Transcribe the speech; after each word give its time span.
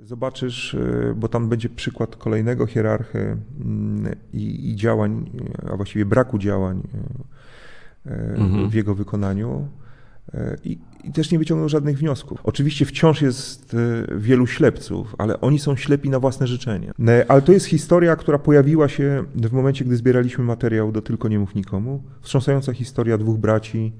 Zobaczysz, 0.00 0.74
y, 0.74 1.14
bo 1.16 1.28
tam 1.28 1.48
będzie 1.48 1.68
przykład 1.68 2.16
kolejnego 2.16 2.66
hierarchy 2.66 3.36
mm, 3.60 4.14
i, 4.32 4.70
i 4.70 4.76
działań, 4.76 5.30
a 5.72 5.76
właściwie 5.76 6.04
braku 6.04 6.38
działań 6.38 6.82
y, 8.06 8.10
y, 8.10 8.14
Mhm. 8.36 8.70
w 8.70 8.74
jego 8.74 8.94
wykonaniu. 8.94 9.68
I, 10.64 10.78
I 11.04 11.12
też 11.12 11.30
nie 11.30 11.38
wyciągnął 11.38 11.68
żadnych 11.68 11.98
wniosków. 11.98 12.40
Oczywiście 12.44 12.84
wciąż 12.84 13.22
jest 13.22 13.76
wielu 14.16 14.46
ślepców, 14.46 15.14
ale 15.18 15.40
oni 15.40 15.58
są 15.58 15.76
ślepi 15.76 16.10
na 16.10 16.20
własne 16.20 16.46
życzenie. 16.46 16.92
Ale 17.28 17.42
to 17.42 17.52
jest 17.52 17.66
historia, 17.66 18.16
która 18.16 18.38
pojawiła 18.38 18.88
się 18.88 19.24
w 19.34 19.52
momencie, 19.52 19.84
gdy 19.84 19.96
zbieraliśmy 19.96 20.44
materiał 20.44 20.92
do 20.92 21.02
Tylko 21.02 21.28
Nie 21.28 21.38
Mów 21.38 21.54
Nikomu. 21.54 22.02
Wstrząsająca 22.20 22.72
historia 22.72 23.18
dwóch 23.18 23.38
braci, 23.38 23.92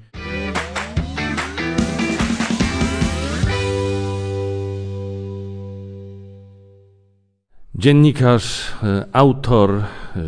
Dziennikarz, 7.78 8.60
e, 8.82 9.04
autor, 9.12 9.70
e, 9.70 9.82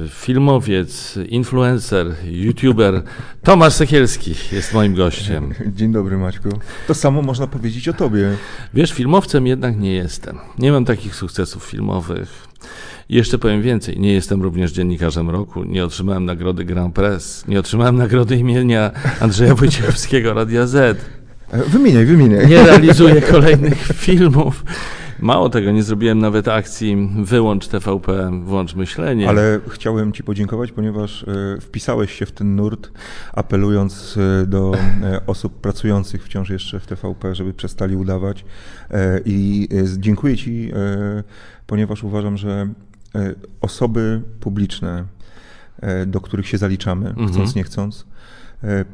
filmowiec, 0.09 1.19
influencer, 1.29 2.07
youtuber 2.25 3.03
Tomasz 3.43 3.73
Sekielski 3.73 4.35
jest 4.53 4.75
moim 4.75 4.95
gościem. 4.95 5.55
Dzień 5.77 5.93
dobry, 5.93 6.17
Maćku. 6.19 6.49
To 6.87 6.95
samo 6.95 7.23
można 7.23 7.47
powiedzieć 7.47 7.89
o 7.89 7.93
tobie. 7.93 8.31
Wiesz, 8.75 8.93
filmowcem 8.93 9.47
jednak 9.47 9.79
nie 9.81 9.93
jestem. 9.95 10.39
Nie 10.59 10.73
mam 10.73 10.85
takich 10.85 11.15
sukcesów 11.15 11.65
filmowych. 11.65 12.47
I 13.09 13.15
jeszcze 13.17 13.39
powiem 13.39 13.63
więcej, 13.63 14.01
nie 14.01 14.13
jestem 14.13 14.43
również 14.43 14.73
dziennikarzem 14.73 15.31
roku, 15.31 15.65
nie 15.65 15.85
otrzymałem 15.85 16.25
nagrody 16.25 16.65
Grand 16.65 16.95
Press, 16.95 17.45
nie 17.49 17.61
otrzymałem 17.61 17.97
nagrody 17.97 18.37
imienia 18.37 18.91
Andrzeja 19.21 19.55
Wojciechowskiego 19.55 20.35
Radia 20.35 20.67
Z, 20.67 20.99
E, 21.53 21.63
Wymieniaj, 21.65 22.07
wymieniaj. 22.07 22.47
nie 22.49 22.63
realizuję 22.67 23.23
kolejnych 23.33 23.79
filmów. 23.95 24.65
Mało 25.23 25.49
tego, 25.49 25.71
nie 25.73 25.83
zrobiłem 25.83 26.19
nawet 26.19 26.49
akcji 26.49 27.09
Wyłącz 27.23 27.69
TVP, 27.69 28.31
włącz 28.45 28.75
myślenie. 28.75 29.29
Ale 29.29 29.61
chciałem 29.69 30.13
Ci 30.13 30.25
podziękować, 30.25 30.73
ponieważ 30.73 31.23
e, 31.23 31.61
wpisałeś 31.61 32.13
się 32.13 32.27
w 32.27 32.33
ten 32.33 32.57
nurt, 32.57 32.91
apelując 33.33 34.17
e, 34.43 34.47
do 34.47 34.73
e, 35.03 35.27
osób 35.27 35.61
pracujących 35.61 36.25
wciąż 36.25 36.51
jeszcze 36.51 36.81
w 36.81 36.87
TVP, 36.87 37.35
żeby 37.35 37.55
przestali 37.55 37.97
udawać. 37.97 38.45
I 39.25 39.69
dziękuję 39.99 40.37
Ci, 40.37 40.73
ponieważ 41.67 42.05
uważam, 42.05 42.37
że 42.37 42.69
osoby 43.61 44.23
publiczne, 44.41 45.05
do 46.07 46.21
których 46.21 46.49
się 46.49 46.59
zaliczamy, 46.59 47.09
Mhm. 47.09 47.29
chcąc 47.29 47.55
nie 47.55 47.65
chcąc, 47.65 48.07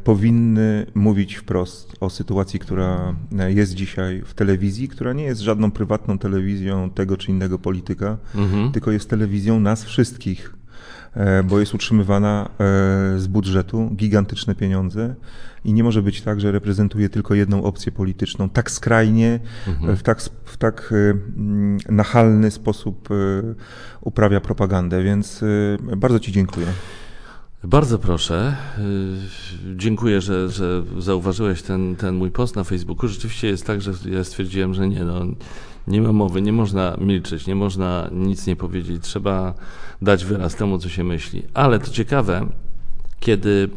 powinny 0.05 0.87
mówić 0.95 1.35
wprost 1.35 1.93
o 2.01 2.11
sytuacji, 2.11 2.59
która 2.59 3.15
e, 3.39 3.53
jest 3.53 3.75
dzisiaj 3.75 4.23
w 4.25 4.35
telewizji, 4.35 4.89
która 4.89 5.13
nie 5.13 5.25
jest 5.25 5.41
żadną 5.41 5.71
prywatną 5.71 6.19
telewizją 6.19 6.91
tego 6.91 7.17
czy 7.17 7.31
innego 7.31 7.59
polityka, 7.59 8.17
Mhm. 8.35 8.73
tylko 8.73 8.91
jest 8.91 9.11
telewizją 9.11 9.61
nas 9.61 9.85
wszystkich, 9.85 10.55
e, 11.15 11.43
bo 11.43 11.61
jest 11.61 11.75
utrzymywana 11.75 12.49
e, 12.49 12.55
z 13.19 13.27
budżetu 13.27 13.91
gigantyczne 13.97 14.55
pieniądze 14.55 15.15
i 15.65 15.73
nie 15.73 15.85
może 15.85 16.03
być 16.03 16.23
tak, 16.23 16.41
że 16.41 16.53
reprezentuje 16.53 17.09
tylko 17.09 17.35
jedną 17.35 17.63
opcję 17.65 17.93
polityczną 17.93 18.49
tak 18.49 18.71
skrajnie, 18.71 19.41
e, 19.89 19.97
w 19.97 20.03
tak, 20.03 20.21
w 20.45 20.57
tak 20.57 20.93
e, 20.93 21.93
nachalny 21.93 22.51
sposób 22.51 23.09
e, 23.11 23.15
uprawia 24.01 24.41
propagandę, 24.41 25.03
więc 25.03 25.43
e, 25.93 25.97
bardzo 25.97 26.21
Ci 26.21 26.33
dziękuję. 26.33 26.67
Bardzo 27.65 27.99
proszę. 27.99 28.57
Yy, 28.79 29.77
Dziękuję, 29.77 30.21
że, 30.21 30.49
że 30.49 30.83
zauważyłeś 30.99 31.63
ten, 31.63 31.97
ten 31.97 32.15
mój 32.15 32.31
post 32.31 32.57
na 32.57 32.65
Facebooku. 32.65 33.09
Rzeczywiście 33.09 33.49
jest 33.49 33.67
tak, 33.67 33.81
że 33.81 33.93
ja 34.11 34.25
stwierdziłem, 34.25 34.75
że 34.75 34.89
nie, 34.89 35.05
no, 35.05 35.27
nie 35.87 36.03
ma 36.03 36.13
mowy, 36.13 36.43
nie 36.43 36.53
można 36.53 36.97
milczeć, 37.01 37.47
nie 37.47 37.55
można 37.55 38.09
nic 38.13 38.47
nie 38.47 38.57
powiedzieć, 38.57 39.03
trzeba 39.03 39.55
dać 40.03 40.25
wyraz 40.25 40.55
temu, 40.55 40.79
co 40.79 40.89
się 40.89 41.05
myśli. 41.05 41.43
Ale 41.55 41.79
to 41.79 41.91
ciekawe, 41.91 42.47
kiedy 43.21 43.49
y, 43.49 43.69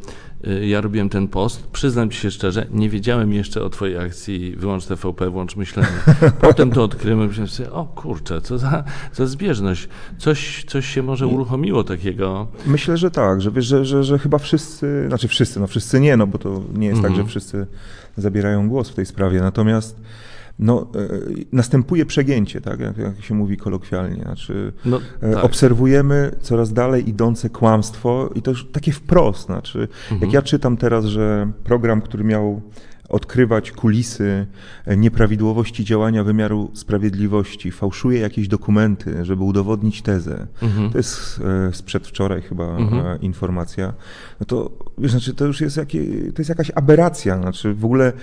ja 0.61 0.81
robiłem 0.81 1.09
ten 1.09 1.27
post, 1.27 1.67
przyznam 1.67 2.09
Ci 2.09 2.19
się 2.19 2.31
szczerze, 2.31 2.65
nie 2.71 2.89
wiedziałem 2.89 3.33
jeszcze 3.33 3.63
o 3.63 3.69
Twojej 3.69 3.97
akcji 3.97 4.55
Wyłącz 4.57 4.85
TVP, 4.85 5.29
Włącz 5.29 5.55
Myślenie. 5.55 5.87
Potem 6.41 6.71
to 6.71 6.83
odkryłem 6.83 7.25
i 7.25 7.27
myślałem 7.27 7.47
sobie, 7.49 7.71
o 7.71 7.85
kurczę, 7.85 8.41
co 8.41 8.57
za, 8.57 8.83
za 9.13 9.25
zbieżność. 9.25 9.87
Coś, 10.17 10.65
coś 10.67 10.85
się 10.85 11.03
może 11.03 11.27
uruchomiło 11.27 11.83
takiego. 11.83 12.47
Myślę, 12.65 12.97
że 12.97 13.11
tak, 13.11 13.41
że, 13.41 13.51
wiesz, 13.51 13.65
że, 13.65 13.85
że, 13.85 14.03
że 14.03 14.19
chyba 14.19 14.37
wszyscy, 14.37 15.05
znaczy 15.07 15.27
wszyscy, 15.27 15.59
no 15.59 15.67
wszyscy 15.67 15.99
nie, 15.99 16.17
no 16.17 16.27
bo 16.27 16.37
to 16.37 16.61
nie 16.73 16.87
jest 16.87 17.01
tak, 17.01 17.11
Mhm. 17.11 17.25
że 17.27 17.29
wszyscy 17.29 17.67
zabierają 18.17 18.69
głos 18.69 18.89
w 18.89 18.95
tej 18.95 19.05
sprawie, 19.05 19.39
natomiast 19.39 19.95
no, 20.59 20.87
e, 20.95 21.07
następuje 21.51 22.05
przegięcie, 22.05 22.61
tak, 22.61 22.79
jak, 22.79 22.97
jak 22.97 23.21
się 23.23 23.33
mówi 23.35 23.57
kolokwialnie, 23.57 24.21
znaczy 24.23 24.73
No, 24.85 24.99
e, 25.21 25.33
tak. 25.33 25.43
obserwujemy 25.43 26.31
coraz 26.41 26.73
dalej 26.73 27.09
idące 27.09 27.49
kłamstwo 27.49 28.29
i 28.35 28.41
to 28.41 28.51
już 28.51 28.67
takie 28.71 28.91
wprost, 28.91 29.45
znaczy 29.45 29.87
Mhm. 30.11 30.21
jak 30.21 30.33
ja 30.33 30.41
czytam 30.41 30.77
teraz, 30.77 31.05
że 31.05 31.51
program, 31.63 32.01
który 32.01 32.23
miał 32.23 32.61
odkrywać 33.09 33.71
kulisy 33.71 34.45
e, 34.85 34.97
nieprawidłowości 34.97 35.85
działania 35.85 36.23
wymiaru 36.23 36.71
sprawiedliwości, 36.73 37.71
fałszuje 37.71 38.19
jakieś 38.19 38.47
dokumenty, 38.47 39.25
żeby 39.25 39.43
udowodnić 39.43 40.01
tezę. 40.01 40.47
Mhm. 40.61 40.89
To 40.91 40.97
jest 40.97 41.41
sprzed 41.71 42.07
wczoraj 42.07 42.41
chyba 42.41 42.77
Mhm. 42.77 43.21
informacja. 43.21 43.93
No 44.39 44.45
to 44.45 44.71
wiesz, 44.97 45.11
znaczy, 45.11 45.33
to 45.33 45.45
już 45.45 45.61
jest, 45.61 45.77
jakie, 45.77 45.99
to 46.31 46.41
jest 46.41 46.49
jakaś 46.49 46.71
aberracja. 46.75 47.41
Znaczy, 47.41 47.73
w 47.73 47.85
ogóle 47.85 48.13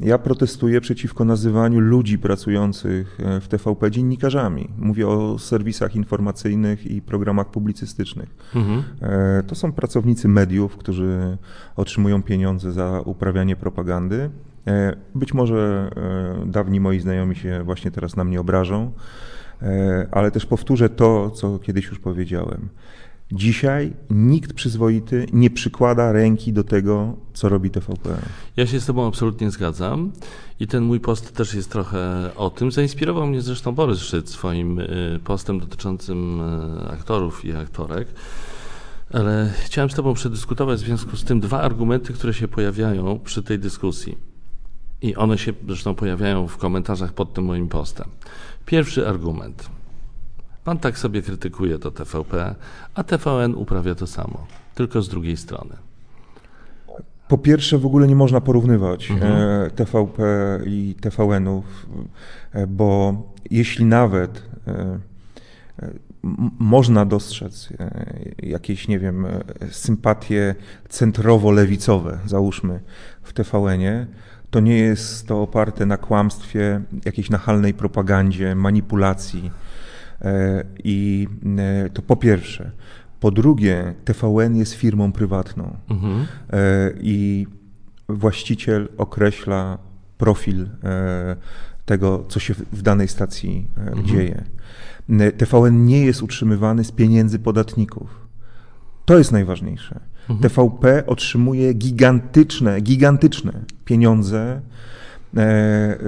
ja 0.00 0.18
protestuję 0.18 0.80
przeciwko 0.80 1.24
nazywaniu 1.24 1.80
ludzi 1.80 2.18
pracujących 2.18 3.18
e, 3.20 3.40
w 3.40 3.48
TVP 3.48 3.90
dziennikarzami. 3.90 4.68
Mówię 4.78 5.08
o 5.08 5.38
serwisach 5.38 5.96
informacyjnych 5.96 6.86
i 6.86 7.02
programach 7.02 7.50
publicystycznych. 7.50 8.28
Mhm. 8.54 8.82
E, 9.02 9.42
To 9.42 9.54
są 9.54 9.72
pracownicy 9.72 10.28
mediów, 10.28 10.76
którzy 10.76 11.36
otrzymują 11.76 12.22
pieniądze 12.22 12.72
za 12.72 13.00
uprawianie 13.04 13.56
propagandy. 13.56 14.30
E, 14.66 14.96
Być 15.14 15.34
może 15.34 15.90
dawni 16.46 16.80
moi 16.80 17.00
znajomi 17.00 17.36
się 17.36 17.62
właśnie 17.64 17.90
teraz 17.90 18.16
na 18.16 18.24
mnie 18.24 18.40
obrażą, 18.40 18.92
ale 20.10 20.30
też 20.30 20.46
powtórzę 20.46 20.88
to, 20.88 21.30
co 21.30 21.58
kiedyś 21.58 21.86
już 21.86 21.98
powiedziałem. 21.98 22.68
Dzisiaj 23.32 23.92
nikt 24.10 24.52
przyzwoity 24.52 25.26
nie 25.32 25.50
przykłada 25.50 26.12
ręki 26.12 26.52
do 26.52 26.64
tego, 26.64 27.16
co 27.34 27.48
robi 27.48 27.70
TVP. 27.70 28.16
Ja 28.56 28.66
się 28.66 28.80
z 28.80 28.86
Tobą 28.86 29.08
absolutnie 29.08 29.50
zgadzam 29.50 30.12
i 30.60 30.66
ten 30.66 30.84
mój 30.84 31.00
post 31.00 31.36
też 31.36 31.54
jest 31.54 31.70
trochę 31.70 32.30
o 32.36 32.50
tym. 32.50 32.72
Zainspirował 32.72 33.26
mnie 33.26 33.40
zresztą 33.40 33.72
Borys 33.72 33.98
Szyc 33.98 34.30
swoim 34.30 34.78
y, 34.78 35.20
postem 35.24 35.60
dotyczącym 35.60 36.40
y, 36.40 36.90
aktorów 36.90 37.44
i 37.44 37.52
aktorek. 37.52 38.08
Ale 39.12 39.52
chciałem 39.64 39.90
z 39.90 39.94
Tobą 39.94 40.14
przedyskutować 40.14 40.80
w 40.80 40.86
związku 40.86 41.16
z 41.16 41.24
tym 41.24 41.40
dwa 41.40 41.60
argumenty, 41.60 42.12
które 42.12 42.34
się 42.34 42.48
pojawiają 42.48 43.18
przy 43.24 43.42
tej 43.42 43.58
dyskusji. 43.58 44.18
I 45.02 45.16
one 45.16 45.38
się 45.38 45.52
zresztą 45.66 45.94
pojawiają 45.94 46.48
w 46.48 46.56
komentarzach 46.56 47.12
pod 47.12 47.34
tym 47.34 47.44
moim 47.44 47.68
postem. 47.68 48.08
Pierwszy 48.66 49.08
argument. 49.08 49.68
Pan 50.64 50.78
tak 50.78 50.98
sobie 50.98 51.22
krytykuje 51.22 51.78
to 51.78 51.90
TVP, 51.90 52.54
a 52.94 53.02
TVN 53.04 53.54
uprawia 53.54 53.94
to 53.94 54.06
samo, 54.06 54.46
tylko 54.74 55.02
z 55.02 55.08
drugiej 55.08 55.36
strony. 55.36 55.76
Po 57.28 57.38
pierwsze, 57.38 57.78
w 57.78 57.86
ogóle 57.86 58.06
nie 58.08 58.16
można 58.16 58.40
porównywać 58.40 59.10
Mhm. 59.10 59.32
e, 59.32 59.70
TVP 59.70 60.22
i 60.66 60.94
TVN-ów, 61.00 61.86
e, 62.52 62.66
bo 62.66 63.14
jeśli 63.50 63.84
nawet 63.84 64.42
e, 64.66 64.98
można 66.58 67.04
dostrzec 67.04 67.68
jakieś, 68.42 68.88
nie 68.88 68.98
wiem, 68.98 69.26
sympatie 69.70 70.54
centrowo-lewicowe, 70.88 72.18
załóżmy, 72.26 72.80
w 73.22 73.32
TVN-ie, 73.32 74.06
to 74.50 74.60
nie 74.60 74.78
jest 74.78 75.26
to 75.28 75.42
oparte 75.42 75.86
na 75.86 75.96
kłamstwie, 75.96 76.80
jakiejś 77.04 77.30
nachalnej 77.30 77.74
propagandzie, 77.74 78.54
manipulacji. 78.54 79.50
E, 80.22 80.64
I 80.84 81.28
e, 81.58 81.90
to 81.90 82.02
po 82.02 82.16
pierwsze. 82.16 82.70
Po 83.20 83.30
drugie, 83.30 83.94
TVN 84.04 84.56
jest 84.56 84.72
firmą 84.74 85.12
prywatną 85.12 85.76
Mhm. 85.90 86.26
e, 86.52 86.90
i 87.00 87.46
właściciel 88.08 88.88
określa 88.98 89.78
profil 90.18 90.66
tego, 91.86 92.24
co 92.28 92.40
się 92.40 92.54
w- 92.54 92.82
danej 92.82 93.08
stacji 93.08 93.66
e, 94.00 94.04
dzieje. 94.04 94.44
TVN 95.38 95.84
nie 95.86 96.04
jest 96.04 96.22
utrzymywany 96.22 96.84
z 96.84 96.92
pieniędzy 96.92 97.38
podatników. 97.38 98.28
To 99.04 99.18
jest 99.18 99.32
najważniejsze. 99.32 100.00
TVP 100.40 101.06
otrzymuje 101.06 101.74
gigantyczne, 101.74 102.80
gigantyczne 102.80 103.52
pieniądze 103.84 104.60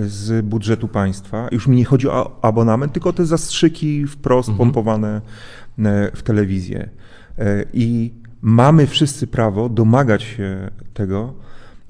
z 0.07 0.47
budżetu 0.47 0.89
państwa. 0.89 1.49
Już 1.53 1.67
mi 1.67 1.77
nie 1.77 1.85
chodzi 1.85 2.09
o 2.09 2.39
abonament, 2.43 2.93
tylko 2.93 3.11
o 3.11 3.13
te 3.13 3.27
zastrzyki 3.27 4.07
wprost 4.07 4.51
pompowane 4.59 5.21
e, 5.79 6.11
w 6.15 6.23
telewizję. 6.23 6.89
E, 7.39 7.65
I 7.73 8.15
mamy 8.43 8.87
wszyscy 8.87 9.27
prawo 9.27 9.69
domagać 9.69 10.23
się 10.23 10.71
tego, 10.95 11.35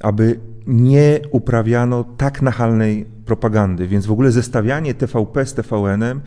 aby 0.01 0.41
nie 0.67 1.21
uprawiano 1.31 2.05
tak 2.17 2.43
nachalnej 2.43 3.07
propagandy. 3.27 3.89
Więc 3.89 4.07
w 4.07 4.13
ogóle 4.13 4.31
zestawianie 4.31 4.95
TVP 4.95 5.47
z 5.47 5.55
TVN-em 5.55 6.21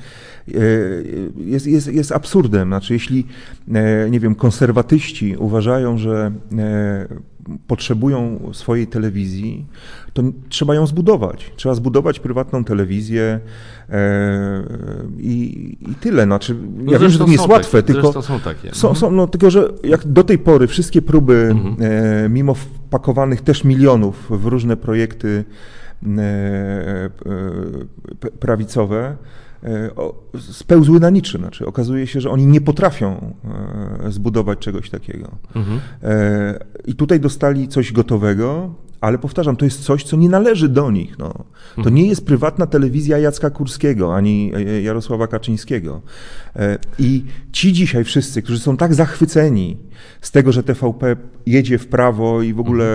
e, 0.47 0.53
jest, 1.37 1.67
jest, 1.67 1.87
jest 1.87 2.11
absurdem. 2.11 2.67
Znaczy, 2.67 2.93
jeśli, 2.93 3.27
e, 3.73 4.09
nie 4.09 4.19
wiem, 4.19 4.35
konserwatyści 4.35 5.35
uważają, 5.37 5.97
że 5.97 6.31
e, 6.57 7.07
potrzebują 7.67 8.49
swojej 8.53 8.87
telewizji, 8.87 9.65
to 10.13 10.23
trzeba 10.49 10.75
ją 10.75 10.87
zbudować. 10.87 11.51
Trzeba 11.55 11.75
zbudować 11.75 12.19
prywatną 12.19 12.63
telewizję 12.63 13.39
i, 15.19 15.77
i 15.89 15.95
tyle. 15.95 16.23
Znaczy, 16.23 16.55
No 16.77 16.91
ja 16.91 16.99
wiem, 16.99 17.09
że 17.09 17.19
to 17.19 17.25
nie 17.25 17.31
jest 17.31 17.47
łatwe, 17.47 17.83
takie, 17.83 17.93
tylko 17.93 18.21
są 18.21 18.39
takie. 18.39 18.75
są, 18.75 18.95
są, 18.95 19.11
no, 19.11 19.27
tylko, 19.27 19.51
że 19.51 19.69
jak 19.83 20.07
do 20.07 20.23
tej 20.23 20.37
pory 20.37 20.67
wszystkie 20.67 21.01
próby, 21.01 21.55
e, 21.79 22.29
mimo 22.29 22.53
wpakowanych 22.53 23.41
też 23.41 23.63
milionów 23.63 24.25
w 24.29 24.45
różne 24.45 24.77
projekty 24.77 25.45
e, 26.07 26.21
e, 26.21 27.09
prawicowe, 28.39 28.99
e, 28.99 29.15
spełzły 30.39 30.99
na 30.99 31.09
niczym. 31.09 31.41
Znaczy, 31.41 31.65
okazuje 31.65 32.07
się, 32.07 32.21
że 32.21 32.29
oni 32.29 32.45
nie 32.45 32.61
potrafią 32.61 33.33
e, 34.05 34.11
zbudować 34.11 34.59
czegoś 34.59 34.89
takiego. 34.89 35.31
Mhm. 35.55 35.79
E, 36.03 36.59
I 36.85 36.95
tutaj 36.95 37.19
dostali 37.19 37.67
coś 37.67 37.91
gotowego, 37.91 38.73
ale 39.01 39.17
powtarzam, 39.17 39.55
to 39.55 39.65
jest 39.65 39.83
coś, 39.83 40.03
co 40.03 40.17
nie 40.17 40.29
należy 40.29 40.69
do 40.69 40.91
nich. 40.91 41.19
No. 41.19 41.33
To 41.83 41.89
nie 41.89 42.07
jest 42.07 42.25
prywatna 42.25 42.67
telewizja 42.67 43.17
Jacka 43.17 43.49
Kurskiego 43.49 44.15
ani 44.15 44.51
e, 44.55 44.81
Jarosława 44.81 45.27
Kaczyńskiego. 45.27 46.01
E, 46.55 46.77
I 46.99 47.23
ci 47.51 47.73
dzisiaj 47.73 48.03
wszyscy, 48.03 48.41
którzy 48.41 48.59
są 48.59 48.77
tak 48.77 48.93
zachwyceni 48.93 49.77
z 50.21 50.31
tego, 50.31 50.51
że 50.51 50.63
TVP 50.63 51.15
jedzie 51.45 51.77
w 51.77 51.87
prawo 51.87 52.41
i 52.41 52.53
w 52.53 52.59
ogóle 52.59 52.85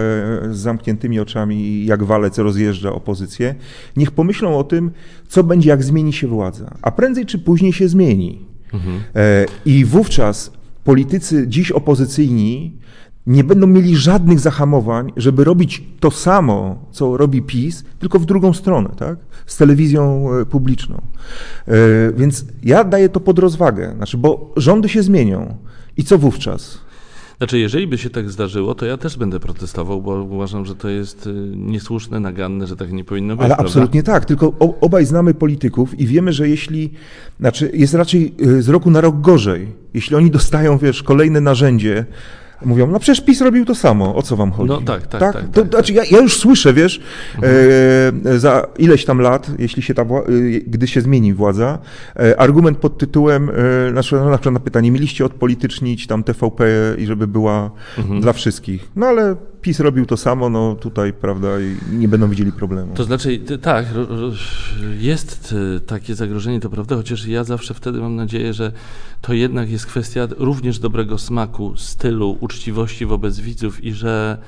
z 0.50 0.56
zamkniętymi 0.56 1.20
oczami 1.20 1.86
jak 1.86 2.04
walec 2.04 2.38
rozjeżdża 2.38 2.92
opozycję, 2.92 3.54
niech 3.96 4.10
pomyślą 4.10 4.58
o 4.58 4.64
tym, 4.64 4.90
co 5.28 5.44
będzie, 5.44 5.70
jak 5.70 5.82
zmieni 5.82 6.12
się 6.12 6.26
władza. 6.26 6.74
A 6.82 6.90
prędzej 6.90 7.26
czy 7.26 7.38
później 7.38 7.72
się 7.72 7.88
zmieni. 7.88 8.46
E, 9.16 9.46
I 9.64 9.84
wówczas 9.84 10.52
politycy 10.84 11.48
dziś 11.48 11.72
opozycyjni 11.72 12.78
nie 13.26 13.44
będą 13.44 13.66
mieli 13.66 13.96
żadnych 13.96 14.40
zahamowań, 14.40 15.12
żeby 15.16 15.44
robić 15.44 15.84
to 16.00 16.10
samo, 16.10 16.84
co 16.90 17.16
robi 17.16 17.42
PiS, 17.42 17.84
tylko 17.98 18.18
w 18.18 18.26
drugą 18.26 18.52
stronę, 18.52 18.90
tak? 18.96 19.18
Z 19.46 19.56
telewizją 19.56 20.28
e, 20.32 20.46
publiczną. 20.46 21.02
E, 21.68 21.72
Więc 22.16 22.44
ja 22.62 22.84
daję 22.84 23.08
to 23.08 23.20
pod 23.20 23.38
rozwagę, 23.38 23.94
znaczy, 23.96 24.18
bo 24.18 24.52
rządy 24.56 24.88
się 24.88 25.02
zmienią. 25.02 25.56
I 25.96 26.04
co 26.04 26.18
wówczas? 26.18 26.78
Znaczy, 27.38 27.58
jeżeli 27.58 27.86
by 27.86 27.98
się 27.98 28.10
tak 28.10 28.30
zdarzyło, 28.30 28.74
to 28.74 28.86
ja 28.86 28.96
też 28.96 29.16
będę 29.16 29.40
protestował, 29.40 30.02
bo 30.02 30.22
uważam, 30.22 30.66
że 30.66 30.74
to 30.74 30.88
jest 30.88 31.26
y, 31.26 31.32
niesłuszne, 31.56 32.20
naganne, 32.20 32.66
że 32.66 32.76
tak 32.76 32.92
nie 32.92 33.04
powinno 33.04 33.36
być. 33.36 33.44
Ale 33.44 33.54
prawda? 33.54 33.64
absolutnie 33.64 34.02
tak, 34.02 34.24
tylko 34.24 34.52
obaj 34.80 35.06
znamy 35.06 35.34
polityków 35.34 36.00
i 36.00 36.06
wiemy, 36.06 36.32
że 36.32 36.48
jeśli, 36.48 36.90
znaczy 37.40 37.70
jest 37.74 37.94
raczej 37.94 38.34
z 38.58 38.68
roku 38.68 38.90
na 38.90 39.00
rok 39.00 39.20
gorzej, 39.20 39.68
jeśli 39.94 40.16
oni 40.16 40.30
dostają, 40.30 40.78
wiesz, 40.78 41.02
kolejne 41.02 41.40
narzędzie, 41.40 42.06
mówią, 42.64 42.86
no 42.86 42.98
przecież 42.98 43.24
PiS 43.24 43.40
robił 43.40 43.64
to 43.64 43.74
samo, 43.74 44.14
o 44.14 44.22
co 44.22 44.36
wam 44.36 44.52
chodzi? 44.52 44.68
No 44.68 44.80
tak, 44.80 45.06
tak, 45.06 45.20
tak, 45.20 45.32
to, 45.52 45.60
tak, 45.62 45.70
znaczy 45.70 45.92
ja, 45.92 46.02
ja 46.10 46.18
już 46.20 46.36
słyszę, 46.38 46.72
wiesz, 46.72 47.00
e, 47.42 48.38
za 48.38 48.66
ileś 48.78 49.04
tam 49.04 49.18
lat, 49.20 49.50
jeśli 49.58 49.82
się 49.82 49.94
ta, 49.94 50.02
y, 50.28 50.64
gdy 50.66 50.86
się 50.86 51.00
zmieni 51.00 51.34
władza, 51.34 51.78
e, 52.16 52.40
argument 52.40 52.78
pod 52.78 52.98
tytułem, 52.98 53.50
e, 53.88 53.92
na 53.92 54.02
przykład, 54.02 54.30
na 54.30 54.38
przykład 54.38 54.52
na 54.54 54.60
pytanie, 54.60 54.90
mieliście 54.90 55.24
odpolitycznić 55.24 56.06
tam 56.06 56.24
TVP 56.24 56.64
i 56.98 57.06
żeby 57.06 57.26
była 57.26 57.70
Mhm. 57.98 58.20
dla 58.20 58.32
wszystkich. 58.32 58.88
No 58.96 59.06
ale 59.06 59.36
PiS 59.64 59.80
robił 59.80 60.06
to 60.06 60.16
samo, 60.16 60.48
no 60.48 60.74
tutaj, 60.74 61.12
prawda, 61.12 61.48
i 61.60 61.96
nie 61.96 62.08
będą 62.08 62.28
widzieli 62.28 62.52
problemu. 62.52 62.94
To 62.94 63.04
znaczy, 63.04 63.38
tak, 63.62 63.86
jest 64.98 65.54
y, 65.76 65.80
takie 65.80 66.14
zagrożenie, 66.14 66.60
to 66.60 66.70
prawda, 66.70 66.96
chociaż 66.96 67.26
ja 67.26 67.44
zawsze 67.44 67.74
wtedy 67.74 68.00
mam 68.00 68.16
nadzieję, 68.16 68.52
że 68.52 68.72
to 69.20 69.32
jednak 69.32 69.70
jest 69.70 69.86
kwestia 69.86 70.28
również 70.38 70.78
dobrego 70.78 71.18
smaku, 71.18 71.76
stylu, 71.76 72.36
uczciwości 72.40 73.06
wobec 73.06 73.40
widzów 73.40 73.84
i 73.84 73.92
że 73.92 74.38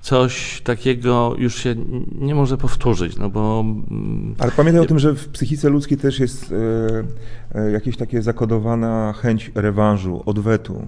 coś 0.00 0.62
takiego 0.64 1.34
już 1.38 1.54
się 1.54 1.74
nie 2.18 2.34
może 2.34 2.56
powtórzyć, 2.56 3.16
no 3.16 3.30
bo 3.30 3.60
mm, 3.60 4.34
Ale 4.38 4.52
pamiętaj 4.52 4.82
o 4.82 4.86
tym, 4.86 4.98
że 4.98 5.14
w 5.14 5.28
psychice 5.28 5.68
ludzkiej 5.68 5.98
też 5.98 6.20
jest 6.20 6.52
e, 6.52 7.60
e, 7.60 7.70
jakieś 7.70 7.96
takie 7.96 8.22
zakodowana 8.22 9.12
chęć 9.12 9.50
rewanżu, 9.54 10.22
odwetu. 10.26 10.86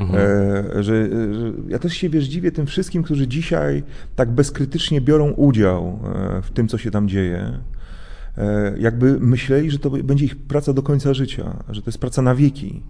E, 0.00 0.82
że, 0.82 1.08
że 1.34 1.52
ja 1.68 1.78
też 1.78 1.94
się 1.94 2.08
wiesz, 2.08 2.24
dziwię 2.24 2.52
tym 2.52 2.66
wszystkim, 2.66 3.02
którzy 3.02 3.28
dzisiaj 3.28 3.82
tak 4.16 4.30
bezkrytycznie 4.30 5.00
biorą 5.00 5.30
udział 5.30 5.98
e, 6.14 6.42
w 6.42 6.50
tym, 6.50 6.68
co 6.68 6.78
się 6.78 6.90
tam 6.90 7.08
dzieje. 7.08 7.58
E, 8.38 8.74
jakby 8.78 9.20
myśleli, 9.20 9.70
że 9.70 9.78
to 9.78 9.90
będzie 9.90 10.24
ich 10.24 10.36
praca 10.36 10.72
do 10.72 10.82
końca 10.82 11.14
życia, 11.14 11.64
że 11.68 11.82
to 11.82 11.88
jest 11.88 11.98
praca 11.98 12.22
na 12.22 12.34
wieki. 12.34 12.82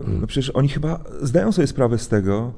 mhm. 0.00 0.20
No 0.20 0.26
przecież 0.26 0.50
oni 0.50 0.68
chyba 0.68 1.00
zdają 1.22 1.52
sobie 1.52 1.66
sprawę 1.66 1.98
z 1.98 2.08
tego, 2.08 2.52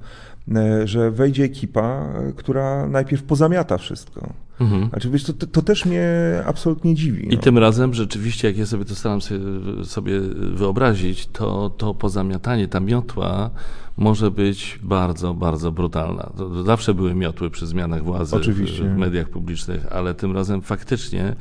że 0.85 1.11
wejdzie 1.11 1.45
ekipa, 1.45 2.13
która 2.37 2.87
najpierw 2.87 3.23
pozamiata 3.23 3.79
wszystko. 3.79 4.33
Mhm. 4.61 4.89
Znaczy, 4.89 5.11
wiesz, 5.11 5.25
to, 5.25 5.33
to, 5.33 5.63
też 5.63 5.85
mnie 5.85 6.09
absolutnie 6.47 6.95
dziwi. 6.95 7.27
I 7.27 7.37
no. 7.37 7.43
tym 7.43 7.59
razem 7.59 7.95
rzeczywiście, 7.95 8.49
jak 8.49 8.57
ja 8.57 8.67
sobie 8.67 8.85
to 8.85 8.95
staram 8.95 9.21
sobie, 9.21 9.41
sobie 9.85 10.21
wyobrazić, 10.55 11.27
to, 11.27 11.71
to 11.71 11.95
pozamiatanie, 11.95 12.69
ta 12.69 12.81
miotła 12.81 13.51
może 13.97 14.31
być 14.31 14.79
bardzo, 14.83 15.35
bardzo 15.35 15.73
brutalna. 15.73 16.33
To, 16.37 16.65
zawsze 16.65 16.95
były 16.95 17.15
miotły 17.15 17.51
przy 17.51 17.67
zmianach 17.67 18.05
władzy 18.05 18.37
w, 18.37 18.41
Oczywiście. 18.41 18.83
w 18.83 18.97
mediach 18.97 19.29
publicznych, 19.29 19.93
ale 19.93 20.15
tym 20.15 20.35
razem 20.35 20.63
faktycznie 20.63 21.37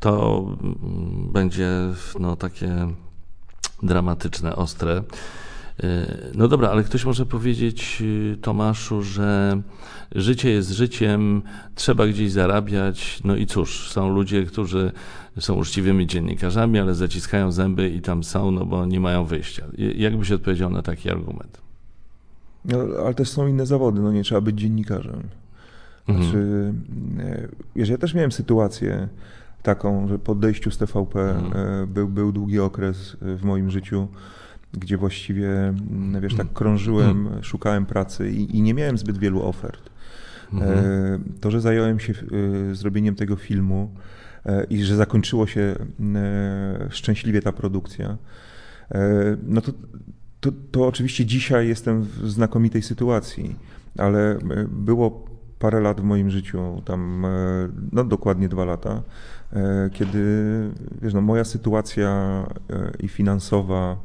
to 0.00 0.44
mm, 0.62 1.28
będzie 1.32 1.68
no, 2.20 2.36
takie 2.36 2.88
dramatyczne, 3.82 4.56
ostre. 4.56 5.02
Yy, 5.82 5.88
No 6.34 6.48
dobra, 6.48 6.68
ale 6.70 6.84
ktoś 6.84 7.04
może 7.04 7.26
powiedzieć, 7.26 8.00
yy, 8.00 8.36
Tomaszu, 8.36 9.02
że 9.02 9.60
życie 10.14 10.50
jest 10.50 10.70
życiem, 10.70 11.42
trzeba 11.74 12.06
gdzieś 12.06 12.32
zarabiać. 12.32 13.20
No 13.24 13.36
i 13.36 13.46
cóż, 13.46 13.90
są 13.90 14.14
ludzie, 14.14 14.44
którzy 14.44 14.92
są 15.38 15.54
uczciwymi 15.54 16.06
dziennikarzami, 16.06 16.78
ale 16.78 16.94
zaciskają 16.94 17.52
zęby 17.52 17.90
i 17.90 18.00
tam 18.00 18.24
są, 18.24 18.50
no 18.50 18.66
bo 18.66 18.86
nie 18.86 19.00
mają 19.00 19.24
wyjścia. 19.24 19.64
Jak 19.96 20.16
byś 20.16 20.32
odpowiedział 20.32 20.70
na 20.70 20.82
taki 20.82 21.10
argument? 21.10 21.60
No, 22.64 22.78
ale 23.04 23.14
też 23.14 23.28
są 23.28 23.46
inne 23.46 23.66
zawody, 23.66 24.00
no 24.00 24.12
nie 24.12 24.22
trzeba 24.22 24.40
być 24.40 24.58
dziennikarzem. 24.60 25.22
Mhm. 26.08 26.24
Znaczy, 26.26 26.72
e, 27.20 27.48
wiesz, 27.76 27.88
ja 27.88 27.98
też 27.98 28.14
miałem 28.14 28.32
sytuację 28.32 29.08
taką, 29.62 30.08
że 30.08 30.18
po 30.18 30.32
odejściu 30.32 30.70
z 30.70 30.78
TVP 30.78 31.20
Mhm. 31.20 31.52
e, 31.82 31.86
był, 31.86 32.08
był 32.08 32.32
długi 32.32 32.60
okres 32.60 33.16
e, 33.22 33.36
w 33.36 33.44
moim 33.44 33.70
życiu, 33.70 34.08
gdzie 34.72 34.96
właściwie, 34.96 35.48
mm, 35.50 36.20
wiesz, 36.20 36.34
tak 36.34 36.52
krążyłem, 36.52 37.28
szukałem 37.42 37.86
pracy 37.86 38.30
i, 38.30 38.56
i 38.56 38.62
nie 38.62 38.74
miałem 38.74 38.98
zbyt 38.98 39.18
wielu 39.18 39.42
ofert. 39.42 39.90
Mhm. 40.52 40.78
E, 40.78 41.18
To, 41.40 41.50
że 41.50 41.60
zająłem 41.60 42.00
się 42.00 42.12
e, 42.12 42.74
zrobieniem 42.74 43.14
tego 43.14 43.36
filmu 43.36 43.90
e, 44.46 44.64
i 44.64 44.84
że 44.84 44.96
zakończyło 44.96 45.46
się 45.46 45.60
e, 45.60 45.76
szczęśliwie 46.90 47.42
ta 47.42 47.52
produkcja, 47.52 48.16
no 49.42 49.60
to, 49.60 49.72
to, 50.40 50.52
to 50.70 50.86
oczywiście 50.86 51.26
dzisiaj 51.26 51.68
jestem 51.68 52.02
w 52.02 52.30
znakomitej 52.30 52.82
sytuacji, 52.82 53.56
ale 53.98 54.38
było 54.68 55.24
parę 55.58 55.80
lat 55.80 56.00
w 56.00 56.04
moim 56.04 56.30
życiu, 56.30 56.82
tam 56.84 57.26
no 57.92 58.04
dokładnie 58.04 58.48
dwa 58.48 58.64
lata, 58.64 59.02
kiedy 59.92 60.24
wiesz, 61.02 61.14
no, 61.14 61.20
moja 61.20 61.44
sytuacja 61.44 62.46
i 63.00 63.08
finansowa, 63.08 63.96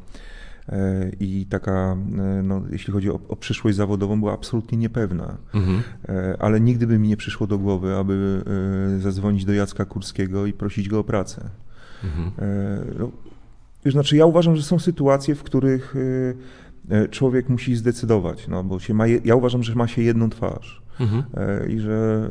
i 1.19 1.45
taka, 1.49 1.71
e, 2.17 2.41
no, 2.43 2.61
jeśli 2.71 2.93
chodzi 2.93 3.09
o, 3.11 3.19
o 3.27 3.35
przyszłość 3.35 3.77
zawodową, 3.77 4.19
była 4.19 4.33
absolutnie 4.33 4.77
niepewna. 4.77 5.37
Mhm. 5.53 5.81
E, 6.09 6.35
Ale 6.39 6.61
nigdy 6.61 6.87
by 6.87 6.99
mi 6.99 7.07
nie 7.07 7.17
przyszło 7.17 7.47
do 7.47 7.57
głowy, 7.57 7.95
aby 7.95 8.43
e, 8.97 8.99
zadzwonić 9.01 9.45
do 9.45 9.53
Jacka 9.53 9.85
Kurskiego 9.85 10.45
i 10.45 10.53
prosić 10.53 10.89
go 10.89 10.99
o 10.99 11.03
pracę. 11.03 11.49
Mhm. 12.03 12.31
E, 12.39 12.99
No, 12.99 13.11
wiesz, 13.85 13.93
znaczy 13.93 14.17
ja 14.17 14.25
uważam, 14.25 14.55
że 14.55 14.63
są 14.63 14.79
sytuacje, 14.79 15.35
w 15.35 15.43
których 15.43 15.95
e, 16.91 16.95
e, 16.95 17.07
człowiek 17.07 17.49
musi 17.49 17.75
zdecydować, 17.75 18.47
no, 18.47 18.63
bo 18.63 18.79
się 18.79 18.93
ma, 18.93 19.07
je- 19.07 19.21
ja 19.25 19.35
uważam, 19.35 19.63
że 19.63 19.75
ma 19.75 19.87
się 19.87 20.01
jedną 20.01 20.29
twarz. 20.29 20.81
Mhm. 20.99 21.23
E, 21.33 21.67
I 21.71 21.79
że 21.79 22.29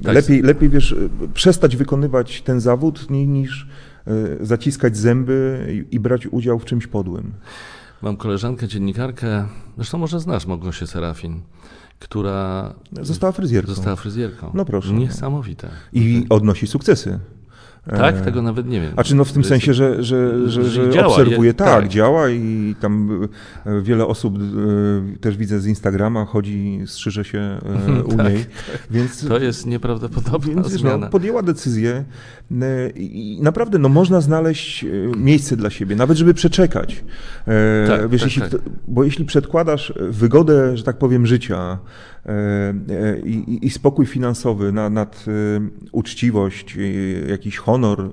e, 0.00 0.02
Tak. 0.02 0.14
lepiej, 0.14 0.42
lepiej 0.42 0.68
wiesz, 0.68 0.92
e, 0.92 1.28
przestać 1.34 1.76
wykonywać 1.76 2.42
ten 2.42 2.60
zawód, 2.60 3.10
ni- 3.10 3.28
niż 3.28 3.62
e, 3.62 3.66
zaciskać 4.40 4.96
zęby 4.96 5.66
i, 5.90 6.00
brać 6.00 6.26
udział 6.26 6.58
w 6.58 6.64
czymś 6.64 6.86
podłym. 6.86 7.32
Mam 8.02 8.16
koleżankę, 8.16 8.68
dziennikarkę, 8.68 9.46
zresztą 9.76 9.98
może 9.98 10.20
znasz 10.20 10.46
Małgosię 10.46 10.86
Serafin, 10.86 11.40
która 11.98 12.74
Została 13.02 13.32
fryzjerką. 13.32 13.74
została 13.74 13.96
fryzjerką. 13.96 14.50
No 14.54 14.64
proszę. 14.64 14.92
Niesamowite. 14.92 15.68
I 15.92 16.26
odnosi 16.30 16.66
sukcesy. 16.66 17.18
Tak? 17.90 18.20
Tego 18.20 18.42
nawet 18.42 18.68
nie 18.68 18.80
wiem. 18.80 18.92
A 18.96 19.04
czy 19.04 19.14
no 19.14 19.24
w 19.24 19.32
tym 19.32 19.44
sensie, 19.44 19.74
że, 19.74 20.02
że, 20.02 20.50
że, 20.50 20.92
że 20.92 21.06
obserwuję, 21.06 21.54
tak, 21.54 21.68
tak, 21.68 21.88
działa 21.88 22.30
i 22.30 22.74
tam 22.80 23.20
wiele 23.82 24.06
osób 24.06 24.38
też 25.20 25.36
widzę 25.36 25.60
z 25.60 25.66
Instagrama, 25.66 26.24
chodzi, 26.24 26.80
strzyże 26.86 27.24
się 27.24 27.58
u 28.04 28.16
tak, 28.16 28.28
niej. 28.28 28.44
Więc, 28.90 29.28
to 29.28 29.38
jest 29.38 29.66
nieprawdopodobna 29.66 30.54
więc, 30.54 30.72
no, 30.72 30.78
zmiana. 30.78 31.06
Podjęła 31.06 31.42
decyzję 31.42 32.04
i 32.94 33.38
naprawdę 33.42 33.78
no, 33.78 33.88
można 33.88 34.20
znaleźć 34.20 34.86
miejsce 35.16 35.56
dla 35.56 35.70
siebie, 35.70 35.96
nawet 35.96 36.18
żeby 36.18 36.34
przeczekać. 36.34 37.04
Tak, 37.86 38.08
Wiesz, 38.10 38.20
tak, 38.20 38.30
jeśli, 38.30 38.42
tak. 38.42 38.60
Bo 38.88 39.04
jeśli 39.04 39.24
przedkładasz 39.24 39.92
wygodę, 40.10 40.76
że 40.76 40.84
tak 40.84 40.98
powiem, 40.98 41.26
życia, 41.26 41.78
E, 42.13 42.13
i, 43.24 43.58
i 43.66 43.70
spokój 43.70 44.06
finansowy 44.06 44.72
nad, 44.72 44.92
nad 44.92 45.24
uczciwość, 45.92 46.78
jakiś 47.28 47.56
honor, 47.56 48.10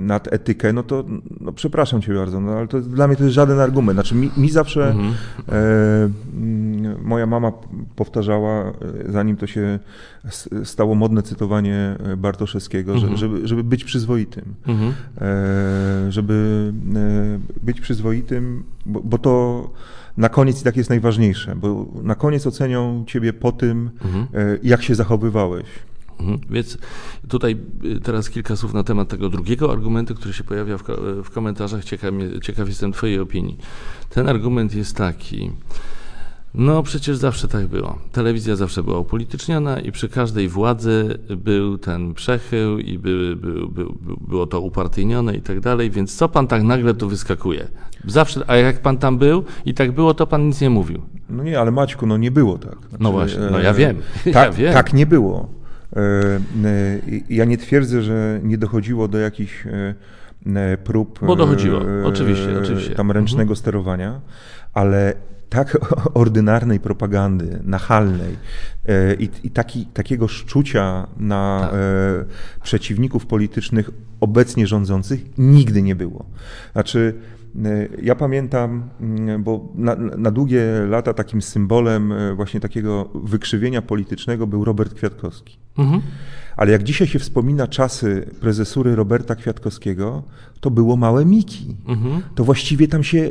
nad 0.00 0.32
etykę, 0.32 0.72
no 0.72 0.82
to 0.82 1.04
no 1.40 1.52
przepraszam 1.52 2.02
cię 2.02 2.14
bardzo, 2.14 2.40
no 2.40 2.52
ale 2.52 2.68
to 2.68 2.80
dla 2.80 3.08
mnie 3.08 3.16
to 3.16 3.24
jest 3.24 3.34
żaden 3.34 3.60
argument. 3.60 3.96
Znaczy 3.96 4.14
mi, 4.14 4.30
mi 4.36 4.50
zawsze 4.50 4.90
mhm. 4.90 5.14
e, 5.48 6.10
moja 7.02 7.26
mama 7.26 7.52
powtarzała, 7.96 8.72
zanim 9.08 9.36
to 9.36 9.46
się 9.46 9.78
stało 10.64 10.94
modne 10.94 11.22
cytowanie 11.22 11.96
Bartoszewskiego, 12.16 12.94
mhm. 12.94 13.16
żeby, 13.16 13.48
żeby 13.48 13.64
być 13.64 13.84
przyzwoitym. 13.84 14.54
Mhm. 14.66 14.92
E, 15.20 16.12
żeby 16.12 16.72
być 17.62 17.80
przyzwoitym, 17.80 18.64
bo, 18.86 19.00
bo 19.00 19.18
to 19.18 19.70
na 20.16 20.28
koniec 20.28 20.60
i 20.60 20.64
tak 20.64 20.76
jest 20.76 20.90
najważniejsze, 20.90 21.56
bo 21.56 21.86
na 22.02 22.14
koniec 22.14 22.46
ocenią 22.46 23.04
ciebie 23.06 23.32
po 23.32 23.52
tym, 23.52 23.90
mhm. 24.04 24.26
E, 24.34 24.58
jak 24.62 24.82
się 24.82 24.94
zachowywałeś. 24.94 25.66
Mhm. 26.20 26.40
Więc 26.50 26.78
tutaj 27.28 27.56
y, 27.84 28.00
teraz 28.00 28.30
kilka 28.30 28.56
słów 28.56 28.74
na 28.74 28.84
temat 28.84 29.08
tego 29.08 29.28
drugiego 29.28 29.72
argumentu, 29.72 30.14
który 30.14 30.34
się 30.34 30.44
pojawia 30.44 30.78
w, 30.78 30.82
w 31.24 31.30
komentarzach. 31.30 31.84
Ciekaw, 31.84 32.14
ciekaw 32.42 32.68
jestem 32.68 32.92
Twojej 32.92 33.18
opinii. 33.18 33.58
Ten 34.10 34.28
argument 34.28 34.74
jest 34.74 34.96
taki. 34.96 35.50
No 36.54 36.82
przecież 36.82 37.16
zawsze 37.16 37.48
tak 37.48 37.66
było. 37.66 37.98
Telewizja 38.12 38.56
zawsze 38.56 38.82
była 38.82 38.98
upolityczniona 38.98 39.80
i 39.80 39.92
przy 39.92 40.08
każdej 40.08 40.48
władzy 40.48 41.18
był 41.36 41.78
ten 41.78 42.14
przechył 42.14 42.78
i 42.78 42.98
by, 42.98 43.36
by, 43.36 43.52
by, 43.68 43.84
było 44.28 44.46
to 44.46 44.60
upartyjnione 44.60 45.34
i 45.34 45.40
tak 45.40 45.60
dalej, 45.60 45.90
więc 45.90 46.16
co 46.16 46.28
pan 46.28 46.46
tak 46.46 46.62
nagle 46.62 46.94
tu 46.94 47.08
wyskakuje? 47.08 47.68
Zawsze, 48.06 48.40
a 48.46 48.56
jak 48.56 48.80
pan 48.80 48.98
tam 48.98 49.18
był 49.18 49.44
i 49.64 49.74
tak 49.74 49.92
było, 49.92 50.14
to 50.14 50.26
pan 50.26 50.46
nic 50.46 50.60
nie 50.60 50.70
mówił. 50.70 51.02
No 51.30 51.42
nie, 51.42 51.60
ale 51.60 51.70
Maćku, 51.70 52.06
no 52.06 52.16
nie 52.16 52.30
było 52.30 52.58
tak. 52.58 52.78
Znaczy, 52.78 52.96
no 53.00 53.12
właśnie, 53.12 53.42
no 53.50 53.58
ja 53.58 53.74
wiem. 53.74 53.96
Tak, 54.24 54.34
ja 54.34 54.50
wiem. 54.50 54.72
tak 54.72 54.92
nie 54.92 55.06
było. 55.06 55.48
E, 55.96 56.00
e, 56.00 56.40
ja 57.30 57.44
nie 57.44 57.58
twierdzę, 57.58 58.02
że 58.02 58.40
nie 58.42 58.58
dochodziło 58.58 59.08
do 59.08 59.18
jakichś 59.18 59.66
e, 59.66 60.76
prób. 60.84 61.18
Bo 61.26 61.36
dochodziło, 61.36 61.80
oczywiście, 62.04 62.58
oczywiście. 62.62 62.94
Tam 62.94 63.10
ręcznego 63.10 63.42
mhm. 63.42 63.56
sterowania, 63.56 64.20
ale 64.72 65.14
tak 65.48 65.78
ordynarnej 66.14 66.80
propagandy, 66.80 67.60
nachalnej 67.64 68.36
i, 69.18 69.30
i 69.44 69.50
taki, 69.50 69.86
takiego 69.86 70.28
szczucia 70.28 71.06
na 71.16 71.58
tak. 71.60 71.80
przeciwników 72.62 73.26
politycznych 73.26 73.90
obecnie 74.20 74.66
rządzących 74.66 75.38
nigdy 75.38 75.82
nie 75.82 75.94
było. 75.94 76.24
Znaczy, 76.72 77.14
E, 77.64 77.88
ja 78.02 78.14
pamiętam, 78.14 78.82
mm, 79.00 79.42
bo 79.42 79.68
na, 79.74 79.94
na, 79.96 80.30
długie 80.30 80.64
lata 80.88 81.14
takim 81.14 81.42
symbolem 81.42 82.12
e, 82.12 82.34
właśnie 82.34 82.60
takiego 82.60 83.08
wykrzywienia 83.14 83.82
politycznego 83.82 84.46
był 84.46 84.64
Robert 84.64 84.94
Kwiatkowski. 84.94 85.58
Mhm. 85.78 86.02
Ale 86.56 86.72
jak 86.72 86.82
dzisiaj 86.82 87.06
się 87.06 87.18
wspomina 87.18 87.66
czasy 87.66 88.28
prezesury 88.40 88.96
Roberta 88.96 89.34
Kwiatkowskiego, 89.34 90.22
to 90.60 90.70
było 90.70 90.96
małe 90.96 91.24
Miki. 91.24 91.76
Mhm. 91.86 92.22
To 92.34 92.44
właściwie 92.44 92.88
tam 92.88 93.04
się 93.04 93.30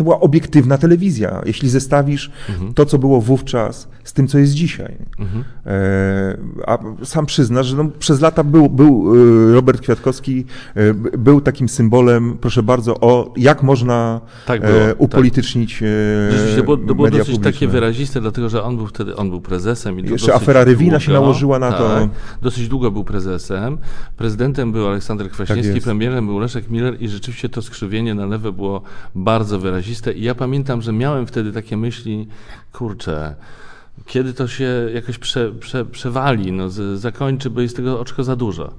to 0.00 0.04
była 0.04 0.20
obiektywna 0.20 0.78
telewizja. 0.78 1.42
Jeśli 1.46 1.68
zestawisz 1.68 2.30
mhm. 2.48 2.74
to, 2.74 2.86
co 2.86 2.98
było 2.98 3.20
wówczas 3.20 3.88
z 4.04 4.12
tym, 4.12 4.28
co 4.28 4.38
jest 4.38 4.52
dzisiaj. 4.52 4.96
Mhm. 5.18 5.44
E, 5.66 6.36
a 6.66 6.78
sam 7.04 7.26
przyznasz, 7.26 7.66
że 7.66 7.76
no, 7.76 7.84
przez 7.98 8.20
lata 8.20 8.44
był, 8.44 8.68
był 8.68 9.12
e, 9.50 9.52
Robert 9.52 9.80
Kwiatkowski, 9.80 10.44
e, 10.74 10.94
był 11.18 11.40
takim 11.40 11.68
symbolem, 11.68 12.38
proszę 12.40 12.62
bardzo, 12.62 13.00
o 13.00 13.34
jak 13.36 13.62
można 13.62 14.20
tak 14.46 14.60
było, 14.60 14.72
e, 14.72 14.94
upolitycznić 14.94 15.72
tak. 15.72 15.88
Rzeczywiście, 16.32 16.62
było, 16.62 16.76
to 16.76 16.94
było 16.94 17.10
dosyć 17.10 17.38
takie 17.38 17.68
wyraziste, 17.68 18.20
dlatego 18.20 18.48
że 18.48 18.62
on 18.62 18.76
był 18.76 18.86
wtedy, 18.86 19.16
on 19.16 19.30
był 19.30 19.40
prezesem. 19.40 20.00
I 20.00 20.10
Jeszcze 20.10 20.34
afera 20.34 20.64
Rywina 20.64 21.00
się 21.00 21.12
nałożyła 21.12 21.58
na 21.58 21.70
tak, 21.70 21.78
to. 21.78 22.08
Dosyć 22.42 22.68
długo 22.68 22.90
był 22.90 23.04
prezesem. 23.04 23.78
Prezydentem 24.16 24.72
był 24.72 24.88
Aleksander 24.88 25.30
Kwaśniewski, 25.30 25.74
tak 25.74 25.82
premierem 25.82 26.26
był 26.26 26.38
Leszek 26.38 26.70
Miller 26.70 27.02
i 27.02 27.08
rzeczywiście 27.08 27.48
to 27.48 27.62
skrzywienie 27.62 28.14
na 28.14 28.26
lewe 28.26 28.52
było 28.52 28.82
bardzo 29.14 29.58
wyraziste. 29.58 29.89
I 30.14 30.22
ja 30.22 30.34
pamiętam, 30.34 30.82
że 30.82 30.92
miałem 30.92 31.26
wtedy 31.26 31.52
takie 31.52 31.76
myśli, 31.76 32.28
kurczę, 32.72 33.34
kiedy 34.06 34.34
to 34.34 34.48
się 34.48 34.88
jakoś 34.94 35.18
prze, 35.18 35.52
prze, 35.52 35.84
przewali, 35.84 36.52
no, 36.52 36.70
z, 36.70 37.00
zakończy, 37.00 37.50
bo 37.50 37.60
jest 37.60 37.76
tego 37.76 38.00
oczko 38.00 38.24
za 38.24 38.36
dużo. 38.36 38.74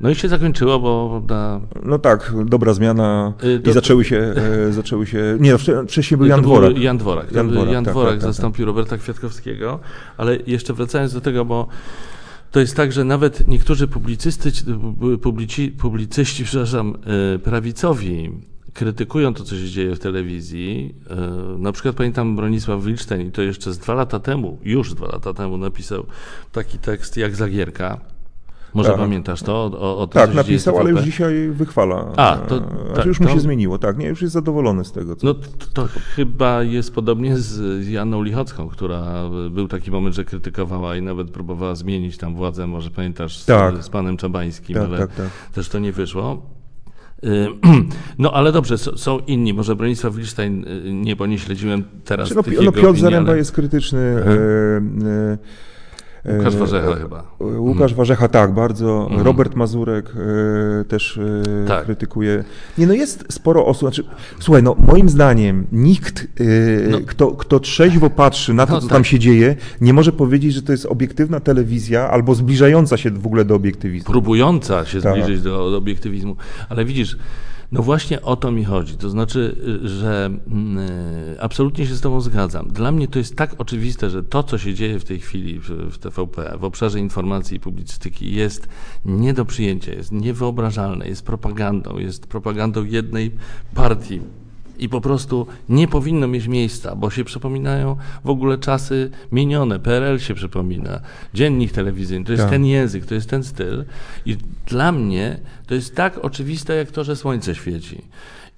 No 0.00 0.10
i 0.10 0.14
się 0.14 0.28
zakończyło, 0.28 0.78
bo... 0.78 1.22
Na... 1.28 1.60
No 1.82 1.98
tak, 1.98 2.32
dobra 2.44 2.74
zmiana 2.74 3.32
y, 3.44 3.70
i 3.70 3.72
zaczęły 3.72 4.04
się, 4.04 4.34
e, 4.68 4.72
zaczęły 4.72 5.06
się... 5.06 5.36
Nie, 5.40 5.52
no, 5.52 5.58
wcześniej 5.88 6.18
był 6.18 6.26
Jan 6.26 6.42
Dworak. 6.42 6.78
Jan 6.78 6.98
Dworak. 6.98 7.32
Jan 7.32 7.48
Dworak, 7.48 7.72
Jan 7.72 7.84
Dworak 7.84 8.10
tak, 8.10 8.18
tak, 8.18 8.22
tak, 8.22 8.34
zastąpił 8.34 8.66
Roberta 8.66 8.98
Kwiatkowskiego, 8.98 9.80
ale 10.16 10.38
jeszcze 10.46 10.74
wracając 10.74 11.14
do 11.14 11.20
tego, 11.20 11.44
bo 11.44 11.68
to 12.50 12.60
jest 12.60 12.76
tak, 12.76 12.92
że 12.92 13.04
nawet 13.04 13.48
niektórzy 13.48 13.88
publicyści, 13.88 14.50
publici, 15.22 15.68
publicyści 15.68 16.44
przepraszam, 16.44 16.94
e, 17.34 17.38
prawicowi 17.38 18.30
krytykują 18.74 19.34
to, 19.34 19.44
co 19.44 19.56
się 19.56 19.68
dzieje 19.68 19.96
w 19.96 19.98
telewizji. 19.98 20.94
E, 21.10 21.58
na 21.58 21.72
przykład 21.72 21.96
pamiętam 21.96 22.36
Bronisław 22.36 22.84
Wilstein 22.84 23.28
i 23.28 23.32
to 23.32 23.42
jeszcze 23.42 23.72
z 23.72 23.78
dwa 23.78 23.94
lata 23.94 24.20
temu, 24.20 24.58
już 24.64 24.94
dwa 24.94 25.06
lata 25.06 25.34
temu 25.34 25.58
napisał 25.58 26.06
taki 26.52 26.78
tekst 26.78 27.16
jak 27.16 27.36
Zagierka. 27.36 28.00
Może 28.74 28.88
tak. 28.88 28.98
pamiętasz 28.98 29.42
to? 29.42 29.64
O, 29.64 29.98
o 29.98 30.06
tym, 30.06 30.22
tak, 30.22 30.34
napisał, 30.34 30.78
ale 30.78 30.90
już 30.90 31.00
dzisiaj 31.00 31.48
wychwala. 31.48 32.12
A, 32.16 32.36
to 32.36 32.56
znaczy 32.56 32.94
tak, 32.94 33.06
już 33.06 33.20
mu 33.20 33.28
się 33.28 33.40
zmieniło, 33.40 33.78
tak, 33.78 33.98
nie, 33.98 34.06
już 34.06 34.22
jest 34.22 34.34
zadowolony 34.34 34.84
z 34.84 34.92
tego. 34.92 35.16
Co... 35.16 35.26
No 35.26 35.34
to, 35.34 35.66
to 35.72 35.88
chyba 36.16 36.62
jest 36.62 36.94
podobnie 36.94 37.36
z 37.36 37.88
Janą 37.88 38.22
Lichocką, 38.22 38.68
która 38.68 39.30
był 39.50 39.68
taki 39.68 39.90
moment, 39.90 40.14
że 40.14 40.24
krytykowała 40.24 40.96
i 40.96 41.02
nawet 41.02 41.30
próbowała 41.30 41.74
zmienić 41.74 42.18
tam 42.18 42.34
władzę, 42.34 42.66
może 42.66 42.90
pamiętasz, 42.90 43.38
z, 43.38 43.44
tak. 43.44 43.84
z 43.84 43.88
panem 43.88 44.16
Czabańskim, 44.16 44.76
tak, 44.76 44.84
ale 44.84 44.98
tak. 44.98 45.30
też 45.52 45.68
to 45.68 45.78
nie 45.78 45.92
wyszło. 45.92 46.53
Y, 47.24 47.48
no 48.18 48.32
ale 48.32 48.52
dobrze, 48.52 48.78
są 48.78 49.18
inni. 49.18 49.54
Może 49.54 49.76
Bronisław 49.76 50.14
Wilstein, 50.14 50.64
y, 50.68 50.92
nie, 50.92 51.16
bo 51.16 51.26
nie 51.26 51.38
śledziłem 51.38 51.84
teraz 52.04 52.28
znaczy, 52.28 52.50
no, 52.56 52.62
no, 52.62 52.72
Piotr 52.72 52.98
Zaręba 52.98 53.36
jest 53.36 53.52
krytyczny. 53.52 54.00
E, 54.00 55.38
Łukasz 56.24 56.56
Warzecha 56.56 56.94
chyba. 56.94 57.22
Łukasz 57.40 57.90
mhm. 57.90 57.96
Warzecha, 57.96 58.28
tak, 58.28 58.54
bardzo. 58.54 59.02
Mhm. 59.02 59.22
Robert 59.22 59.54
Mazurek 59.54 60.12
e, 60.80 60.84
też 60.84 61.18
e, 61.64 61.68
tak. 61.68 61.84
krytykuje. 61.84 62.44
Nie, 62.78 62.86
no 62.86 62.94
jest 62.94 63.24
sporo 63.28 63.66
osób. 63.66 63.80
Znaczy, 63.80 64.04
słuchaj, 64.40 64.62
no 64.62 64.76
moim 64.78 65.08
zdaniem 65.08 65.66
nikt, 65.72 66.26
e, 66.40 66.44
no. 66.88 66.98
kto, 67.06 67.32
kto 67.32 67.60
trzeźwo 67.60 68.10
patrzy 68.10 68.54
na 68.54 68.66
to, 68.66 68.72
no, 68.72 68.80
co 68.80 68.86
tak. 68.86 68.96
tam 68.96 69.04
się 69.04 69.18
dzieje, 69.18 69.56
nie 69.80 69.92
może 69.92 70.12
powiedzieć, 70.12 70.54
że 70.54 70.62
to 70.62 70.72
jest 70.72 70.86
obiektywna 70.86 71.40
telewizja 71.40 72.10
albo 72.10 72.34
zbliżająca 72.34 72.96
się 72.96 73.10
w 73.10 73.26
ogóle 73.26 73.44
do 73.44 73.54
obiektywizmu. 73.54 74.12
Próbująca 74.12 74.84
się 74.84 75.00
tak. 75.00 75.12
zbliżyć 75.12 75.42
do, 75.42 75.70
do 75.70 75.76
obiektywizmu. 75.76 76.36
Ale 76.68 76.84
widzisz, 76.84 77.16
no 77.74 77.82
właśnie 77.82 78.22
o 78.22 78.36
to 78.36 78.50
mi 78.50 78.64
chodzi. 78.64 78.96
To 78.96 79.10
znaczy, 79.10 79.56
że 79.84 80.30
mm, 80.46 80.78
e, 80.78 81.42
absolutnie 81.42 81.86
się 81.86 81.94
z 81.94 82.00
Tobą 82.00 82.20
zgadzam. 82.20 82.68
Dla 82.68 82.92
mnie 82.92 83.08
to 83.08 83.18
jest 83.18 83.36
tak 83.36 83.54
oczywiste, 83.58 84.10
że 84.10 84.22
to, 84.22 84.42
co 84.42 84.58
się 84.58 84.74
dzieje 84.74 84.98
w 84.98 85.04
tej 85.04 85.20
chwili 85.20 85.60
w 85.60 85.98
TVP, 85.98 86.58
w 86.58 86.64
obszarze 86.64 87.00
informacji 87.00 87.56
i 87.56 87.60
publicystyki, 87.60 88.34
jest 88.34 88.68
nie 89.04 89.34
do 89.34 89.44
przyjęcia, 89.44 89.92
jest 89.92 90.12
niewyobrażalne, 90.12 91.08
jest 91.08 91.26
propagandą, 91.26 91.98
jest 91.98 92.26
propagandą 92.26 92.84
jednej 92.84 93.30
partii 93.74 94.20
i 94.78 94.88
po 94.88 95.00
prostu 95.00 95.46
nie 95.68 95.88
powinno 95.88 96.28
mieć 96.28 96.46
miejsca, 96.46 96.96
bo 96.96 97.10
się 97.10 97.24
przypominają 97.24 97.96
w 98.24 98.30
ogóle 98.30 98.58
czasy 98.58 99.10
minione. 99.32 99.78
PRL 99.78 100.18
się 100.18 100.34
przypomina, 100.34 101.00
dziennik 101.34 101.72
telewizyjny, 101.72 102.24
to 102.24 102.32
jest 102.32 102.44
tak. 102.44 102.50
ten 102.50 102.64
język, 102.64 103.06
to 103.06 103.14
jest 103.14 103.30
ten 103.30 103.44
styl. 103.44 103.84
I 104.26 104.36
dla 104.66 104.92
mnie 104.92 105.40
to 105.66 105.74
jest 105.74 105.94
tak 105.94 106.18
oczywiste, 106.18 106.74
jak 106.74 106.90
to, 106.90 107.04
że 107.04 107.16
słońce 107.16 107.54
świeci. 107.54 108.02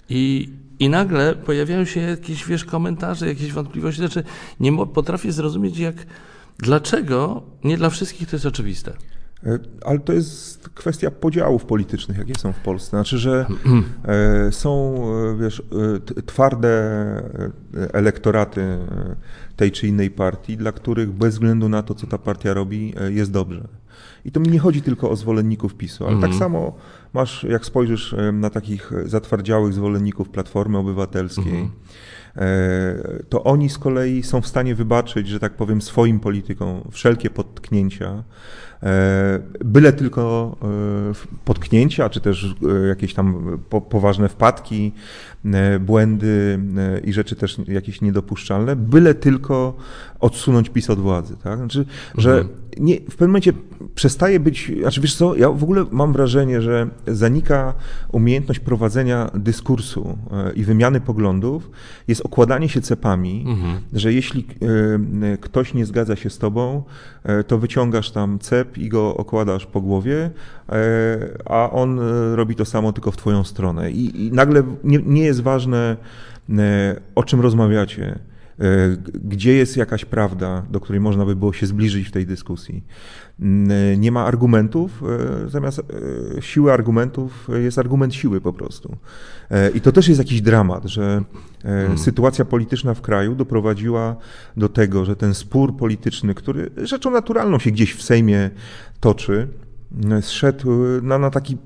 I, 0.09 0.49
i 0.79 0.89
nagle 0.89 1.35
pojawiają 1.35 1.85
się 1.85 2.01
jakieś, 2.01 2.47
wiesz, 2.47 2.65
komentarze, 2.65 3.29
jakieś 3.29 3.53
wątpliwości. 3.53 4.01
Znaczy, 4.01 4.25
nie 4.61 4.87
potrafię 4.87 5.33
zrozumieć, 5.33 5.79
jak, 5.79 5.95
dlaczego 6.59 7.43
nie 7.65 7.77
dla 7.77 7.91
wszystkich 7.91 8.29
to 8.29 8.37
jest 8.37 8.47
oczywiste. 8.47 8.93
E, 9.45 9.59
ale 9.85 9.99
to 9.99 10.13
jest 10.13 10.69
kwestia 10.69 11.11
podziałów 11.11 11.65
politycznych, 11.65 12.19
jakie 12.19 12.35
są 12.35 12.53
w 12.53 12.59
Polsce. 12.59 12.91
Znaczy, 12.91 13.19
że 13.19 13.47
e, 14.05 14.53
są, 14.53 15.03
e, 15.33 15.37
wiesz, 15.37 15.63
twarde 16.27 16.67
elektoraty 17.93 18.79
tej 19.57 19.73
czy 19.73 19.89
innej 19.89 20.11
partii, 20.11 20.57
dla 20.57 20.73
których 20.73 21.13
bez 21.13 21.35
względu 21.35 21.69
na 21.69 21.83
to, 21.83 21.95
co 21.95 22.07
ta 22.07 22.19
partia 22.19 22.55
robi, 22.55 22.95
jest 23.09 23.31
dobrze. 23.31 23.69
I 24.25 24.33
to 24.33 24.41
mi 24.41 24.49
nie 24.49 24.59
chodzi 24.59 24.83
tylko 24.83 25.11
o 25.11 25.17
zwolenników 25.17 25.75
PiSu, 25.75 26.05
ale 26.05 26.15
tak 26.15 26.31
mhm. 26.31 26.39
samo 26.39 26.77
masz, 27.15 27.45
jak 27.45 27.67
spojrzysz 27.67 28.15
na 28.33 28.51
takich 28.51 28.93
zatwardziałych 29.05 29.75
zwolenników 29.75 30.29
Platformy 30.29 30.79
Obywatelskiej, 30.79 31.61
mhm. 31.61 31.71
To 33.29 33.45
oni 33.45 33.69
z 33.69 33.79
kolei 33.79 34.23
są 34.23 34.41
w 34.41 34.47
stanie 34.47 34.75
wybaczyć, 34.75 35.29
że 35.29 35.41
tak 35.41 35.53
powiem, 35.53 35.83
swoim 35.83 36.21
politykom 36.21 36.81
wszelkie 36.91 37.31
potknięcia, 37.31 38.25
E, 38.83 39.39
byle 39.65 39.93
tylko 39.93 40.57
e, 40.63 41.37
potknięcia, 41.45 42.09
czy 42.09 42.21
też 42.21 42.55
e, 42.85 42.87
jakieś 42.87 43.15
tam 43.15 43.59
poważne 43.91 44.29
wpadki, 44.29 44.93
błędy 45.81 46.59
i 47.05 47.13
rzeczy 47.13 47.37
też 47.37 47.57
jakieś 47.69 48.01
niedopuszczalne, 48.01 48.77
byle 48.77 49.15
tylko 49.15 49.77
odsunąć 50.21 50.69
PiS 50.69 50.91
od 50.91 50.99
władzy. 50.99 51.37
Tak? 51.43 51.59
Znaczy, 51.59 51.85
że 52.19 52.31
mhm. 52.31 52.57
nie, 52.77 52.97
w 52.97 53.11
pewnym 53.11 53.29
momencie 53.29 53.53
przestaje 53.95 54.41
być, 54.41 54.73
znaczy 54.81 55.01
wiesz 55.01 55.15
co, 55.15 55.35
ja 55.35 55.51
w 55.51 55.63
ogóle 55.63 55.85
mam 55.91 56.13
wrażenie, 56.13 56.63
że 56.63 56.89
zanika 57.07 57.75
umiejętność 58.13 58.61
prowadzenia 58.61 59.31
dyskursu 59.35 60.19
i 60.55 60.65
wymiany 60.65 61.01
poglądów, 61.01 61.71
jest 62.09 62.21
okładanie 62.21 62.69
się 62.69 62.81
cepami, 62.81 63.45
mhm. 63.49 63.81
że 63.93 64.13
jeśli 64.13 64.47
ktoś 65.41 65.75
nie 65.75 65.87
zgadza 65.87 66.17
się 66.17 66.31
z 66.31 66.39
tobą, 66.39 66.83
to 67.47 67.59
wyciągasz 67.59 68.11
tam 68.11 68.39
cep, 68.39 68.79
i 68.79 68.89
go 68.89 69.17
okładasz 69.17 69.67
po 69.67 69.81
głowie, 69.81 70.31
e, 70.66 70.66
a 71.45 71.71
on 71.71 71.99
e, 71.99 72.37
robi 72.37 72.55
to 72.55 72.65
samo 72.65 72.93
tylko 72.93 73.11
w 73.11 73.17
twoją 73.17 73.45
stronę. 73.45 73.91
I, 73.91 74.27
i 74.27 74.33
nagle 74.33 74.63
nie, 74.85 74.99
nie 74.99 75.23
jest 75.23 75.41
ważne, 75.41 75.97
e, 76.51 77.01
o 77.15 77.25
czym 77.25 77.41
rozmawiacie, 77.41 78.19
gdzie 79.25 79.53
jest 79.53 79.77
jakaś 79.77 80.05
prawda, 80.05 80.63
do 80.71 80.81
której 80.81 81.01
można 81.01 81.27
by 81.27 81.37
było 81.37 81.53
się 81.53 81.67
zbliżyć 81.67 82.09
w 82.09 82.11
tej 82.11 82.27
dyskusji. 82.27 82.85
Nie 83.97 84.13
ma 84.13 84.25
argumentów, 84.25 85.03
zamiast 85.47 85.83
siły 86.41 86.73
argumentów 86.73 87.49
jest 87.63 87.79
argument 87.79 88.15
siły 88.15 88.41
po 88.41 88.53
prostu. 88.53 88.97
I 89.75 89.81
to 89.81 89.93
też 89.93 90.09
jest 90.09 90.19
jakiś 90.19 90.43
dramat, 90.43 90.85
że 90.85 91.23
hmm. 91.63 91.99
sytuacja 91.99 92.45
polityczna 92.45 92.95
w 92.95 93.01
kraju 93.01 93.35
doprowadziła 93.35 94.17
do 94.57 94.69
tego, 94.69 95.05
że 95.05 95.17
ten 95.17 95.35
spór 95.35 95.77
polityczny, 95.77 96.35
który 96.35 96.71
rzeczą 96.77 97.11
naturalną 97.11 97.59
się 97.59 97.71
gdzieś 97.71 97.95
w 97.95 98.03
Sejmie 98.03 98.51
toczy, 99.01 99.49
zszedł 100.21 100.71
na, 101.03 101.19
na 101.19 101.31
taki 101.31 101.57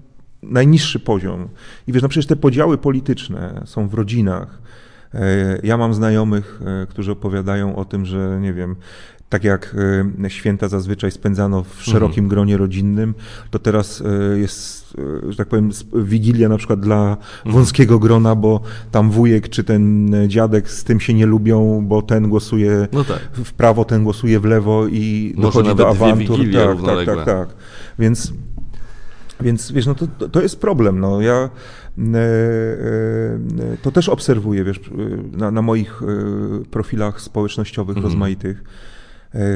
najniższy 0.42 1.00
poziom. 1.00 1.48
I 1.86 1.92
wiesz, 1.92 2.02
no 2.02 2.08
przecież 2.08 2.26
te 2.26 2.36
podziały 2.36 2.78
polityczne 2.78 3.62
są 3.64 3.88
w 3.88 3.94
rodzinach. 3.94 4.58
E, 5.14 5.58
ja 5.62 5.76
mam 5.76 5.94
znajomych, 5.94 6.60
e, 6.82 6.86
którzy 6.86 7.12
opowiadają 7.12 7.76
o 7.76 7.84
tym, 7.84 8.06
że 8.06 8.38
nie 8.40 8.52
wiem, 8.52 8.76
tak 9.28 9.44
jak 9.44 9.76
e, 10.24 10.30
święta 10.30 10.68
zazwyczaj 10.68 11.10
spędzano 11.10 11.64
w 11.64 11.82
szerokim 11.82 12.24
mhm. 12.24 12.28
gronie 12.28 12.56
rodzinnym, 12.56 13.14
to 13.50 13.58
teraz 13.58 14.02
jest, 14.36 14.94
że 15.28 15.36
tak 15.36 15.48
powiem, 15.48 15.70
wigilia 15.94 16.48
na 16.48 16.56
przykład 16.58 16.80
dla 16.80 17.10
mhm. 17.10 17.54
wąskiego 17.54 17.98
grona, 17.98 18.34
bo 18.34 18.60
tam 18.90 19.10
wujek 19.10 19.48
czy 19.48 19.64
ten 19.64 20.12
dziadek 20.28 20.70
z 20.70 20.84
tym 20.84 21.00
się 21.00 21.14
nie 21.14 21.26
lubią, 21.26 21.84
bo 21.88 22.02
ten 22.02 22.28
głosuje 22.28 22.88
no 22.92 23.04
tak. 23.04 23.18
w 23.32 23.52
prawo, 23.52 23.84
ten 23.84 24.04
głosuje 24.04 24.40
w 24.40 24.44
lewo 24.44 24.86
i 24.86 25.34
Może 25.36 25.42
dochodzi 25.42 25.74
do 25.74 25.88
awantur. 25.88 26.38
Tak, 26.52 26.86
tak, 26.86 27.06
tak, 27.06 27.24
tak. 27.24 27.48
Więc, 28.00 28.32
więc 29.40 29.72
wiesz, 29.72 29.86
no 29.86 29.94
to, 29.94 30.28
to 30.28 30.42
jest 30.42 30.60
problem. 30.60 31.00
No. 31.00 31.20
Ja 31.20 31.34
e, 31.34 32.16
e, 32.16 32.16
to 33.82 33.92
też 33.92 34.08
obserwuję, 34.08 34.64
wiesz, 34.64 34.80
na, 35.32 35.50
na 35.50 35.62
moich 35.62 36.02
e, 36.02 36.06
profilach 36.64 37.20
społecznościowych 37.20 37.96
mhm. 37.96 38.12
rozmaitych, 38.12 38.64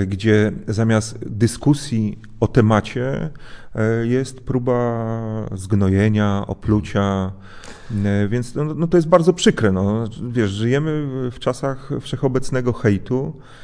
gdzie 0.07 0.53
zamiast 0.69 1.19
dyskusji 1.29 2.19
o 2.41 2.47
temacie 2.47 3.31
jest 4.03 4.41
próba 4.41 5.07
zgnojenia, 5.55 6.45
oplucia, 6.47 7.33
więc 8.29 8.55
no, 8.55 8.65
no 8.65 8.87
to 8.87 8.97
jest 8.97 9.09
bardzo 9.09 9.33
przykre. 9.33 9.73
No. 9.73 10.05
Wiesz, 10.29 10.51
żyjemy 10.51 11.07
w 11.31 11.39
czasach 11.39 11.91
wszechobecnego 12.01 12.73
hejtu, 12.73 13.33
E, 13.33 13.64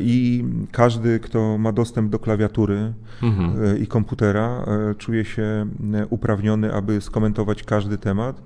i 0.00 0.44
każdy, 0.72 1.20
kto 1.20 1.58
ma 1.58 1.72
dostęp 1.72 2.10
do 2.10 2.18
klawiatury 2.18 2.92
mhm. 3.22 3.64
E, 3.64 3.78
i 3.78 3.86
komputera, 3.86 4.64
e, 4.90 4.94
czuje 4.94 5.24
się 5.24 5.66
uprawniony, 6.10 6.74
aby 6.74 7.00
skomentować 7.00 7.62
każdy 7.62 7.98
temat. 7.98 8.42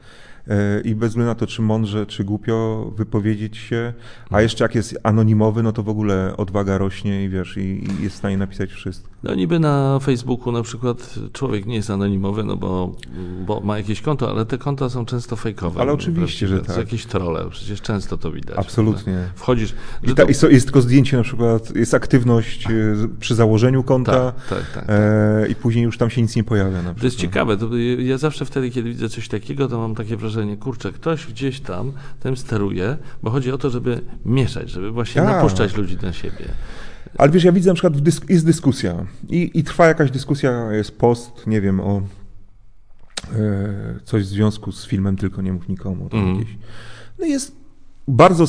E, 0.48 0.80
i 0.80 0.94
bez 0.94 1.08
względu 1.08 1.28
na 1.28 1.34
to, 1.34 1.46
czy 1.46 1.62
mądrze, 1.62 2.06
czy 2.06 2.24
głupio 2.24 2.86
wypowiedzieć 2.96 3.56
się, 3.56 3.92
a 4.30 4.42
jeszcze 4.42 4.64
jak 4.64 4.74
jest 4.74 4.98
anonimowy, 5.02 5.62
no 5.62 5.72
to 5.72 5.82
w 5.82 5.88
ogóle 5.88 6.36
odwaga 6.36 6.78
rośnie 6.78 7.24
i 7.24 7.28
wiesz, 7.28 7.56
i, 7.56 7.60
i 7.60 8.02
jest 8.02 8.14
w 8.14 8.18
stanie 8.18 8.36
napisać 8.38 8.70
wszystko. 8.70 9.12
No 9.22 9.34
niby 9.34 9.58
na 9.58 9.98
Facebooku 10.02 10.52
na 10.52 10.62
przykład 10.62 11.14
człowiek 11.32 11.66
nie 11.66 11.74
jest 11.74 11.90
anonimowy, 11.90 12.44
no 12.44 12.56
bo, 12.56 12.96
bo 13.46 13.60
ma 13.60 13.78
jakieś 13.78 14.00
konto, 14.00 14.30
ale 14.30 14.46
te 14.46 14.58
konta 14.58 14.88
są 14.88 15.04
często 15.04 15.36
fejkowe. 15.36 15.80
Ale 15.80 15.92
oczywiście, 15.92 16.48
że 16.48 16.60
tak. 16.60 16.76
jakieś 16.76 17.06
trolle, 17.06 17.50
przecież 17.50 17.82
często 17.82 18.18
to 18.18 18.32
widać. 18.32 18.58
Absolutnie. 18.58 19.12
Prawda? 19.12 19.32
Wchodzisz... 19.34 19.74
I 20.02 20.14
ta, 20.14 20.26
to... 20.40 20.48
jest 20.48 20.64
tylko 20.64 20.80
zdjęcie 20.80 21.16
na 21.16 21.22
przykład, 21.22 21.76
jest 21.76 21.94
aktywność 21.94 22.66
e, 22.66 22.70
przy 23.20 23.34
założeniu 23.34 23.82
konta 23.82 24.32
tak, 24.32 24.48
tak, 24.48 24.72
tak, 24.74 24.84
e, 24.88 25.48
i 25.48 25.54
później 25.54 25.84
już 25.84 25.98
tam 25.98 26.10
się 26.10 26.22
nic 26.22 26.36
nie 26.36 26.44
pojawia. 26.44 26.94
To 26.98 27.04
jest 27.04 27.16
ciekawe, 27.16 27.56
to 27.56 27.76
ja 27.98 28.18
zawsze 28.18 28.44
wtedy, 28.44 28.70
kiedy 28.70 28.88
widzę 28.88 29.08
coś 29.08 29.28
takiego, 29.28 29.68
to 29.68 29.78
mam 29.78 29.94
takie 29.94 30.16
wrażenie, 30.16 30.31
wrażenie, 30.32 30.56
kurczę, 30.56 30.92
ktoś 30.92 31.26
gdzieś 31.26 31.60
tam 31.60 31.92
tym 32.20 32.36
steruje, 32.36 32.96
bo 33.22 33.30
chodzi 33.30 33.52
o 33.52 33.58
to, 33.58 33.70
żeby 33.70 34.00
mieszać, 34.24 34.70
żeby 34.70 34.90
właśnie 34.90 35.22
tak. 35.22 35.30
napuszczać 35.30 35.76
ludzi 35.76 35.96
na 36.02 36.12
siebie. 36.12 36.44
Ale 37.18 37.30
wiesz, 37.30 37.44
ja 37.44 37.52
widzę 37.52 37.70
na 37.70 37.74
przykład, 37.74 38.00
dysk 38.00 38.30
jest 38.30 38.46
dyskusja 38.46 39.06
i, 39.28 39.50
i 39.54 39.64
trwa 39.64 39.86
jakaś 39.86 40.10
dyskusja, 40.10 40.72
jest 40.72 40.98
post, 40.98 41.46
nie 41.46 41.60
wiem, 41.60 41.80
o 41.80 42.02
e, 43.32 44.00
coś 44.04 44.22
w 44.22 44.26
związku 44.26 44.72
z 44.72 44.86
filmem 44.86 45.16
Tylko 45.16 45.42
nie 45.42 45.52
mów 45.52 45.68
nikomu. 45.68 46.08
Mm. 46.12 46.34
Jakieś. 46.34 46.56
No 47.18 47.26
jest 47.26 47.56
bardzo 48.08 48.44
e, 48.44 48.48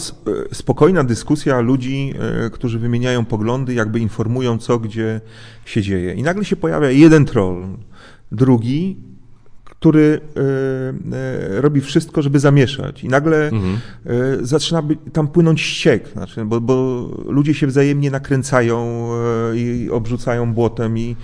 spokojna 0.55 1.03
dyskusja 1.03 1.59
ludzi, 1.59 2.13
e, 2.45 2.49
którzy 2.49 2.79
wymieniają 2.79 3.25
poglądy, 3.25 3.73
jakby 3.73 3.99
informują, 3.99 4.57
co 4.57 4.79
gdzie 4.79 5.21
się 5.65 5.81
dzieje. 5.81 6.13
I 6.13 6.23
nagle 6.23 6.45
się 6.45 6.55
pojawia 6.55 6.91
jeden 6.91 7.25
troll, 7.25 7.67
drugi, 8.31 9.12
który 9.83 10.21
e, 10.35 11.15
e, 11.15 11.61
robi 11.61 11.81
wszystko, 11.81 12.21
żeby 12.21 12.39
zamieszać. 12.39 13.03
I 13.03 13.07
nagle 13.07 13.47
mhm. 13.47 13.77
E, 14.05 14.45
zaczyna 14.45 14.81
być, 14.81 14.99
tam 15.13 15.27
płynąć 15.27 15.61
ściek, 15.61 16.07
znaczy, 16.07 16.45
bo, 16.45 16.61
bo 16.61 17.07
ludzie 17.25 17.53
się 17.53 17.67
wzajemnie 17.67 18.11
nakręcają 18.11 19.09
i 19.55 19.89
obrzucają 19.91 20.53
błotem 20.53 20.97
i 20.97 21.15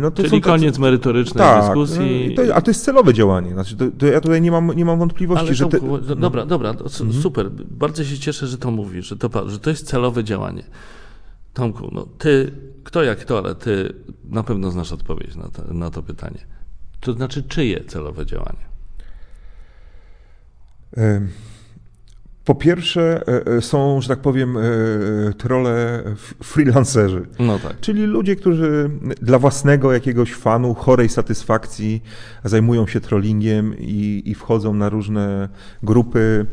no 0.00 0.10
to 0.10 0.22
Czyli 0.22 0.40
koniec 0.40 0.72
tacy... 0.72 0.80
merytorycznej 0.80 1.44
tak, 1.44 1.64
dyskusji. 1.64 2.34
To, 2.36 2.54
a 2.54 2.60
to 2.60 2.70
jest 2.70 2.84
celowe 2.84 3.14
działanie. 3.14 3.50
Znaczy, 3.52 3.76
to, 3.76 3.84
to 3.98 4.06
ja 4.06 4.20
tutaj 4.20 4.42
nie 4.42 4.50
mam, 4.50 4.72
nie 4.76 4.84
mam 4.84 4.98
wątpliwości, 4.98 5.46
Ale 5.46 5.54
że. 5.54 5.66
Te... 5.66 5.78
No. 5.82 6.16
Dobra, 6.16 6.46
dobra, 6.46 6.70
mhm. 6.70 7.12
super. 7.12 7.50
Bardzo 7.70 8.04
się 8.04 8.18
cieszę, 8.18 8.46
że 8.46 8.58
to 8.58 8.70
mówisz, 8.70 9.06
że 9.06 9.16
to, 9.16 9.48
że 9.48 9.58
to 9.58 9.70
jest 9.70 9.86
celowe 9.86 10.24
działanie. 10.24 10.62
Tomku, 11.54 11.90
no 11.92 12.06
ty, 12.18 12.52
kto 12.84 13.02
jak 13.02 13.24
to, 13.24 13.38
ale 13.38 13.54
ty 13.54 13.94
na 14.30 14.42
pewno 14.42 14.70
znasz 14.70 14.92
odpowiedź 14.92 15.36
na 15.36 15.48
to, 15.48 15.74
na 15.74 15.90
to 15.90 16.02
pytanie. 16.02 16.46
To 17.04 17.12
znaczy, 17.12 17.42
czyje 17.42 17.84
celowe 17.84 18.26
działanie? 18.26 18.64
Po 22.44 22.54
pierwsze, 22.54 23.22
e, 23.28 23.46
e, 23.56 23.60
są, 23.60 24.00
że 24.00 24.08
tak 24.08 24.18
powiem, 24.18 24.56
e, 24.56 24.60
trole 25.38 26.02
freelancerzy. 26.42 27.26
No 27.38 27.58
tak. 27.58 27.80
Czyli 27.80 28.02
ludzie, 28.02 28.36
którzy 28.36 28.90
dla 29.22 29.38
własnego 29.38 29.92
jakiegoś 29.92 30.34
fanu, 30.34 30.74
chorej 30.74 31.08
satysfakcji 31.08 32.02
zajmują 32.44 32.86
się 32.86 33.00
trollingiem 33.00 33.74
i, 33.78 34.22
i 34.24 34.34
wchodzą 34.34 34.74
na 34.74 34.88
różne 34.88 35.48
grupy, 35.82 36.46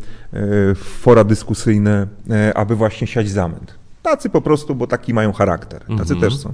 fora 0.76 1.24
dyskusyjne, 1.24 2.08
aby 2.56 2.76
właśnie 2.76 3.08
siać 3.08 3.30
zamęt. 3.30 3.76
Tacy 4.02 4.30
po 4.30 4.42
prostu, 4.42 4.76
bo 4.76 4.88
taki 4.88 5.14
mają 5.14 5.34
charakter. 5.34 5.80
Tacy 5.82 6.14
mhm. 6.14 6.20
też 6.20 6.38
są. 6.38 6.54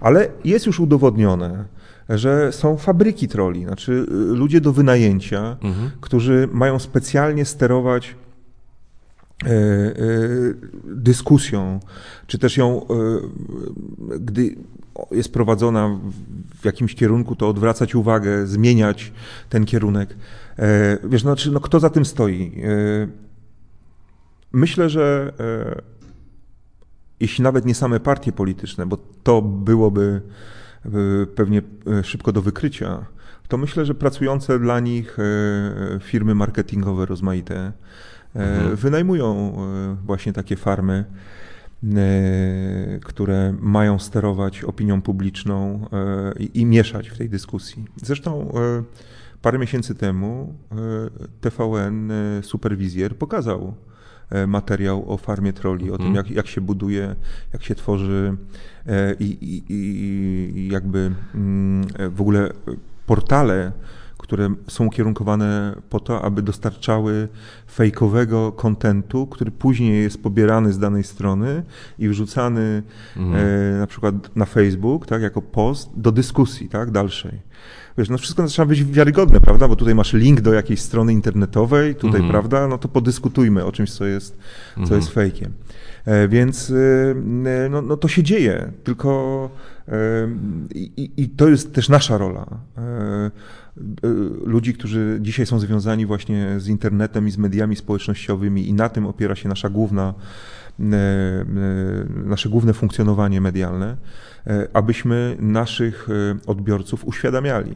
Ale 0.00 0.28
jest 0.44 0.66
już 0.66 0.80
udowodnione, 0.80 1.64
że 2.18 2.52
są 2.52 2.76
fabryki 2.76 3.28
troli, 3.28 3.64
znaczy 3.64 3.92
y, 3.92 4.14
ludzie 4.14 4.60
do 4.60 4.72
wynajęcia, 4.72 5.56
mhm. 5.62 5.90
którzy 6.00 6.48
mają 6.52 6.78
specjalnie 6.78 7.44
sterować 7.44 8.14
e, 9.44 9.48
e, 9.48 9.92
dyskusją, 10.84 11.80
czy 12.26 12.38
też 12.38 12.56
ją, 12.56 12.82
e, 12.82 12.86
gdy 14.20 14.56
jest 15.10 15.32
prowadzona 15.32 16.00
w 16.60 16.64
jakimś 16.64 16.94
kierunku, 16.94 17.36
to 17.36 17.48
odwracać 17.48 17.94
uwagę, 17.94 18.46
zmieniać 18.46 19.12
ten 19.48 19.64
kierunek. 19.64 20.16
Wiesz, 21.04 21.22
znaczy, 21.22 21.50
no 21.50 21.60
kto 21.60 21.80
za 21.80 21.90
tym 21.90 22.04
stoi? 22.04 22.62
Myślę, 24.52 24.90
że 24.90 25.32
jeśli 27.20 27.44
nawet 27.44 27.66
nie 27.66 27.74
same 27.74 28.00
partie 28.00 28.32
polityczne, 28.32 28.86
bo 28.86 28.98
to 29.22 29.42
byłoby 29.42 30.22
pewnie 31.34 31.62
szybko 32.02 32.32
do 32.32 32.42
wykrycia, 32.42 33.04
to 33.48 33.56
myślę, 33.56 33.84
że 33.84 33.94
pracujące 33.94 34.58
dla 34.58 34.80
nich 34.80 35.16
firmy 36.00 36.34
marketingowe 36.34 37.06
rozmaite 37.06 37.72
mhm. 38.34 38.76
wynajmują 38.76 39.56
właśnie 40.04 40.32
takie 40.32 40.56
farmy 40.56 41.04
które 43.04 43.54
mają 43.60 43.98
sterować 43.98 44.64
opinią 44.64 45.02
publiczną 45.02 45.86
i, 46.38 46.60
i, 46.60 46.66
mieszać 46.66 47.08
w 47.08 47.18
tej 47.18 47.28
dyskusji. 47.28 47.84
Zresztą 47.96 48.52
parę 49.42 49.58
miesięcy 49.58 49.94
temu 49.94 50.54
TVN 51.40 52.12
Superwizjer 52.42 53.16
pokazał 53.16 53.74
materiał 54.46 55.12
o 55.12 55.16
farmie 55.16 55.52
troli, 55.52 55.90
o 55.90 55.96
tym, 55.96 56.06
mhm. 56.06 56.26
jak, 56.26 56.36
jak 56.36 56.46
się 56.46 56.60
buduje, 56.60 57.16
jak 57.52 57.62
się 57.62 57.74
tworzy 57.74 58.36
i, 59.20 59.24
i, 59.24 59.62
i 59.68 60.68
jakby 60.72 61.12
mm, 61.34 61.86
w 62.10 62.20
ogóle 62.20 62.50
portale, 63.06 63.72
które 64.30 64.54
są 64.68 64.86
ukierunkowane 64.86 65.76
po 65.90 66.00
to, 66.00 66.22
aby 66.22 66.42
dostarczały 66.42 67.28
fejkowego 67.70 68.52
kontentu, 68.52 69.26
który 69.26 69.50
później 69.50 70.02
jest 70.02 70.22
pobierany 70.22 70.72
z 70.72 70.78
danej 70.78 71.04
strony 71.04 71.62
i 71.98 72.08
wrzucany 72.08 72.82
mhm. 73.16 73.44
e, 73.46 73.78
na 73.78 73.86
przykład 73.86 74.36
na 74.36 74.44
Facebook, 74.44 75.06
tak, 75.06 75.22
jako 75.22 75.42
post 75.42 75.90
do 75.96 76.12
dyskusji, 76.12 76.68
tak, 76.68 76.90
dalszej 76.90 77.40
wiesz, 77.98 78.08
no 78.08 78.18
wszystko 78.18 78.48
zaczyna 78.48 78.66
być 78.66 78.84
wiarygodne, 78.84 79.40
prawda? 79.40 79.68
Bo 79.68 79.76
tutaj 79.76 79.94
masz 79.94 80.12
link 80.12 80.40
do 80.40 80.52
jakiejś 80.52 80.80
strony 80.80 81.12
internetowej, 81.12 81.94
tutaj, 81.94 82.20
mhm. 82.20 82.30
prawda? 82.30 82.68
No 82.68 82.78
to 82.78 82.88
podyskutujmy 82.88 83.64
o 83.64 83.72
czymś, 83.72 83.92
co 83.92 84.04
jest, 84.04 84.38
co 84.74 84.80
mhm. 84.80 85.00
jest 85.00 85.12
fejkiem. 85.12 85.52
E, 86.04 86.28
więc 86.28 86.70
e, 86.70 87.14
no, 87.70 87.82
no 87.82 87.96
to 87.96 88.08
się 88.08 88.22
dzieje, 88.22 88.72
tylko 88.84 89.50
e, 89.88 89.92
i, 90.74 91.10
i 91.16 91.28
to 91.28 91.48
jest 91.48 91.74
też 91.74 91.88
nasza 91.88 92.18
rola. 92.18 92.46
Ludzi, 94.44 94.74
którzy 94.74 95.18
dzisiaj 95.20 95.46
są 95.46 95.58
związani 95.58 96.06
właśnie 96.06 96.60
z 96.60 96.68
internetem 96.68 97.28
i 97.28 97.30
z 97.30 97.38
mediami 97.38 97.76
społecznościowymi 97.76 98.68
i 98.68 98.72
na 98.72 98.88
tym 98.88 99.06
opiera 99.06 99.34
się 99.34 99.48
nasza 99.48 99.70
główna, 99.70 100.14
nasze 102.24 102.48
główne 102.48 102.72
funkcjonowanie 102.72 103.40
medialne, 103.40 103.96
abyśmy 104.72 105.36
naszych 105.40 106.08
odbiorców 106.46 107.04
uświadamiali 107.04 107.74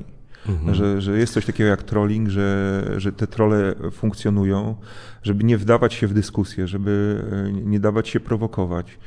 Mhm. 0.48 0.74
Że, 0.74 1.00
że 1.00 1.18
jest 1.18 1.32
coś 1.32 1.46
takiego 1.46 1.70
jak 1.70 1.82
trolling, 1.82 2.28
że, 2.28 2.84
że 2.96 3.12
te 3.12 3.26
trole 3.26 3.74
funkcjonują, 3.92 4.76
żeby 5.24 5.44
nie 5.44 5.58
wdawać 5.58 5.94
się 5.94 6.06
w 6.06 6.14
dyskusję, 6.14 6.68
żeby 6.68 7.24
e, 7.32 7.52
nie 7.52 7.80
dawać 7.80 8.08
się 8.08 8.20
prowokować. 8.20 8.98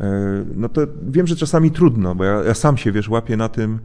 E, 0.00 0.44
no 0.54 0.68
to 0.68 0.80
wiem, 1.08 1.26
że 1.26 1.36
czasami 1.36 1.70
trudno, 1.70 2.14
bo 2.14 2.24
ja, 2.24 2.42
ja, 2.42 2.54
sam 2.54 2.76
się, 2.76 2.92
wiesz, 2.92 3.08
łapię 3.08 3.36
na 3.36 3.48
tym, 3.48 3.78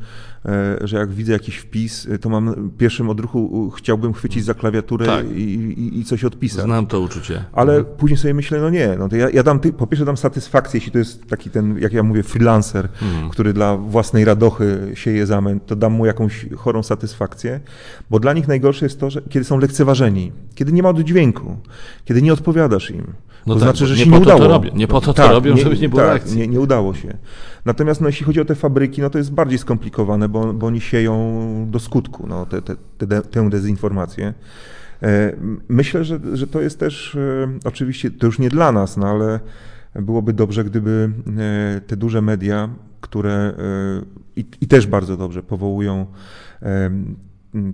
e, 0.46 0.78
że 0.82 0.98
jak 0.98 1.12
widzę 1.12 1.34
jakiś 1.34 1.58
wpis, 1.58 2.08
to 2.22 2.30
mam 2.30 2.72
pierwszym 2.78 3.10
odruchu, 3.10 3.72
chciałbym 3.78 4.14
chwycić 4.14 4.46
za 4.46 4.54
klawiaturę 4.54 5.06
tak. 5.06 5.26
i, 5.32 5.42
i, 5.42 6.00
i, 6.00 6.06
coś 6.06 6.24
odpisać. 6.24 6.66
Znam 6.66 6.88
to 6.88 7.00
uczucie. 7.00 7.44
Ale 7.54 7.76
mhm. 7.76 7.98
później 7.98 8.18
sobie 8.18 8.34
myślę, 8.34 8.62
no 8.62 8.70
nie, 8.70 8.96
no 9.00 9.10
to 9.10 9.16
ja, 9.16 9.30
ja 9.30 9.44
dam, 9.44 9.60
po 9.60 9.88
pierwsze 9.88 10.06
dam 10.06 10.18
satysfakcję, 10.18 10.78
jeśli 10.78 10.92
to 10.92 10.98
jest 10.98 11.28
taki 11.28 11.50
ten, 11.50 11.78
jak 11.80 11.94
ja 11.94 12.04
mówię, 12.04 12.24
freelancer, 12.24 12.90
mhm. 13.02 13.30
który 13.30 13.54
dla 13.54 13.78
własnej 13.78 14.26
radochy 14.26 14.92
sieje 14.94 15.26
zamęt, 15.26 15.66
to 15.66 15.76
dam 15.76 15.94
mu 15.94 16.06
jakąś 16.06 16.46
chorą 16.58 16.84
satysfakcję, 16.84 17.60
bo 18.10 18.20
dla 18.20 18.34
nich 18.34 18.48
najgorsze 18.48 18.86
jest 18.86 19.00
to, 19.00 19.10
że 19.10 19.22
kiedy 19.30 19.46
są 19.46 19.60
lekceważeni, 19.60 20.32
kiedy 20.56 20.72
nie 20.72 20.84
ma 20.84 20.94
dźwięku, 21.04 21.58
kiedy 22.06 22.22
nie 22.22 22.34
odpowiadasz 22.34 22.92
im. 22.92 23.14
No 23.48 23.54
to 23.54 23.60
tak, 23.60 23.70
znaczy, 23.70 23.88
że 23.88 23.98
się 23.98 24.06
nie, 24.06 24.12
nie 24.12 24.20
udało. 24.20 24.40
To 24.40 24.48
robią. 24.48 24.72
Nie 24.76 24.88
po 24.88 25.02
to 25.02 25.14
tak, 25.14 25.28
to 25.28 25.34
robią, 25.34 25.56
nie, 25.56 25.64
żeby 25.64 25.78
nie 25.78 25.90
było 25.90 26.02
tak, 26.02 26.10
reakcji. 26.10 26.38
Nie, 26.38 26.48
nie 26.48 26.60
udało 26.60 26.94
się. 26.94 27.18
Natomiast 27.66 28.02
no, 28.02 28.08
jeśli 28.08 28.26
chodzi 28.26 28.42
o 28.42 28.46
te 28.46 28.56
fabryki, 28.56 29.02
no 29.02 29.10
to 29.10 29.18
jest 29.18 29.32
bardziej 29.34 29.58
skomplikowane, 29.58 30.30
bo, 30.30 30.54
bo 30.54 30.68
oni 30.68 30.82
sieją 30.82 31.68
do 31.72 31.80
skutku 31.80 32.28
no, 32.28 32.46
te, 32.46 32.62
te, 32.62 32.76
te, 32.98 33.22
tę 33.22 33.50
dezinformację. 33.50 34.34
E, 35.04 35.36
myślę, 35.70 36.04
że, 36.04 36.20
że 36.34 36.48
to 36.48 36.62
jest 36.62 36.80
też 36.80 37.16
e, 37.16 37.48
oczywiście, 37.64 38.12
to 38.12 38.26
już 38.26 38.40
nie 38.40 38.50
dla 38.50 38.72
nas, 38.72 38.98
no 38.98 39.08
ale 39.08 39.40
byłoby 39.96 40.34
dobrze, 40.34 40.64
gdyby 40.64 41.12
e, 41.38 41.82
te 41.82 41.98
duże 41.98 42.22
media, 42.22 42.70
które 43.02 43.54
i, 44.36 44.46
i 44.62 44.68
też 44.68 44.88
bardzo 44.88 45.18
dobrze 45.18 45.44
powołują 45.44 46.06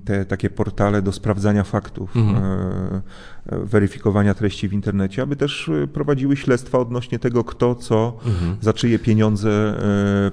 te 0.05 0.25
takie 0.25 0.49
portale 0.49 1.01
do 1.01 1.11
sprawdzania 1.11 1.63
faktów, 1.63 2.15
mhm. 2.15 2.43
E, 2.43 3.01
e, 3.45 3.59
weryfikowania 3.59 4.33
treści 4.33 4.69
w 4.69 4.73
internecie, 4.73 5.21
aby 5.21 5.35
też 5.35 5.69
e, 5.69 5.87
prowadziły 5.87 6.37
śledztwa 6.37 6.79
odnośnie 6.79 7.19
tego, 7.19 7.43
kto 7.43 7.75
co, 7.75 8.17
mhm. 8.25 8.57
za 8.61 8.73
czyje 8.73 8.99
pieniądze 8.99 9.75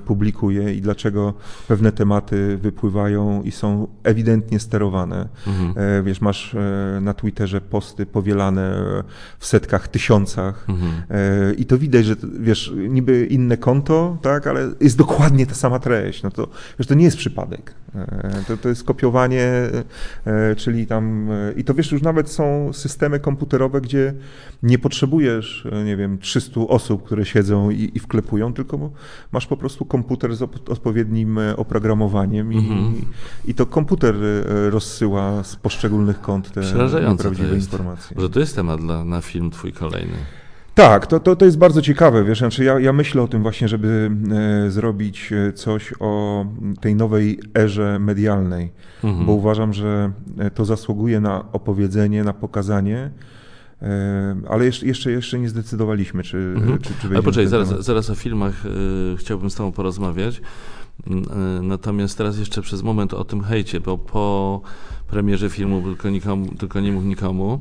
publikuje 0.04 0.74
i 0.74 0.80
dlaczego 0.80 1.34
pewne 1.68 1.92
tematy 1.92 2.58
wypływają 2.58 3.42
i 3.42 3.50
są 3.50 3.88
ewidentnie 4.02 4.60
sterowane. 4.60 5.28
Mhm. 5.46 6.04
Wiesz, 6.04 6.20
masz 6.20 6.56
na 7.00 7.14
Twitterze 7.14 7.60
posty 7.60 8.06
powielane 8.06 8.74
w 9.38 9.46
setkach, 9.46 9.88
tysiącach 9.88 10.66
mhm. 10.68 11.56
i 11.56 11.64
to 11.64 11.78
widać, 11.78 12.06
że 12.06 12.16
wiesz, 12.40 12.72
niby 12.88 13.26
inne 13.26 13.56
konto, 13.56 14.18
tak, 14.22 14.46
ale 14.46 14.70
jest 14.80 14.98
dokładnie 14.98 15.46
ta 15.46 15.54
sama 15.54 15.78
treść. 15.78 16.22
No 16.22 16.30
to, 16.30 16.48
wiesz, 16.78 16.86
to 16.86 16.94
nie 16.94 17.04
jest 17.04 17.16
przypadek. 17.16 17.74
To, 18.48 18.56
to 18.56 18.68
jest 18.68 18.84
kopiowanie 18.84 19.31
E, 19.40 20.56
czyli 20.56 20.86
tam, 20.86 21.30
e, 21.30 21.52
i 21.52 21.64
to 21.64 21.74
wiesz, 21.74 21.92
już 21.92 22.02
nawet 22.02 22.30
są 22.30 22.72
systemy 22.72 23.20
komputerowe, 23.20 23.80
gdzie 23.80 24.14
nie 24.62 24.78
potrzebujesz, 24.78 25.66
e, 25.72 25.84
nie 25.84 25.96
wiem, 25.96 26.18
300 26.18 26.60
osób, 26.60 27.04
które 27.04 27.24
siedzą 27.24 27.70
i, 27.70 27.90
i 27.94 27.98
wklepują, 27.98 28.54
tylko 28.54 28.90
masz 29.32 29.46
po 29.46 29.56
prostu 29.56 29.84
komputer 29.84 30.36
z 30.36 30.42
odpowiednim 30.42 31.38
oprogramowaniem 31.56 32.52
i, 32.52 32.58
mhm. 32.58 32.94
i 33.44 33.54
to 33.54 33.66
komputer 33.66 34.14
rozsyła 34.70 35.44
z 35.44 35.56
poszczególnych 35.56 36.20
kont 36.20 36.52
te 36.52 36.62
prawdziwe 37.18 37.54
informacje. 37.54 38.16
Że 38.20 38.30
to 38.30 38.40
jest 38.40 38.56
temat 38.56 38.80
dla, 38.80 39.04
na 39.04 39.20
film 39.20 39.50
twój 39.50 39.72
kolejny. 39.72 40.16
Tak, 40.74 41.06
to, 41.06 41.20
to, 41.20 41.36
to 41.36 41.44
jest 41.44 41.58
bardzo 41.58 41.82
ciekawe, 41.82 42.24
wiesz, 42.24 42.38
znaczy 42.38 42.64
ja, 42.64 42.80
ja 42.80 42.92
myślę 42.92 43.22
o 43.22 43.28
tym 43.28 43.42
właśnie, 43.42 43.68
żeby 43.68 44.10
e, 44.66 44.70
zrobić 44.70 45.32
e, 45.32 45.52
coś 45.52 45.94
o 46.00 46.44
tej 46.80 46.94
nowej 46.94 47.40
erze 47.54 47.98
medialnej, 47.98 48.72
mhm. 49.04 49.26
bo 49.26 49.32
uważam, 49.32 49.72
że 49.72 50.12
e, 50.38 50.50
to 50.50 50.64
zasługuje 50.64 51.20
na 51.20 51.52
opowiedzenie, 51.52 52.24
na 52.24 52.32
pokazanie, 52.32 53.10
ale 54.48 54.64
jeszcze, 54.64 54.86
jeszcze, 54.86 55.10
jeszcze 55.10 55.38
nie 55.38 55.48
zdecydowaliśmy, 55.48 56.22
czy, 56.22 56.36
mhm. 56.56 56.78
czy, 56.78 56.90
czy 57.00 57.08
Ale 57.08 57.22
poczekaj, 57.22 57.46
zaraz, 57.46 57.68
zaraz 57.84 58.10
o 58.10 58.14
filmach 58.14 58.54
chciałbym 59.16 59.50
z 59.50 59.54
Tobą 59.54 59.72
porozmawiać. 59.72 60.40
Natomiast 61.62 62.18
teraz 62.18 62.38
jeszcze 62.38 62.62
przez 62.62 62.82
moment 62.82 63.14
o 63.14 63.24
tym 63.24 63.42
hejcie, 63.42 63.80
bo 63.80 63.98
po 63.98 64.60
premierze 65.10 65.50
filmu 65.50 65.82
Tylko, 65.82 66.10
nikomu, 66.10 66.46
tylko 66.58 66.80
nie 66.80 66.92
mów 66.92 67.04
nikomu, 67.04 67.60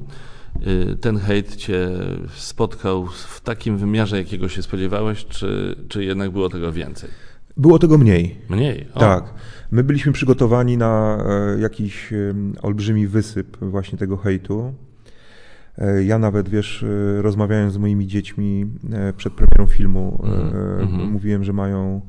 ten 1.02 1.18
hejt 1.18 1.56
cię 1.56 1.90
spotkał 2.36 3.08
w 3.08 3.42
takim 3.42 3.78
wymiarze, 3.78 4.18
jakiego 4.18 4.50
się 4.50 4.62
spodziewałeś, 4.62 5.26
czy, 5.26 5.76
czy 5.88 6.04
jednak 6.04 6.32
było 6.32 6.50
tego 6.50 6.72
więcej? 6.72 7.10
Było 7.58 7.80
tego 7.80 7.98
mniej. 7.98 8.38
Mniej? 8.50 8.88
O. 8.94 9.00
Tak. 9.00 9.34
My 9.72 9.84
byliśmy 9.84 10.12
przygotowani 10.12 10.78
na 10.78 11.24
e, 11.58 11.60
jakiś 11.60 12.14
olbrzymi 12.62 13.08
wysyp 13.08 13.58
właśnie 13.62 13.98
tego 13.98 14.18
hejtu. 14.18 14.74
E, 15.78 16.04
ja 16.04 16.20
nawet, 16.20 16.50
wiesz, 16.50 16.84
e, 16.84 17.22
rozmawiając 17.22 17.74
z 17.74 17.78
moimi 17.78 18.08
dziećmi 18.08 18.66
przed 19.18 19.34
premierą 19.34 19.68
filmu, 19.68 20.24
mm, 20.80 21.12
mówiłem, 21.12 21.44
że 21.44 21.54
mają 21.54 22.02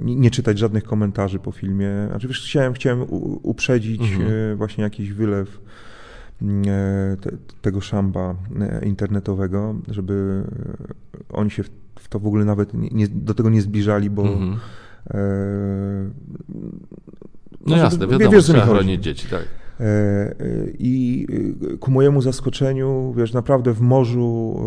nie 0.00 0.30
czytać 0.30 0.58
żadnych 0.58 0.84
komentarzy 0.84 1.38
po 1.38 1.52
filmie. 1.52 1.90
Znaczy, 2.08 2.28
wiesz, 2.28 2.44
chciałem, 2.44 2.72
chciałem 2.72 3.06
uprzedzić 3.42 4.02
mm 4.02 4.56
właśnie 4.56 4.84
jakiś 4.84 5.12
wylew 5.12 5.60
te, 7.20 7.30
tego 7.62 7.80
szamba 7.80 8.34
e, 8.60 8.86
internetowego, 8.86 9.74
żeby 9.88 10.44
oni 11.28 11.50
się 11.50 11.62
w 11.98 12.08
to 12.08 12.18
w 12.18 12.26
ogóle 12.26 12.44
nawet 12.44 12.74
nie, 12.74 13.08
do 13.08 13.34
tego 13.34 13.50
nie 13.50 13.62
zbliżali, 13.62 14.10
bo 14.10 14.22
mhm. 14.22 14.60
e, 15.10 15.16
no, 17.66 17.76
no 17.76 17.76
jasne, 17.76 18.06
wiadomo, 18.06 18.30
wiesz, 18.30 18.44
trzeba 18.44 18.60
chronić 18.60 19.02
dzieci, 19.02 19.26
tak. 19.28 19.44
E, 19.80 20.34
I 20.78 21.26
ku 21.80 21.90
mojemu 21.90 22.22
zaskoczeniu, 22.22 23.14
wiesz, 23.16 23.32
naprawdę 23.32 23.72
w 23.72 23.80
morzu 23.80 24.60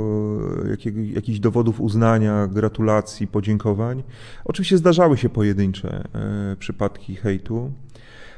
jakiego, 0.69 1.01
jakichś 1.01 1.39
dowodów 1.39 1.81
uznania, 1.81 2.47
gratulacji, 2.47 3.27
podziękowań, 3.27 4.03
oczywiście 4.45 4.77
zdarzały 4.77 5.17
się 5.17 5.29
pojedyncze 5.29 6.03
przypadki 6.59 7.15
hejtu, 7.15 7.71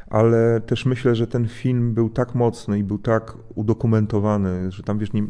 ale 0.10 0.62
też 0.62 0.86
myślę, 0.86 1.16
że 1.16 1.28
ten 1.28 1.48
film 1.48 1.94
był 1.94 2.10
tak 2.10 2.36
mocny 2.36 2.80
i 2.80 2.84
był 2.84 2.98
tak 2.98 3.38
udokumentowany, 3.56 4.72
że 4.72 4.84
tam 4.84 5.00
wiesz, 5.00 5.14
nie, 5.14 5.24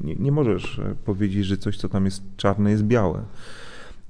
nie, 0.00 0.14
nie 0.14 0.32
możesz 0.32 0.78
e, 0.78 0.94
powiedzieć, 1.04 1.46
że 1.46 1.56
coś, 1.56 1.76
co 1.76 1.88
tam 1.88 2.04
jest 2.04 2.22
czarne, 2.36 2.70
jest 2.70 2.82
białe. 2.82 3.22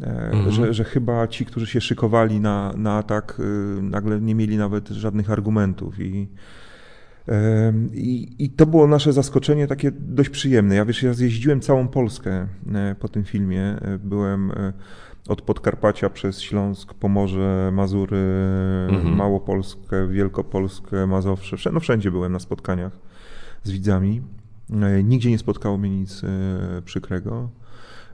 E, 0.00 0.30
mhm. 0.32 0.50
Że, 0.50 0.74
że 0.74 0.84
chyba 0.84 1.28
ci, 1.28 1.46
którzy 1.46 1.66
się 1.66 1.80
szykowali 1.80 2.40
na, 2.40 2.74
na 2.76 2.98
atak, 2.98 3.40
e, 3.40 3.82
nagle 3.82 4.20
nie 4.20 4.34
mieli 4.34 4.56
nawet 4.56 4.88
żadnych 4.88 5.30
argumentów. 5.30 6.00
I, 6.00 6.28
i, 7.92 8.37
I, 8.38 8.50
to 8.50 8.66
było 8.66 8.87
nasze 8.87 9.12
zaskoczenie 9.12 9.66
takie 9.66 9.92
dość 9.92 10.30
przyjemne. 10.30 10.74
Ja 10.74 10.84
wiesz, 10.84 11.02
ja 11.02 11.12
zjeździłem 11.12 11.60
całą 11.60 11.88
Polskę 11.88 12.46
po 13.00 13.08
tym 13.08 13.24
filmie. 13.24 13.76
Byłem 14.04 14.52
od 15.28 15.42
Podkarpacia 15.42 16.10
przez 16.10 16.40
Śląsk, 16.40 16.94
Pomorze, 16.94 17.70
Mazury, 17.72 18.24
Mhm. 18.88 19.16
Małopolskę, 19.16 20.08
Wielkopolskę, 20.08 21.06
Mazowsze. 21.06 21.56
Wszędzie, 21.56 21.74
no 21.74 21.80
wszędzie 21.80 22.10
byłem 22.10 22.32
na 22.32 22.38
spotkaniach 22.38 22.92
z 23.62 23.70
widzami. 23.70 24.22
E, 24.82 25.02
Nigdzie 25.02 25.30
nie 25.30 25.38
spotkało 25.38 25.78
mnie 25.78 25.90
nic 25.90 26.24
e, 26.24 26.82
przykrego. 26.82 27.48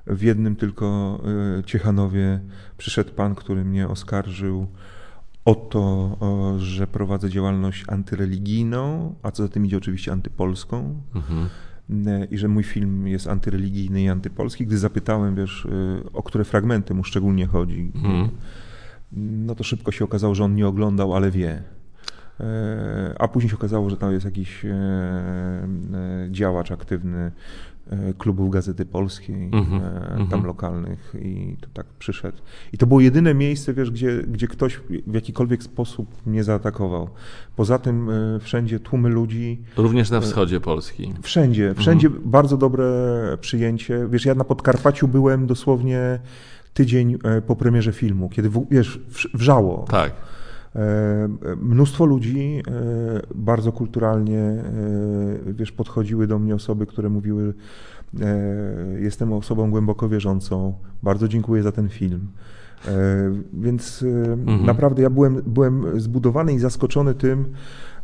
W 0.06 0.22
jednym 0.22 0.56
tylko 0.56 1.18
e, 1.58 1.64
Ciechanowie 1.64 2.40
przyszedł 2.78 3.12
pan, 3.12 3.34
który 3.34 3.64
mnie 3.64 3.88
oskarżył 3.88 4.66
o 5.44 5.54
to, 5.54 6.16
że 6.58 6.86
prowadzę 6.86 7.30
działalność 7.30 7.84
antyreligijną, 7.88 9.14
a 9.22 9.30
co 9.30 9.42
za 9.42 9.48
tym 9.48 9.66
idzie 9.66 9.76
oczywiście 9.76 10.12
antypolską. 10.12 11.00
Mhm. 11.14 11.48
E, 12.06 12.24
i 12.24 12.38
że 12.38 12.48
mój 12.48 12.62
film 12.64 13.06
jest 13.08 13.28
antyreligijny 13.28 14.02
i 14.02 14.08
antypolski. 14.08 14.66
Gdy 14.66 14.78
zapytałem, 14.78 15.34
wiesz, 15.36 15.64
y, 15.64 16.12
o 16.12 16.22
które 16.22 16.44
fragmenty 16.44 16.94
mu 16.94 17.04
szczególnie 17.04 17.46
chodzi, 17.46 17.92
Mhm. 17.94 18.28
no 19.46 19.54
to 19.54 19.64
szybko 19.64 19.92
się 19.92 20.04
okazało, 20.04 20.34
że 20.34 20.44
on 20.44 20.54
nie 20.54 20.66
oglądał, 20.66 21.14
ale 21.14 21.30
wie. 21.30 21.62
E, 22.40 23.14
A 23.18 23.28
później 23.28 23.50
się 23.50 23.56
okazało, 23.56 23.90
że 23.90 23.96
tam 23.96 24.12
jest 24.12 24.24
jakiś 24.24 24.64
e, 24.64 24.68
e, 24.68 25.68
działacz 26.30 26.70
aktywny 26.70 27.18
e, 27.18 27.32
klubów 28.18 28.50
Gazety 28.50 28.86
Polskiej, 28.86 29.50
Mhm, 29.52 29.82
e, 29.82 29.86
mhm. 30.10 30.26
tam 30.28 30.44
lokalnych 30.44 31.14
i 31.22 31.56
to 31.60 31.68
tak 31.74 31.86
przyszedł. 31.98 32.38
I 32.72 32.78
to 32.78 32.86
było 32.86 33.00
jedyne 33.00 33.34
miejsce, 33.34 33.74
wiesz, 33.74 33.90
gdzie, 33.90 34.22
gdzie 34.28 34.48
ktoś 34.48 34.80
w 35.06 35.14
jakikolwiek 35.14 35.62
sposób 35.62 36.26
mnie 36.26 36.44
zaatakował. 36.44 37.08
Poza 37.56 37.78
tym 37.78 38.10
e, 38.10 38.38
wszędzie 38.40 38.80
tłumy 38.80 39.08
ludzi, 39.08 39.62
Również 39.76 40.10
na 40.10 40.20
wschodzie 40.20 40.60
Polski. 40.60 41.14
Wszędzie, 41.22 41.74
wszędzie 41.74 42.10
bardzo 42.10 42.56
dobre 42.56 42.86
przyjęcie. 43.40 44.06
Wiesz, 44.10 44.24
ja 44.24 44.34
na 44.34 44.44
Podkarpaciu 44.44 45.08
byłem 45.08 45.46
dosłownie 45.46 46.18
tydzień 46.74 47.18
e, 47.24 47.42
po 47.42 47.56
premierze 47.56 47.92
filmu, 47.92 48.28
kiedy, 48.28 48.50
wiesz, 48.70 48.98
wrz- 49.12 49.30
wrzało. 49.34 49.84
Tak. 49.90 50.12
E, 50.76 51.28
Mnóstwo 51.56 52.04
ludzi 52.04 52.62
e, 52.66 53.20
bardzo 53.34 53.72
kulturalnie, 53.72 54.38
e, 54.38 54.64
wiesz, 55.52 55.72
podchodziły 55.72 56.26
do 56.26 56.38
mnie 56.38 56.54
osoby, 56.54 56.86
które 56.86 57.08
mówiły, 57.08 57.54
jestem 58.98 59.32
osobą 59.32 59.70
głęboko 59.70 60.08
wierzącą, 60.08 60.74
bardzo 61.02 61.28
dziękuję 61.28 61.62
za 61.62 61.72
ten 61.72 61.88
film. 61.88 62.28
Więc 63.52 64.04
Mhm. 64.32 64.66
naprawdę 64.66 65.02
ja 65.02 65.10
byłem, 65.10 65.42
byłem 65.46 66.00
zbudowany 66.00 66.52
i 66.52 66.58
zaskoczony 66.58 67.14
tym, 67.14 67.44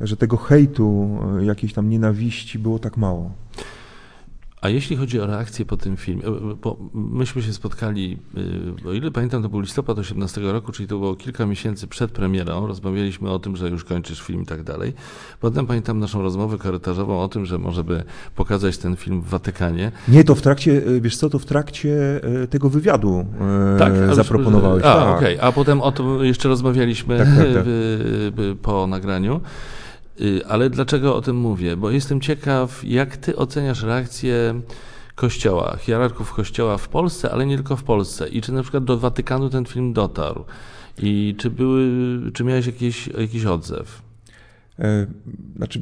że 0.00 0.16
tego 0.16 0.36
hejtu, 0.36 1.18
jakiejś 1.40 1.72
tam 1.72 1.88
nienawiści 1.88 2.58
było 2.58 2.78
tak 2.78 2.96
mało. 2.96 3.30
A 4.60 4.68
jeśli 4.68 4.96
chodzi 4.96 5.20
o 5.20 5.26
reakcję 5.26 5.64
po 5.64 5.76
tym 5.76 5.96
filmie, 5.96 6.26
e, 6.26 6.30
bo 6.62 6.76
myśmy 6.94 7.42
się 7.42 7.52
spotkali, 7.52 8.18
e, 8.84 8.88
o 8.88 8.92
ile 8.92 9.10
pamiętam, 9.10 9.42
to 9.42 9.48
był 9.48 9.60
listopad 9.60 9.98
18 9.98 10.40
roku, 10.52 10.72
czyli 10.72 10.88
to 10.88 10.98
było 10.98 11.14
kilka 11.14 11.46
miesięcy 11.46 11.86
przed 11.86 12.10
premierą. 12.10 12.66
Rozmawialiśmy 12.66 13.30
o 13.30 13.38
tym, 13.38 13.56
że 13.56 13.68
już 13.68 13.84
kończysz 13.84 14.22
film 14.22 14.42
i 14.42 14.46
tak 14.46 14.62
dalej. 14.62 14.92
Potem 15.40 15.66
pamiętam 15.66 15.98
naszą 15.98 16.22
rozmowę 16.22 16.58
korytarzową 16.58 17.20
o 17.22 17.28
tym, 17.28 17.46
że 17.46 17.58
może 17.58 17.84
by 17.84 18.04
pokazać 18.34 18.78
ten 18.78 18.96
film 18.96 19.20
w 19.20 19.28
Watykanie. 19.28 19.92
Nie, 20.08 20.24
to 20.24 20.34
w 20.34 20.42
trakcie, 20.42 20.82
e, 20.86 21.00
wiesz 21.00 21.16
co, 21.16 21.30
to 21.30 21.38
w 21.38 21.44
trakcie 21.44 22.20
e, 22.42 22.46
tego 22.46 22.70
wywiadu 22.70 23.26
e, 23.80 24.06
już- 24.06 24.16
zaproponowałeś. 24.16 24.84
A, 24.84 24.94
tak. 24.94 25.16
okej. 25.16 25.38
A 25.40 25.52
potem 25.52 25.80
o 25.80 25.92
tym 25.92 26.24
jeszcze 26.24 26.48
rozmawialiśmy 26.48 27.18
Tak, 27.18 27.28
tak, 27.28 27.46
tak. 27.54 27.64
po 28.62 28.86
nagraniu. 28.86 29.40
Y, 30.20 30.46
Ale 30.46 30.70
dlaczego 30.70 31.16
o 31.16 31.22
tym 31.22 31.36
mówię? 31.36 31.76
Bo 31.76 31.90
jestem 31.90 32.20
ciekaw, 32.20 32.84
jak 32.84 33.16
ty 33.16 33.36
oceniasz 33.36 33.82
reakcję 33.82 34.60
Kościoła, 35.14 35.76
hierarchów 35.80 36.32
Kościoła 36.32 36.78
w 36.78 36.88
Polsce, 36.88 37.30
ale 37.30 37.46
nie 37.46 37.56
tylko 37.56 37.76
w 37.76 37.82
Polsce. 37.82 38.28
I 38.28 38.40
czy 38.40 38.52
na 38.52 38.62
przykład 38.62 38.84
do 38.84 38.98
Watykanu 38.98 39.50
ten 39.50 39.64
film 39.64 39.92
dotarł? 39.92 40.44
I 41.02 41.34
czy, 41.38 41.50
były, 41.50 41.90
czy 42.32 42.44
miałeś 42.44 42.66
jakiś, 42.66 43.06
jakiś 43.06 43.44
odzew? 43.44 44.05
E, 44.78 45.06
Znaczy, 45.56 45.80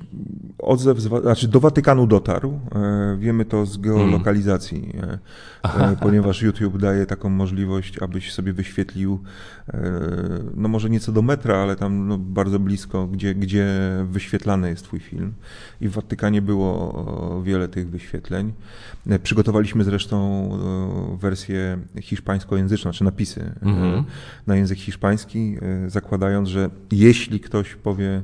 odzew, 0.58 1.00
z, 1.00 1.22
znaczy 1.22 1.48
do 1.48 1.60
Watykanu 1.60 2.06
dotarł. 2.06 2.60
E, 2.74 3.16
Wiemy 3.18 3.44
to 3.44 3.66
z 3.66 3.76
geolokalizacji, 3.78 4.92
e, 5.02 5.18
e, 5.90 5.96
ponieważ 6.02 6.42
YouTube 6.42 6.78
daje 6.78 7.06
taką 7.06 7.28
możliwość, 7.28 7.98
abyś 7.98 8.32
sobie 8.32 8.52
wyświetlił, 8.52 9.20
no 10.54 10.68
może 10.68 10.90
nieco 10.90 11.12
do 11.12 11.22
metra, 11.22 11.56
ale 11.56 11.76
tam 11.76 12.08
no, 12.08 12.18
bardzo 12.18 12.58
blisko, 12.58 13.06
gdzie, 13.06 13.34
gdzie 13.34 13.66
wyświetlany 14.04 14.68
jest 14.70 14.84
Twój 14.84 15.00
film. 15.00 15.32
I 15.80 15.88
w 15.88 15.92
Watykanie 15.92 16.42
było 16.42 17.42
wiele 17.44 17.68
tych 17.68 17.90
wyświetleń. 17.90 18.52
Przygotowaliśmy 19.22 19.84
zresztą 19.84 20.50
wersję 21.20 21.78
hiszpańskojęzyczną, 22.00 22.90
czy 22.92 23.04
napisy 23.04 23.40
e, 23.40 23.66
Mhm. 23.66 24.04
na 24.46 24.56
język 24.56 24.78
hiszpański, 24.78 25.56
zakładając, 25.86 26.48
że 26.48 26.70
jeśli 26.92 27.40
ktoś 27.40 27.74
powie 27.74 28.22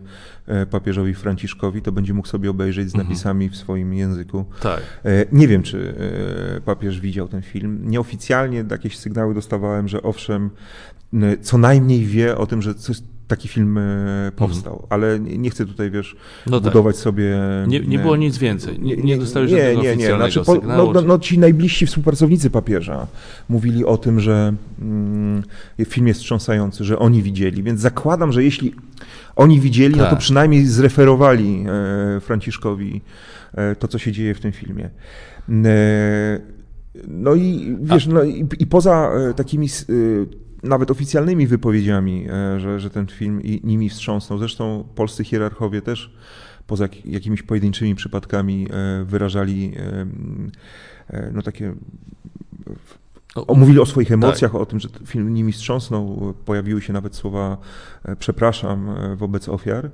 papieżowi 0.71 1.15
Franciszkowi, 1.15 1.83
to 1.83 1.93
będzie 1.93 2.15
mógł 2.15 2.29
sobie 2.29 2.51
obejrzeć 2.51 2.91
z 2.91 2.95
napisami 2.95 3.49
w 3.49 3.57
swoim 3.57 3.95
języku. 3.95 4.45
Tak. 4.63 4.81
E, 5.05 5.27
Nie 5.33 5.49
wiem, 5.49 5.63
czy 5.63 5.95
e, 6.57 6.61
papież 6.61 7.01
widział 7.01 7.29
ten 7.29 7.43
film. 7.43 7.81
Nieoficjalnie 7.85 8.65
jakieś 8.71 8.99
sygnały 8.99 9.35
dostawałem, 9.35 9.89
że 9.89 10.03
owszem, 10.03 10.51
co 11.43 11.59
najmniej 11.59 12.05
wie 12.05 12.37
o 12.37 12.47
tym, 12.47 12.63
że 12.63 12.75
coś, 12.75 12.97
taki 13.31 13.49
film 13.49 13.79
e, 13.79 13.83
powstał, 14.37 14.87
ale 14.91 15.21
nie 15.21 15.39
nie 15.39 15.51
chcę 15.51 15.67
tutaj, 15.67 15.91
wiesz, 15.91 16.17
No 16.47 16.61
tak. 16.61 16.73
budować 16.73 16.97
sobie... 16.97 17.37
Nie, 17.69 17.81
nie 17.81 17.99
było 17.99 18.17
nic 18.17 18.39
więcej. 18.39 18.81
Nie, 18.81 18.97
nie 18.97 19.19
dostałeś 19.19 19.51
żadnego 19.51 19.81
oficjalnego 19.81 20.17
Znaczy, 20.33 20.47
po- 20.47 20.55
sygnału. 20.55 20.93
no, 20.93 21.01
no, 21.01 21.07
no, 21.09 21.19
ci 21.19 21.39
najbliżsi 21.39 21.87
współpracownicy 21.87 22.51
papieża 22.51 23.07
mówili 23.49 23.85
o 23.85 23.97
tym, 23.97 24.21
że 24.21 24.53
mm, 24.81 25.43
film 25.87 26.07
jest 26.07 26.21
wstrząsający, 26.21 26.85
że 26.85 26.99
oni 26.99 27.23
widzieli, 27.23 27.63
więc 27.63 27.81
zakładam, 27.81 28.33
że 28.33 28.45
jeśli 28.45 28.75
oni 29.37 29.61
widzieli, 29.61 29.97
no 29.97 30.05
to 30.05 30.11
Tak. 30.11 30.19
przynajmniej 30.19 30.67
zreferowali 30.67 31.65
e, 32.17 32.21
Franciszkowi 32.21 33.01
e, 33.55 33.75
to, 33.77 33.89
co 33.89 33.99
się 33.99 34.13
dzieje 34.13 34.35
w 34.35 34.41
tym 34.41 34.53
filmie. 34.53 34.91
E, 35.65 36.41
no 37.09 37.35
i 37.35 37.77
wiesz, 37.83 38.07
no 38.07 38.23
i, 38.25 38.47
i 38.59 38.67
poza 38.67 39.11
e, 39.31 39.35
takimi 39.35 39.67
e, 39.67 39.91
nawet 40.63 40.91
oficjalnymi 40.91 41.47
wypowiedziami, 41.47 42.27
e, 42.31 42.61
że, 42.61 42.81
że 42.81 42.91
ten 42.91 43.07
film 43.07 43.43
i 43.43 43.61
nimi 43.65 43.89
wstrząsnął, 43.89 44.39
zresztą 44.39 44.85
polscy 44.95 45.25
hierarchowie 45.25 45.83
też 45.83 46.15
poza 46.67 46.85
jak- 46.85 47.07
jakimiś 47.07 47.43
pojedynczymi 47.43 47.95
przypadkami 47.95 48.67
e, 48.71 49.05
wyrażali 49.05 49.73
e, 49.77 51.31
no 51.33 51.43
takie 51.43 51.75
O, 53.35 53.47
o, 53.47 53.55
mówili 53.55 53.79
o 53.79 53.87
swoich 53.87 54.13
emocjach, 54.13 54.55
o 54.55 54.67
tym, 54.67 54.81
że 54.81 54.89
film 55.07 55.35
nimi 55.35 55.53
wstrząsnął. 55.53 56.35
Pojawiły 56.45 56.83
się 56.83 56.93
nawet 56.93 57.15
słowa 57.15 57.57
przepraszam 58.19 58.95
wobec 59.17 59.49
ofiar. 59.49 59.91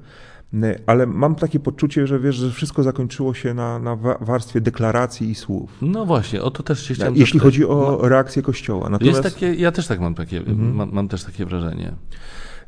E, 0.54 0.78
Ale 0.86 1.06
mam 1.06 1.34
takie 1.34 1.60
poczucie, 1.60 2.06
że 2.06 2.18
wiesz, 2.20 2.36
że 2.36 2.50
wszystko 2.50 2.82
zakończyło 2.82 3.34
się 3.34 3.54
na, 3.54 3.78
na 3.78 3.96
wa- 3.96 4.18
warstwie 4.20 4.60
deklaracji 4.60 5.30
i 5.30 5.34
słów. 5.34 5.70
No 5.82 6.06
właśnie, 6.06 6.42
o 6.42 6.50
to 6.50 6.62
też 6.62 6.82
się 6.86 6.94
chciałem 6.94 7.16
Jeśli 7.16 7.38
zapytać. 7.38 7.44
chodzi 7.54 7.64
o 7.66 8.08
reakcję 8.08 8.42
Kościoła. 8.42 8.88
Natomiast, 8.90 9.24
Jest 9.24 9.34
takie, 9.34 9.54
ja 9.54 9.72
też 9.72 9.86
tak 9.86 10.00
mam 10.00 10.14
takie, 10.14 10.38
Mhm. 10.38 10.74
mam, 10.74 10.90
mam 10.92 11.08
też 11.08 11.24
takie 11.24 11.46
wrażenie. 11.46 11.92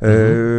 e, 0.03 0.09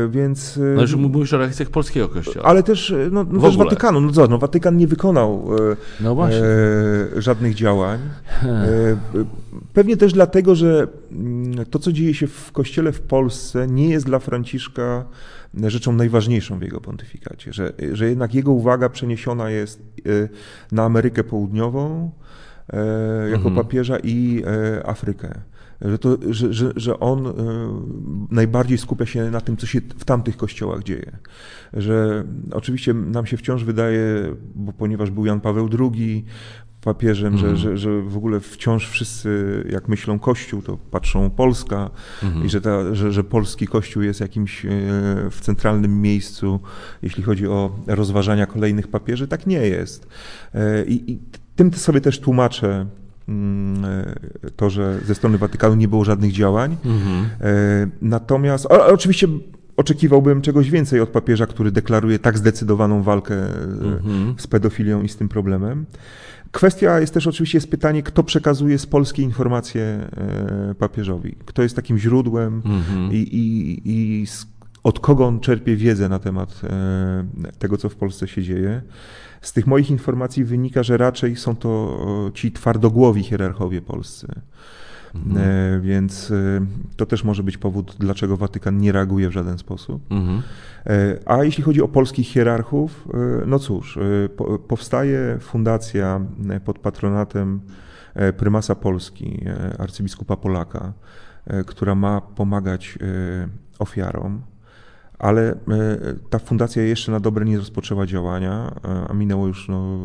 więc... 0.09 0.57
e, 0.57 0.61
No 0.75 0.81
już 0.81 0.95
mówisz 0.95 1.33
o 1.33 1.37
reakcjach 1.37 1.69
polskiego 1.69 2.09
kościoła. 2.09 2.45
ale 2.45 2.63
też, 2.63 2.93
no, 3.11 3.25
no 3.31 3.41
też. 3.41 3.57
Watykanu. 3.57 4.01
No, 4.01 4.27
no 4.29 4.37
Watykan 4.37 4.77
nie 4.77 4.87
wykonał 4.87 5.49
e, 5.71 5.75
No 6.03 6.15
właśnie. 6.15 6.41
e, 7.17 7.21
żadnych 7.21 7.53
działań. 7.55 7.99
Pewnie 9.73 9.97
też 9.97 10.13
dlatego, 10.13 10.55
że 10.55 10.87
mm, 11.11 11.65
to, 11.65 11.79
co 11.79 11.91
dzieje 11.91 12.13
się 12.13 12.27
w 12.27 12.51
kościele 12.51 12.91
w 12.91 13.01
Polsce, 13.01 13.67
nie 13.67 13.89
jest 13.89 14.05
dla 14.05 14.19
Franciszka 14.19 15.05
rzeczą 15.53 15.93
najważniejszą 15.93 16.59
w 16.59 16.61
jego 16.61 16.81
pontyfikacie, 16.81 17.53
że, 17.53 17.73
że 17.91 18.09
jednak 18.09 18.33
jego 18.33 18.51
uwaga 18.51 18.89
przeniesiona 18.89 19.49
jest 19.49 19.81
e, 19.81 20.29
na 20.71 20.83
Amerykę 20.83 21.23
Południową 21.23 22.11
e, 22.73 22.77
jako 23.29 23.49
Mhm. 23.49 23.55
papieża 23.55 23.97
i 24.03 24.43
e, 24.45 24.87
Afrykę. 24.87 25.41
Że, 25.81 25.99
to, 25.99 26.17
że, 26.29 26.53
że, 26.53 26.71
że 26.75 26.99
on 26.99 27.33
najbardziej 28.31 28.77
skupia 28.77 29.05
się 29.05 29.31
na 29.31 29.41
tym, 29.41 29.57
co 29.57 29.67
się 29.67 29.81
w 29.81 30.05
tamtych 30.05 30.37
kościołach 30.37 30.83
dzieje. 30.83 31.11
Że 31.73 32.23
oczywiście 32.51 32.93
nam 32.93 33.25
się 33.25 33.37
wciąż 33.37 33.63
wydaje, 33.63 34.35
bo 34.55 34.73
ponieważ 34.73 35.11
był 35.11 35.25
Jan 35.25 35.41
Paweł 35.41 35.69
II 35.79 36.25
papieżem, 36.83 37.33
Mhm. 37.33 37.55
że, 37.55 37.69
że, 37.69 37.77
że 37.77 38.01
w 38.01 38.17
ogóle 38.17 38.39
wciąż 38.39 38.89
wszyscy, 38.89 39.63
jak 39.69 39.87
myślą 39.87 40.19
Kościół, 40.19 40.61
to 40.61 40.77
patrzą 40.91 41.29
Polska 41.29 41.89
Mhm. 42.23 42.45
i 42.45 42.49
że, 42.49 42.61
ta, 42.61 42.95
że, 42.95 43.11
że 43.11 43.23
polski 43.23 43.67
Kościół 43.67 44.03
jest 44.03 44.19
jakimś 44.19 44.65
e, 44.65 44.69
w 45.31 45.37
centralnym 45.41 46.01
miejscu, 46.01 46.59
jeśli 47.01 47.23
chodzi 47.23 47.47
o 47.47 47.75
rozważania 47.87 48.45
kolejnych 48.45 48.87
papieży. 48.87 49.27
Tak 49.27 49.47
nie 49.47 49.57
jest. 49.67 50.07
E, 50.55 50.85
I, 50.85 51.11
i 51.11 51.19
tym 51.55 51.73
sobie 51.73 52.01
też 52.01 52.19
tłumaczę 52.19 52.85
mm, 53.27 53.85
e, 53.85 54.51
to, 54.55 54.69
że 54.69 54.99
ze 55.05 55.15
strony 55.15 55.37
Watykanu 55.37 55.75
nie 55.75 55.87
było 55.87 56.05
żadnych 56.05 56.31
działań. 56.31 56.77
Mhm. 56.85 57.25
Natomiast, 58.01 58.65
a, 58.71 58.85
oczywiście 58.85 59.27
oczekiwałbym 59.77 60.41
czegoś 60.41 60.69
więcej 60.69 61.01
od 61.01 61.09
papieża, 61.09 61.45
który 61.45 61.71
deklaruje 61.71 62.19
tak 62.19 62.37
zdecydowaną 62.37 63.03
walkę 63.03 63.35
z 64.37 64.47
pedofilią 64.47 65.01
i 65.01 65.09
z 65.09 65.15
tym 65.15 65.29
problemem. 65.29 65.85
Kwestia 66.51 66.99
jest 66.99 67.13
też 67.13 67.27
oczywiście 67.27 67.57
jest 67.57 67.71
pytanie, 67.71 68.03
kto 68.03 68.23
przekazuje 68.23 68.79
z 68.79 68.85
Polski 68.85 69.21
informacje 69.21 69.81
e, 69.81 70.75
papieżowi. 70.79 71.35
Kto 71.45 71.63
jest 71.63 71.75
takim 71.75 71.97
źródłem 71.97 72.61
Mhm. 72.65 73.11
i, 73.13 73.15
i, 73.15 73.81
i 73.85 74.25
od 74.83 74.99
kogo 74.99 75.27
on 75.27 75.39
czerpie 75.39 75.75
wiedzę 75.75 76.09
na 76.09 76.19
temat 76.19 76.61
e, 76.63 77.25
tego, 77.59 77.77
co 77.77 77.89
w 77.89 77.95
Polsce 77.95 78.27
się 78.27 78.43
dzieje. 78.43 78.81
Z 79.41 79.53
tych 79.53 79.67
moich 79.67 79.89
informacji 79.89 80.43
wynika, 80.43 80.83
że 80.83 80.97
raczej 80.97 81.35
są 81.35 81.55
to 81.55 81.99
ci 82.33 82.51
twardogłowi 82.51 83.23
hierarchowie 83.23 83.81
polscy. 83.81 84.27
Mhm. 85.15 85.37
E, 85.37 85.79
Więc 85.79 86.31
e, 86.31 86.35
to 86.95 87.05
też 87.05 87.23
może 87.23 87.43
być 87.43 87.57
powód, 87.57 87.95
dlaczego 87.99 88.37
Watykan 88.37 88.77
nie 88.77 88.91
reaguje 88.91 89.29
w 89.29 89.31
żaden 89.31 89.57
sposób. 89.57 90.01
Mhm. 90.11 90.41
E, 90.85 91.17
A 91.25 91.43
jeśli 91.43 91.63
chodzi 91.63 91.81
o 91.81 91.87
polskich 91.87 92.27
hierarchów, 92.27 93.07
no 93.47 93.59
cóż, 93.59 93.99
po- 94.37 94.59
powstaje 94.59 95.37
fundacja 95.41 96.21
pod 96.65 96.79
patronatem 96.79 97.61
prymasa 98.37 98.75
Polski, 98.75 99.45
arcybiskupa 99.79 100.35
Polaka, 100.35 100.93
która 101.65 101.95
ma 101.95 102.21
pomagać 102.21 102.97
ofiarom. 103.79 104.41
Ale 105.19 105.55
ta 106.29 106.39
fundacja 106.39 106.83
jeszcze 106.83 107.11
na 107.11 107.19
dobre 107.19 107.45
nie 107.45 107.57
rozpoczęła 107.57 108.05
działania, 108.05 108.75
a 109.09 109.13
minęło 109.13 109.47
już 109.47 109.67
no, 109.67 109.99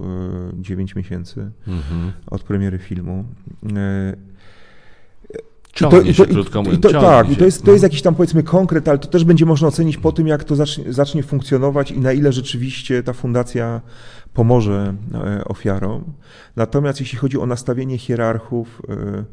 9 0.55 0.95
miesięcy 0.95 1.51
Mhm. 1.69 2.13
od 2.27 2.43
premiery 2.43 2.79
filmu. 2.79 3.25
E, 5.75 5.91
Ciągnie 5.91 6.15
się, 6.15 6.27
krótko 6.27 6.61
i 6.61 6.65
mówiąc. 6.65 6.83
to, 6.83 6.91
tak, 6.91 7.29
i 7.29 7.33
się. 7.33 7.37
to 7.39 7.45
jest, 7.45 7.61
to 7.61 7.67
No. 7.67 7.73
jest 7.73 7.83
jakiś 7.83 8.03
tam 8.03 8.15
powiedzmy 8.15 8.43
konkret, 8.43 8.89
ale 8.89 8.99
to 8.99 9.09
też 9.09 9.25
będzie 9.25 9.47
można 9.47 9.69
ocenić 9.69 9.97
po 9.97 10.13
tym, 10.13 10.27
jak 10.27 10.45
to 10.45 10.57
zacznie, 10.57 10.93
zacznie 10.93 11.23
funkcjonować 11.23 11.91
i 11.91 12.01
na 12.01 12.13
ile 12.13 12.33
rzeczywiście 12.33 13.03
ta 13.03 13.13
fundacja 13.13 13.81
pomoże 14.35 14.95
e, 15.15 15.45
ofiarom. 15.45 16.05
Natomiast 16.57 17.01
jeśli 17.01 17.19
chodzi 17.19 17.39
o 17.39 17.47
nastawienie 17.47 17.99
hierarchów, 17.99 18.83
e, 18.89 19.25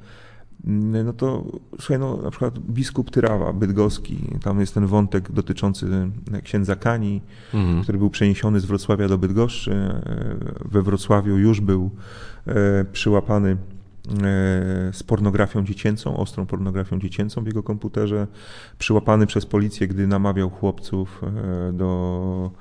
no 1.04 1.13
to 1.13 1.43
słuchaj, 1.80 1.99
no, 1.99 2.17
na 2.23 2.30
przykład 2.32 2.60
biskup 2.60 3.12
Tyrawa, 3.12 3.54
bydgoski, 3.54 4.17
tam 4.43 4.60
jest 4.60 4.73
ten 4.73 4.86
wątek 4.86 5.32
dotyczący 5.32 5.86
księdza 6.43 6.75
Kani, 6.75 7.21
Mhm. 7.54 7.84
który 7.84 7.97
był 7.97 8.10
przeniesiony 8.10 8.60
z 8.60 8.65
Wrocławia 8.65 9.08
do 9.08 9.17
Bydgoszczy. 9.17 9.71
E, 9.71 10.36
We 10.71 10.82
Wrocławiu 10.82 11.38
już 11.38 11.62
był 11.62 11.89
e, 12.47 12.86
przyłapany 12.91 13.49
e, 13.51 13.58
z 14.91 15.04
pornografią 15.04 15.63
dziecięcą, 15.65 16.17
ostrą 16.17 16.45
pornografią 16.45 17.00
dziecięcą 17.00 17.43
w 17.43 17.47
jego 17.47 17.63
komputerze, 17.63 18.28
przyłapany 18.78 19.28
przez 19.28 19.45
policję, 19.45 19.88
gdy 19.88 20.08
namawiał 20.08 20.50
chłopców 20.50 21.21
e, 21.24 21.74
do... 21.74 22.52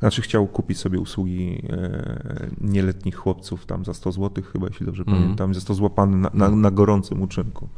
Znaczy 0.00 0.22
chciał 0.22 0.46
kupić 0.46 0.78
sobie 0.78 0.98
usługi 0.98 1.62
e, 1.70 2.46
nieletnich 2.60 3.16
chłopców 3.16 3.66
tam 3.66 3.84
za 3.84 3.94
100 3.94 4.12
zł 4.12 4.44
chyba, 4.52 4.66
jeśli 4.66 4.86
dobrze 4.86 5.02
Mhm. 5.02 5.22
pamiętam, 5.22 5.54
został 5.54 5.76
złapany 5.76 6.16
na, 6.16 6.30
na, 6.34 6.50
na 6.50 6.70
gorącym 6.70 7.22
uczynku, 7.22 7.68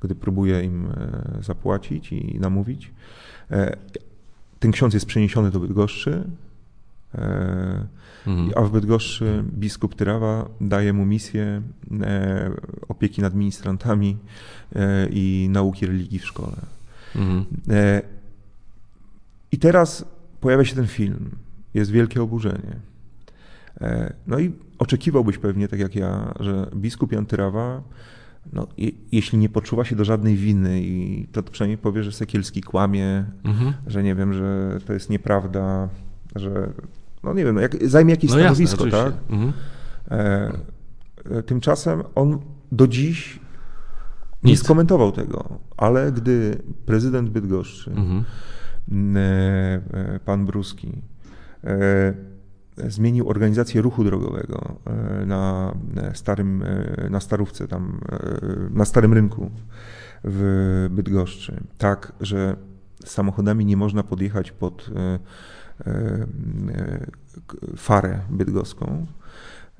gdy 0.00 0.14
próbuje 0.14 0.64
im 0.64 0.86
e, 0.86 1.42
zapłacić 1.42 2.12
i 2.12 2.38
namówić. 2.40 2.92
E, 3.50 3.76
Ten 4.58 4.72
ksiądz 4.72 4.94
jest 4.94 5.06
przeniesiony 5.06 5.50
do 5.50 5.60
Bydgoszczy, 5.60 6.24
e, 7.14 7.86
Mhm. 8.26 8.50
a 8.56 8.62
w 8.62 8.70
Bydgoszczy 8.70 9.44
biskup 9.52 9.94
Tyrawa 9.94 10.48
daje 10.60 10.92
mu 10.92 11.06
misję 11.06 11.62
e, 12.00 12.50
opieki 12.88 13.22
nad 13.22 13.34
ministrantami 13.34 14.16
e, 14.76 15.08
i 15.10 15.48
nauki 15.50 15.86
religii 15.86 16.18
w 16.18 16.26
szkole. 16.26 16.56
Mhm. 17.16 17.44
E, 17.70 18.02
I 19.52 19.58
teraz 19.58 20.04
pojawia 20.40 20.64
się 20.64 20.74
ten 20.76 20.86
film. 20.86 21.30
Jest 21.74 21.90
wielkie 21.90 22.22
oburzenie. 22.22 22.76
No 24.26 24.38
i 24.38 24.52
oczekiwałbyś 24.78 25.38
pewnie, 25.38 25.68
tak 25.68 25.80
jak 25.80 25.94
ja, 25.94 26.34
że 26.40 26.70
biskup 26.76 27.12
Jan 27.12 27.26
Tyrawa, 27.26 27.82
no, 28.52 28.66
je, 28.78 28.90
jeśli 29.12 29.38
nie 29.38 29.48
poczuwa 29.48 29.84
się 29.84 29.96
do 29.96 30.04
żadnej 30.04 30.36
winy, 30.36 30.80
i 30.82 31.26
to 31.32 31.42
przynajmniej 31.42 31.78
powie, 31.78 32.02
że 32.04 32.12
Sekielski 32.12 32.62
kłamie, 32.62 33.24
Mhm. 33.44 33.72
że 33.86 34.02
nie 34.02 34.14
wiem, 34.14 34.34
że 34.34 34.78
to 34.86 34.92
jest 34.92 35.10
nieprawda, 35.10 35.88
że 36.36 36.72
no 37.22 37.34
nie 37.34 37.44
wiem, 37.44 37.54
no 37.54 37.60
jak, 37.60 37.88
zajmie 37.88 38.10
jakieś 38.10 38.30
No 38.30 38.38
jasne, 38.38 38.66
stanowisko, 38.66 38.84
oczywiście. 38.84 39.04
tak? 39.04 39.14
Mhm. 39.30 39.52
E, 40.10 40.52
e, 41.38 41.42
tymczasem 41.42 42.02
on 42.14 42.38
do 42.72 42.86
dziś 42.88 43.40
nie 44.42 44.50
Nic. 44.52 44.60
skomentował 44.60 45.12
tego, 45.12 45.58
ale 45.76 46.12
gdy 46.12 46.58
prezydent 46.86 47.30
Bydgoszczy, 47.30 47.90
Mhm. 47.90 48.24
e, 49.16 49.20
e, 50.14 50.20
pan 50.24 50.46
Bruski, 50.46 51.02
e, 51.64 52.14
zmienił 52.88 53.28
organizację 53.28 53.82
ruchu 53.82 54.04
drogowego 54.04 54.76
e, 54.86 55.26
na 55.26 55.74
starym, 56.14 56.64
na 57.10 57.20
starówce 57.20 57.68
tam, 57.68 58.00
na 58.70 58.84
starym 58.84 59.12
rynku 59.12 59.50
w 60.24 60.86
Bydgoszczy, 60.90 61.60
tak, 61.78 62.12
że 62.20 62.56
samochodami 63.04 63.64
nie 63.66 63.76
można 63.76 64.02
podjechać 64.02 64.52
pod 64.52 64.90
farę 67.76 68.20
bydgoską 68.30 69.06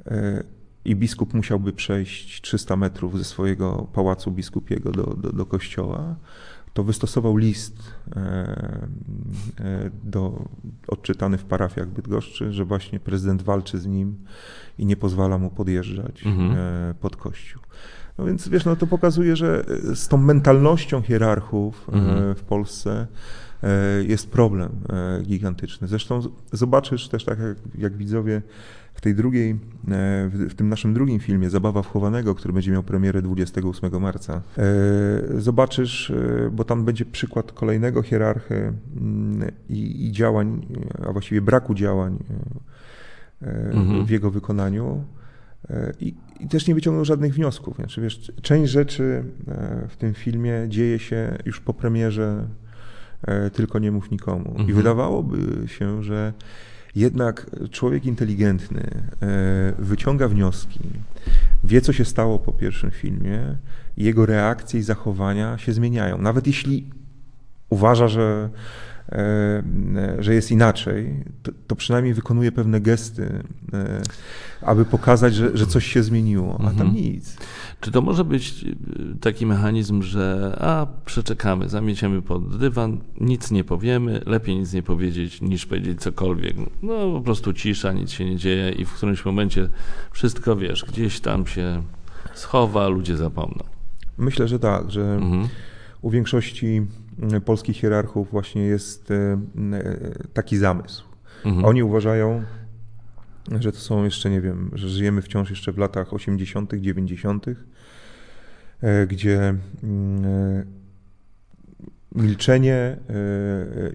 e, 0.07 0.43
i 0.85 0.97
biskup 0.97 1.35
musiałby 1.35 1.73
przejść 1.73 2.41
300 2.43 2.77
metrów 2.77 3.19
ze 3.19 3.25
swojego 3.25 3.89
pałacu 3.93 4.31
biskupiego 4.31 4.93
do, 4.93 5.03
do, 5.03 5.33
do 5.33 5.47
kościoła, 5.47 6.17
to 6.73 6.85
wystosował 6.85 7.37
list 7.37 7.77
e, 8.17 8.21
e, 9.61 9.91
do, 10.05 10.45
odczytany 10.89 11.39
w 11.39 11.45
parafiach 11.45 11.89
Bydgoszczy, 11.89 12.53
że 12.53 12.65
właśnie 12.65 13.01
prezydent 13.01 13.43
walczy 13.43 13.79
z 13.79 13.87
nim 13.87 14.17
i 14.79 14.87
nie 14.87 14.97
pozwala 14.97 15.39
mu 15.39 15.51
podjeżdżać 15.51 16.27
Mhm. 16.27 16.53
e, 16.57 16.95
pod 17.01 17.17
kościół. 17.17 17.63
No 18.19 18.25
więc 18.25 18.49
wiesz, 18.49 18.65
no 18.65 18.77
to 18.77 18.87
pokazuje, 18.87 19.37
że 19.37 19.65
e, 19.93 19.97
z 19.97 20.09
tą 20.09 20.17
mentalnością 20.17 21.03
hierarchów 21.03 21.89
e, 21.93 21.97
Mhm. 21.97 22.35
w 22.35 22.43
Polsce 22.43 22.91
e, 22.93 23.07
jest 24.07 24.31
problem 24.31 24.70
e, 24.88 25.23
gigantyczny. 25.23 25.88
Zresztą 25.88 26.20
zobaczysz 26.53 27.09
też 27.09 27.25
tak 27.25 27.38
jak, 27.38 27.57
jak 27.79 27.96
widzowie 27.96 28.42
w 28.94 29.01
tej 29.01 29.14
drugiej, 29.14 29.51
e, 29.51 29.57
w, 30.29 30.55
tym 30.55 30.68
naszym 30.68 30.94
drugim 30.94 31.20
filmie 31.20 31.51
Zabawa 31.51 31.83
wchowanego, 31.83 32.35
który 32.35 32.55
będzie 32.55 32.73
miał 32.73 32.83
premierę 32.83 33.23
28 33.23 34.01
marca. 34.01 34.42
E, 34.59 35.40
Zobaczysz, 35.40 36.11
e, 36.11 36.51
bo 36.53 36.64
tam 36.64 36.85
będzie 36.85 37.05
przykład 37.05 37.53
kolejnego 37.53 38.03
hierarchy 38.03 38.73
mm, 38.96 39.51
i, 39.68 40.07
i 40.07 40.12
działań, 40.12 40.66
e, 41.01 41.07
a 41.09 41.12
właściwie 41.12 41.40
braku 41.40 41.75
działań 41.75 42.18
e, 43.42 43.46
e, 43.46 43.70
Mhm. 43.73 44.07
w 44.07 44.11
jego 44.11 44.31
wykonaniu. 44.31 45.05
E, 45.70 45.92
I, 46.01 46.14
I 46.40 46.49
też 46.49 46.66
nie 46.66 46.75
wyciągnął 46.75 47.05
żadnych 47.05 47.35
wniosków. 47.35 47.77
Znaczy, 47.77 48.01
wiesz, 48.01 48.33
część 48.42 48.73
rzeczy 48.73 49.25
e, 49.49 49.88
w 49.88 49.96
tym 49.96 50.14
filmie 50.14 50.55
dzieje 50.68 50.99
się 50.99 51.38
już 51.46 51.61
po 51.61 51.75
premierze 51.75 52.46
e, 52.46 52.69
Tylko 53.52 53.78
nie 53.78 53.92
mów 53.92 54.11
nikomu. 54.11 54.44
I 54.56 54.61
Mhm. 54.61 54.74
wydawałoby 54.76 55.68
się, 55.68 56.02
że 56.02 56.33
jednak 56.96 57.46
człowiek 57.70 58.06
inteligentny 58.06 58.90
e, 59.22 59.72
wyciąga 59.78 60.28
wnioski, 60.28 60.80
wie 61.64 61.80
co 61.80 61.92
się 61.92 62.04
stało 62.04 62.38
po 62.38 62.52
pierwszym 62.52 62.90
filmie, 62.90 63.56
i 63.96 64.04
jego 64.04 64.26
reakcje 64.26 64.80
i 64.80 64.83
zachowania 64.83 65.59
się 65.59 65.72
zmieniają. 65.72 66.18
Nawet 66.18 66.46
jeśli 66.46 66.87
uważa, 67.70 68.09
że, 68.09 68.48
e, 69.12 69.62
że 70.18 70.35
jest 70.35 70.50
inaczej, 70.50 71.24
to, 71.42 71.52
to 71.66 71.76
przynajmniej 71.76 72.14
wykonuje 72.14 72.52
pewne 72.52 72.80
gesty, 72.80 73.42
e, 73.72 74.02
aby 74.62 74.85
pokazać, 74.85 75.35
że, 75.35 75.56
że 75.56 75.66
coś 75.66 75.87
się 75.87 76.02
zmieniło, 76.02 76.54
a 76.54 76.62
tam 76.64 76.70
Mhm. 76.70 76.94
nic. 76.94 77.37
Czy 77.81 77.90
to 77.90 78.01
może 78.03 78.25
być 78.25 78.64
y, 78.64 78.77
taki 79.21 79.47
mechanizm, 79.47 80.03
że 80.03 80.57
a 80.61 80.87
przeczekamy, 81.05 81.69
zamieciemy 81.69 82.23
pod 82.23 82.57
dywan, 82.59 82.99
nic 83.21 83.51
nie 83.51 83.64
powiemy, 83.64 84.21
lepiej 84.27 84.57
nic 84.59 84.73
nie 84.73 84.83
powiedzieć 84.83 85.40
niż 85.40 85.66
powiedzieć 85.66 86.01
cokolwiek. 86.01 86.57
No 86.83 87.12
po 87.12 87.21
prostu 87.21 87.53
cisza, 87.53 87.93
nic 87.93 88.11
się 88.11 88.25
nie 88.25 88.37
dzieje 88.37 88.71
i 88.71 88.85
w 88.85 88.93
którymś 88.93 89.25
momencie 89.25 89.69
wszystko 90.12 90.57
wiesz, 90.57 90.85
gdzieś 90.85 91.21
tam 91.21 91.47
się 91.47 91.83
schowa, 92.35 92.88
ludzie 92.88 93.16
zapomną. 93.16 93.64
Myślę, 94.19 94.49
że 94.49 94.59
tak, 94.59 94.90
że 94.90 95.14
Mhm. 95.14 95.49
u 96.03 96.11
większości 96.11 96.83
polskich 97.45 97.77
hierarchów 97.77 98.31
właśnie 98.31 98.62
jest 98.62 99.11
e, 99.11 99.14
e, 99.73 99.99
taki 100.33 100.57
zamysł. 100.57 101.05
Mhm. 101.45 101.64
Oni 101.64 101.83
uważają, 101.83 102.43
że 103.59 103.73
to 103.73 103.79
są 103.79 104.05
jeszcze, 104.05 104.31
nie 104.31 104.41
wiem, 104.41 104.71
że 104.75 104.89
żyjemy 104.89 105.23
wciąż 105.23 105.51
jeszcze 105.51 105.73
w 105.73 105.79
latach 105.79 106.15
80., 106.15 106.73
90., 106.75 107.47
e, 108.81 109.07
gdzie 109.07 109.55
mm, 109.83 110.25
e, 110.25 110.65
milczenie 112.15 112.75
e, 112.75 112.97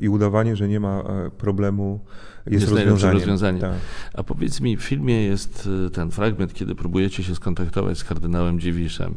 i 0.02 0.10
udawanie, 0.10 0.56
że 0.56 0.68
nie 0.68 0.80
ma 0.80 1.04
problemu 1.38 2.00
jest, 2.46 2.62
Jest 2.62 2.74
rozwiązaniem. 2.74 3.18
rozwiązaniem. 3.18 3.62
Tak. 3.62 3.74
A 4.14 4.24
powiedz 4.24 4.62
mi, 4.62 4.78
w 4.78 4.82
filmie 4.82 5.24
jest 5.24 5.70
ten 5.94 6.12
fragment, 6.12 6.54
kiedy 6.54 6.76
próbujecie 6.76 7.24
się 7.24 7.36
skontaktować 7.36 7.98
z 7.98 8.04
kardynałem 8.04 8.60
Dziewiszem. 8.60 9.16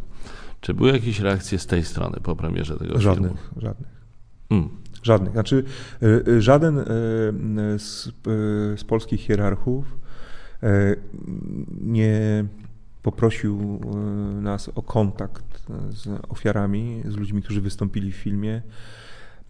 Czy 0.60 0.74
były 0.74 0.92
jakieś 0.92 1.20
reakcje 1.20 1.58
z 1.58 1.66
tej 1.66 1.84
strony 1.84 2.18
po 2.22 2.36
premierze 2.36 2.78
tego 2.78 3.00
Żadnych, 3.00 3.32
filmu? 3.32 3.60
żadnych. 3.62 3.88
Mm. 4.50 4.68
Żadnych. 5.02 5.32
Znaczy, 5.32 5.64
żaden 6.38 6.76
z, 7.78 8.12
z 8.76 8.84
polskich 8.84 9.20
hierarchów 9.20 9.98
nie, 11.80 12.44
poprosił 13.02 13.80
nas 14.40 14.70
o 14.74 14.82
kontakt 14.82 15.66
z 15.90 16.08
ofiarami, 16.28 17.02
z 17.08 17.16
ludźmi, 17.16 17.42
którzy 17.42 17.60
wystąpili 17.60 18.12
w 18.12 18.16
filmie. 18.16 18.62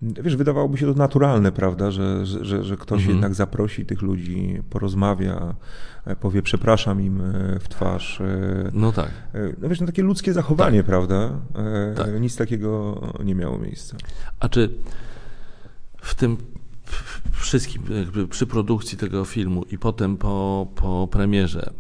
Wiesz, 0.02 0.36
wydawałoby 0.36 0.78
się 0.78 0.86
to 0.86 0.98
naturalne, 0.98 1.52
prawda, 1.52 1.90
że, 1.90 2.26
że, 2.26 2.64
że 2.64 2.76
ktoś 2.76 2.98
mhm. 2.98 3.16
jednak 3.16 3.34
zaprosi 3.34 3.86
tych 3.86 4.02
ludzi, 4.02 4.62
porozmawia, 4.70 5.54
e, 6.04 6.16
powie 6.16 6.42
przepraszam 6.42 7.02
im 7.02 7.20
e, 7.20 7.58
w 7.60 7.68
twarz. 7.68 8.20
E, 8.20 8.70
no 8.72 8.92
tak. 8.92 9.10
No 9.60 9.68
wiesz, 9.68 9.80
no 9.80 9.86
takie 9.86 10.02
ludzkie 10.02 10.32
zachowanie, 10.32 10.78
tak. 10.78 10.86
prawda? 10.86 11.30
Tak. 11.96 12.20
Nic 12.20 12.36
takiego 12.36 13.00
nie 13.24 13.34
miało 13.34 13.58
miejsca. 13.58 13.96
A 14.40 14.48
czy 14.48 14.70
w 15.96 16.14
tym 16.14 16.36
wszystkim, 17.32 17.82
przy 18.30 18.46
produkcji 18.46 18.98
tego 18.98 19.24
filmu 19.24 19.64
i 19.70 19.78
potem 19.78 20.16
po, 20.16 20.66
po 20.74 21.08
premierze, 21.10 21.70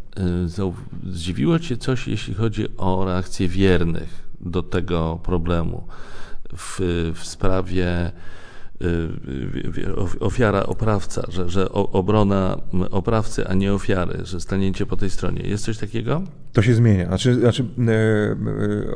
zdziwiło 1.10 1.58
Cię 1.58 1.76
coś, 1.76 2.08
jeśli 2.08 2.34
chodzi 2.34 2.76
o 2.76 3.04
reakcję 3.04 3.48
wiernych 3.48 4.28
do 4.40 4.62
tego 4.62 5.20
problemu? 5.22 5.86
w, 6.56 6.80
w 7.14 7.24
sprawie 7.24 8.12
y, 8.82 10.20
ofiara, 10.20 10.66
oprawca, 10.66 11.26
że, 11.28 11.50
że 11.50 11.72
obrona 11.72 12.56
oprawcy, 12.90 13.48
a 13.48 13.54
nie 13.54 13.74
ofiary, 13.74 14.18
że 14.24 14.40
staniecie 14.40 14.86
po 14.86 14.96
tej 14.96 15.10
stronie. 15.10 15.42
Jest 15.42 15.64
coś 15.64 15.78
takiego? 15.78 16.22
To 16.52 16.62
się 16.62 16.74
zmienia. 16.74 17.06
Znaczy, 17.06 17.34
znaczy 17.34 17.64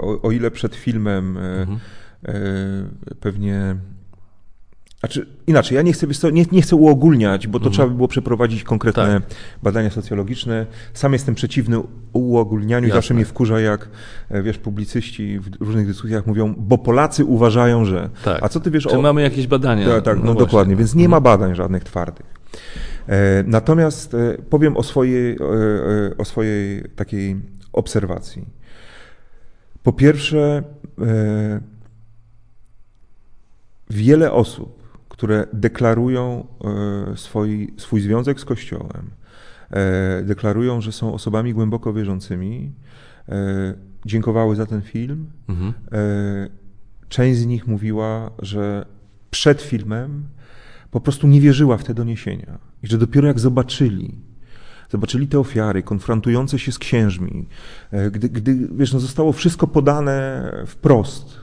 o, 0.00 0.22
o 0.22 0.30
ile 0.30 0.50
przed 0.50 0.74
filmem 0.74 1.36
e, 1.36 1.40
mhm. 1.40 1.78
pewnie 3.20 3.76
znaczy, 5.02 5.26
inaczej, 5.46 5.76
ja 5.76 5.82
nie 5.82 5.92
chcę, 5.92 6.06
nie, 6.32 6.44
nie 6.52 6.62
chcę 6.62 6.76
uogólniać, 6.76 7.46
bo 7.46 7.58
to 7.58 7.64
mhm. 7.64 7.72
trzeba 7.72 7.88
by 7.88 7.94
było 7.94 8.08
przeprowadzić 8.08 8.64
konkretne 8.64 9.20
tak. 9.20 9.36
badania 9.62 9.90
socjologiczne. 9.90 10.66
Sam 10.94 11.12
jestem 11.12 11.34
przeciwny 11.34 11.76
uogólnianiu 12.12 12.88
i 12.88 12.90
zawsze 12.90 13.14
mnie 13.14 13.24
wkurza, 13.24 13.60
jak 13.60 13.88
e, 14.30 14.42
wiesz, 14.42 14.58
publicyści 14.58 15.40
w 15.40 15.62
różnych 15.62 15.86
dyskusjach 15.86 16.26
mówią, 16.26 16.54
bo 16.58 16.78
Polacy 16.78 17.24
uważają, 17.24 17.84
że. 17.84 18.10
Tak. 18.24 18.42
A 18.42 18.48
co 18.48 18.60
ty 18.60 18.70
wiesz 18.70 18.84
Czy 18.84 18.98
o. 18.98 19.02
mamy 19.02 19.22
jakieś 19.22 19.46
badania? 19.46 19.88
Tak, 19.88 20.04
tak 20.04 20.18
no, 20.18 20.24
no 20.24 20.34
dokładnie, 20.34 20.76
więc 20.76 20.94
nie 20.94 21.08
ma 21.08 21.16
mhm. 21.16 21.22
badań 21.22 21.54
żadnych 21.54 21.84
twardych. 21.84 22.26
E, 23.08 23.44
natomiast 23.46 24.14
e, 24.14 24.38
powiem 24.50 24.76
o 24.76 24.82
swojej, 24.82 25.38
o 26.18 26.24
swojej 26.24 26.82
takiej 26.96 27.36
obserwacji. 27.72 28.46
Po 29.82 29.92
pierwsze, 29.92 30.62
wiele 33.90 34.32
osób 34.32 34.81
które 35.22 35.46
deklarują 35.52 36.46
e, 36.64 37.16
swój, 37.16 37.74
swój 37.76 38.00
związek 38.00 38.40
z 38.40 38.44
Kościołem, 38.44 39.10
e, 39.70 40.22
deklarują, 40.22 40.80
że 40.80 40.92
są 40.92 41.14
osobami 41.14 41.54
głęboko 41.54 41.92
wierzącymi, 41.92 42.72
e, 43.28 43.74
dziękowały 44.06 44.56
za 44.56 44.66
ten 44.66 44.82
film. 44.82 45.26
Mhm. 45.48 45.72
Część 47.08 47.40
z 47.40 47.46
nich 47.46 47.66
mówiła, 47.66 48.30
że 48.38 48.86
przed 49.30 49.62
filmem 49.62 50.24
po 50.90 51.00
prostu 51.00 51.26
nie 51.26 51.40
wierzyła 51.40 51.76
w 51.76 51.84
te 51.84 51.94
doniesienia 51.94 52.58
i 52.82 52.86
że 52.86 52.98
dopiero 52.98 53.28
jak 53.28 53.40
zobaczyli, 53.40 54.14
zobaczyli 54.90 55.28
te 55.28 55.38
ofiary 55.38 55.82
konfrontujące 55.82 56.58
się 56.58 56.72
z 56.72 56.78
księżmi, 56.78 57.48
gdy, 58.12 58.28
gdy 58.28 58.68
wiesz, 58.76 58.92
no 58.92 59.00
zostało 59.00 59.32
wszystko 59.32 59.66
podane 59.66 60.52
wprost, 60.66 61.41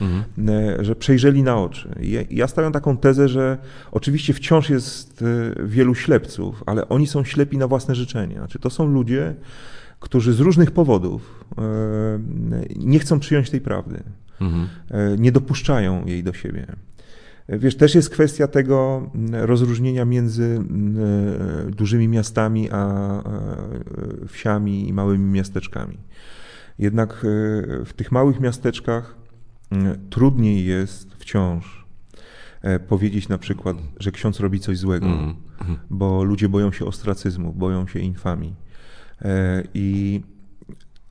mhm. 0.00 0.84
że 0.84 0.96
przejrzeli 0.96 1.42
na 1.42 1.56
oczy. 1.56 1.88
Ja 2.30 2.48
stawiam 2.48 2.72
taką 2.72 2.96
tezę, 2.96 3.28
że 3.28 3.58
oczywiście 3.92 4.32
wciąż 4.32 4.70
jest 4.70 5.22
e, 5.22 5.66
wielu 5.66 5.94
ślepców, 5.94 6.62
ale 6.66 6.88
oni 6.88 7.06
są 7.06 7.24
ślepi 7.24 7.58
na 7.58 7.68
własne 7.68 7.94
życzenia. 7.94 8.38
Znaczy, 8.38 8.58
to 8.58 8.70
są 8.70 8.86
ludzie, 8.86 9.34
którzy 10.00 10.32
z 10.32 10.40
różnych 10.40 10.70
powodów 10.70 11.44
e, 11.58 11.62
nie 12.76 12.98
chcą 12.98 13.20
przyjąć 13.20 13.50
tej 13.50 13.60
prawdy, 13.60 14.02
mhm. 14.40 14.68
nie 15.18 15.32
dopuszczają 15.32 16.06
jej 16.06 16.22
do 16.22 16.32
siebie. 16.32 16.66
Wiesz, 17.48 17.76
też 17.76 17.94
jest 17.94 18.10
kwestia 18.10 18.48
tego 18.48 19.10
rozróżnienia 19.32 20.04
między 20.04 20.60
dużymi 21.70 22.08
miastami 22.08 22.68
a 22.70 23.22
wsiami 24.28 24.88
i 24.88 24.92
małymi 24.92 25.32
miasteczkami. 25.32 25.98
Jednak 26.78 27.18
w 27.84 27.90
tych 27.96 28.12
małych 28.12 28.40
miasteczkach 28.40 29.16
trudniej 30.10 30.64
jest 30.64 31.14
wciąż 31.14 31.86
e, 32.62 32.78
powiedzieć 32.78 33.28
na 33.28 33.38
przykład, 33.38 33.76
że 34.00 34.12
ksiądz 34.12 34.40
robi 34.40 34.60
coś 34.60 34.78
złego, 34.78 35.06
mm 35.06 35.34
bo 35.90 36.24
ludzie 36.24 36.48
boją 36.48 36.72
się 36.72 36.84
ostracyzmu, 36.84 37.52
boją 37.52 37.86
się 37.86 37.98
infamii. 37.98 38.54
E, 39.22 39.62
I, 39.74 40.20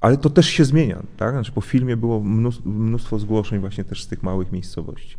ale 0.01 0.17
to 0.17 0.29
też 0.29 0.47
się 0.47 0.65
zmienia, 0.65 1.03
tak? 1.17 1.33
Znaczy 1.33 1.51
po 1.51 1.61
filmie 1.61 1.97
było 1.97 2.21
mnóstwo 2.65 3.19
zgłoszeń 3.19 3.59
właśnie 3.59 3.83
też 3.83 4.03
z 4.03 4.07
tych 4.07 4.23
małych 4.23 4.51
miejscowości. 4.51 5.17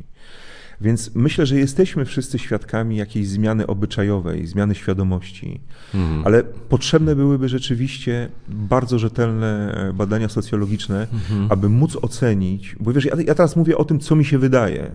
Więc 0.81 1.15
myślę, 1.15 1.47
że 1.47 1.57
jesteśmy 1.57 2.05
wszyscy 2.05 2.39
świadkami 2.39 2.97
jakiejś 2.97 3.29
zmiany 3.29 3.67
obyczajowej, 3.67 4.47
zmiany 4.47 4.75
świadomości, 4.75 5.61
mhm. 5.95 6.23
ale 6.25 6.43
potrzebne 6.45 7.17
byłyby 7.17 7.49
rzeczywiście 7.49 8.29
bardzo 8.49 8.99
rzetelne 8.99 9.75
e, 9.89 9.93
badania 9.93 10.29
socjologiczne, 10.29 11.07
mhm. 11.13 11.47
aby 11.51 11.69
móc 11.69 11.97
ocenić, 12.03 12.77
bo 12.81 12.93
wiesz, 12.93 13.05
ja, 13.05 13.13
ja 13.27 13.35
teraz 13.35 13.57
mówię 13.57 13.79
o 13.79 13.85
tym, 13.85 14.01
co 14.01 14.17
mi 14.17 14.25
się 14.25 14.39
wydaje. 14.39 14.91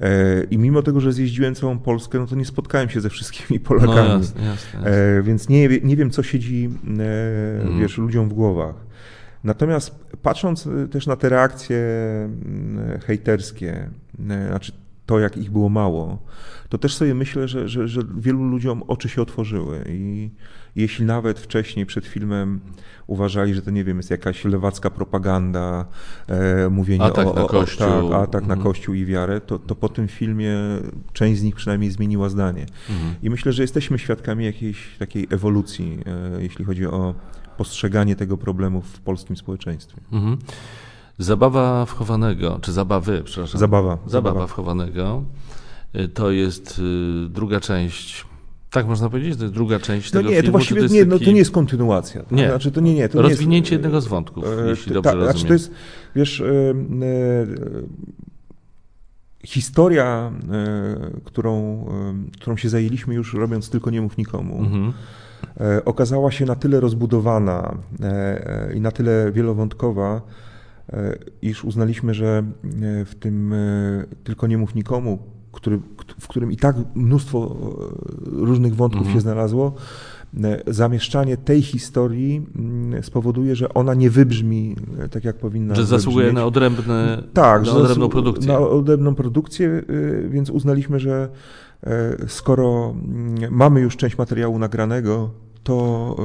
E, 0.00 0.44
I 0.50 0.58
mimo 0.58 0.82
tego, 0.82 1.00
że 1.00 1.12
zjeździłem 1.12 1.54
całą 1.54 1.78
Polskę, 1.78 2.18
no 2.18 2.26
to 2.26 2.36
nie 2.36 2.44
spotkałem 2.44 2.88
się 2.88 3.00
ze 3.00 3.10
wszystkimi 3.10 3.60
Polakami. 3.60 4.08
No 4.08 4.18
jasne, 4.18 4.44
jasne, 4.44 4.78
jasne. 4.78 4.90
E, 4.90 5.22
więc 5.22 5.48
nie, 5.48 5.68
nie 5.68 5.96
wiem, 5.96 6.10
co 6.10 6.22
siedzi 6.22 6.70
mhm. 6.84 7.80
wiesz, 7.80 7.98
ludziom 7.98 8.28
w 8.28 8.32
głowach. 8.32 8.74
Natomiast 9.44 9.94
patrząc 10.22 10.68
też 10.90 11.06
na 11.06 11.16
te 11.16 11.28
reakcje 11.28 11.78
hejterskie, 13.06 13.90
znaczy 14.48 14.72
to, 15.06 15.18
jak 15.18 15.36
ich 15.36 15.50
było 15.50 15.68
mało, 15.68 16.18
to 16.68 16.78
też 16.78 16.94
sobie 16.94 17.14
myślę, 17.14 17.48
że, 17.48 17.68
że, 17.68 17.88
że 17.88 18.00
wielu 18.16 18.44
ludziom 18.44 18.82
oczy 18.82 19.08
się 19.08 19.22
otworzyły 19.22 19.84
i 19.88 20.30
jeśli 20.76 21.04
nawet 21.04 21.40
wcześniej 21.40 21.86
przed 21.86 22.06
filmem 22.06 22.60
uważali, 23.06 23.54
że 23.54 23.62
to 23.62 23.70
nie 23.70 23.84
wiem, 23.84 23.96
jest 23.96 24.10
jakaś 24.10 24.44
lewacka 24.44 24.90
propaganda, 24.90 25.84
e, 26.26 26.68
mówienie 26.70 27.04
atak 27.04 27.26
o, 27.26 27.34
na 27.34 27.44
kościół. 27.44 27.86
O, 27.86 28.10
tak, 28.10 28.28
atak 28.28 28.42
mhm. 28.42 28.58
na 28.58 28.64
kościół 28.64 28.94
i 28.94 29.04
wiarę, 29.04 29.40
to, 29.40 29.58
to 29.58 29.74
po 29.74 29.88
tym 29.88 30.08
filmie 30.08 30.56
część 31.12 31.40
z 31.40 31.42
nich 31.42 31.54
przynajmniej 31.54 31.90
zmieniła 31.90 32.28
zdanie. 32.28 32.66
Mhm. 32.90 33.14
I 33.22 33.30
myślę, 33.30 33.52
że 33.52 33.62
jesteśmy 33.62 33.98
świadkami 33.98 34.44
jakiejś 34.44 34.98
takiej 34.98 35.26
ewolucji, 35.30 35.98
e, 36.06 36.42
jeśli 36.42 36.64
chodzi 36.64 36.86
o 36.86 37.14
postrzeganie 37.56 38.16
tego 38.16 38.36
problemu 38.36 38.80
w 38.80 39.00
polskim 39.00 39.36
społeczeństwie. 39.36 40.00
Mhm. 40.12 40.38
Zabawa 41.18 41.86
wchowanego, 41.86 42.58
czy 42.62 42.72
zabawy, 42.72 43.22
przepraszam. 43.24 43.60
Zabawa. 43.60 43.98
Zabawa, 44.06 44.28
zabawa 44.30 44.46
wchowanego. 44.46 45.22
Y, 45.96 46.08
to 46.08 46.30
jest 46.30 46.78
y, 46.78 47.28
druga 47.28 47.60
część 47.60 48.26
tak 48.74 48.86
można 48.86 49.10
powiedzieć? 49.10 49.36
To 49.36 49.42
jest 49.42 49.54
druga 49.54 49.78
część 49.78 50.12
no 50.12 50.20
tego 50.20 50.30
nie, 50.30 50.36
filmu? 50.36 50.46
To 50.46 50.52
właściwie 50.52 50.88
to 50.88 50.94
nie, 50.94 51.04
no 51.04 51.18
to 51.18 51.24
nie 51.24 51.38
jest 51.38 51.50
kontynuacja. 51.50 52.22
Tak? 52.22 52.32
Nie. 52.32 52.48
Znaczy, 52.48 52.72
to 52.72 52.80
nie, 52.80 52.94
nie, 52.94 53.08
to 53.08 53.22
Rozwinięcie 53.22 53.50
nie 53.50 53.56
jest, 53.56 53.72
jednego 53.72 54.00
z 54.00 54.06
wątków, 54.06 54.44
e, 54.44 54.68
jeśli 54.68 54.92
dobrze 54.92 55.10
ta, 55.10 55.16
rozumiem. 55.16 55.32
Znaczy 55.32 55.46
to 55.46 55.52
jest, 55.52 55.70
wiesz, 56.16 56.40
e, 56.40 56.46
e, 56.46 56.74
historia, 59.44 60.32
e, 60.52 61.20
którą, 61.24 61.84
e, 61.88 62.38
którą 62.40 62.56
się 62.56 62.68
zajęliśmy 62.68 63.14
już 63.14 63.34
robiąc 63.34 63.70
Tylko 63.70 63.90
nie 63.90 64.02
mów 64.02 64.16
nikomu, 64.16 64.58
mhm. 64.58 64.92
E, 65.60 65.84
okazała 65.84 66.30
się 66.30 66.44
na 66.44 66.54
tyle 66.54 66.80
rozbudowana 66.80 67.76
i 68.74 68.80
na 68.80 68.90
tyle 68.90 69.32
wielowątkowa, 69.32 70.16
E, 70.16 70.53
iż 71.42 71.64
uznaliśmy, 71.64 72.14
że 72.14 72.42
e, 72.64 73.04
w 73.04 73.14
tym 73.14 73.52
e, 73.52 74.04
tylko 74.24 74.46
nie 74.46 74.58
mów 74.58 74.74
nikomu, 74.74 75.18
który, 75.52 75.80
w 76.20 76.28
którym 76.28 76.52
i 76.52 76.56
tak 76.56 76.76
mnóstwo 76.94 77.56
różnych 78.22 78.76
wątków 78.76 79.00
mhm. 79.00 79.14
się 79.16 79.20
znalazło, 79.20 79.74
zamieszczanie 80.66 81.36
tej 81.36 81.62
historii 81.62 82.46
mm, 82.56 83.02
spowoduje, 83.02 83.56
że 83.56 83.74
ona 83.74 83.94
nie 83.94 84.10
wybrzmi 84.10 84.76
tak, 85.10 85.24
jak 85.24 85.36
powinna. 85.36 85.74
Że 85.74 85.86
zasługuje 85.86 86.32
na, 86.32 86.44
odrębne, 86.44 87.22
tak, 87.32 87.66
na 87.66 87.72
odrębną 87.72 88.08
produkcję. 88.08 88.52
Na 88.52 88.58
odrębną 88.58 89.14
produkcję, 89.14 89.82
więc 90.28 90.50
uznaliśmy, 90.50 91.00
że 91.00 91.28
skoro 92.26 92.94
mm, 92.94 93.54
mamy 93.54 93.80
już 93.80 93.96
część 93.96 94.18
materiału 94.18 94.58
nagranego, 94.58 95.30
to 95.64 96.16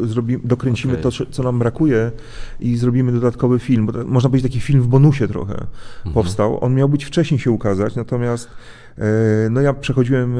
e, 0.00 0.06
zrobimy, 0.06 0.40
dokręcimy 0.44 0.98
okay. 0.98 1.12
to, 1.12 1.26
co 1.30 1.42
nam 1.42 1.58
brakuje 1.58 2.10
i 2.60 2.76
zrobimy 2.76 3.12
dodatkowy 3.12 3.58
film. 3.58 3.86
Bo 3.86 3.92
można 4.04 4.30
powiedzieć, 4.30 4.52
taki 4.52 4.60
film 4.60 4.82
w 4.82 4.86
bonusie 4.86 5.28
trochę 5.28 5.54
mhm. 5.54 6.14
powstał. 6.14 6.64
On 6.64 6.74
miał 6.74 6.88
być 6.88 7.04
wcześniej 7.04 7.40
się 7.40 7.50
ukazać, 7.50 7.94
natomiast 7.94 8.48
no 9.50 9.60
ja 9.60 9.72
przechodziłem 9.72 10.36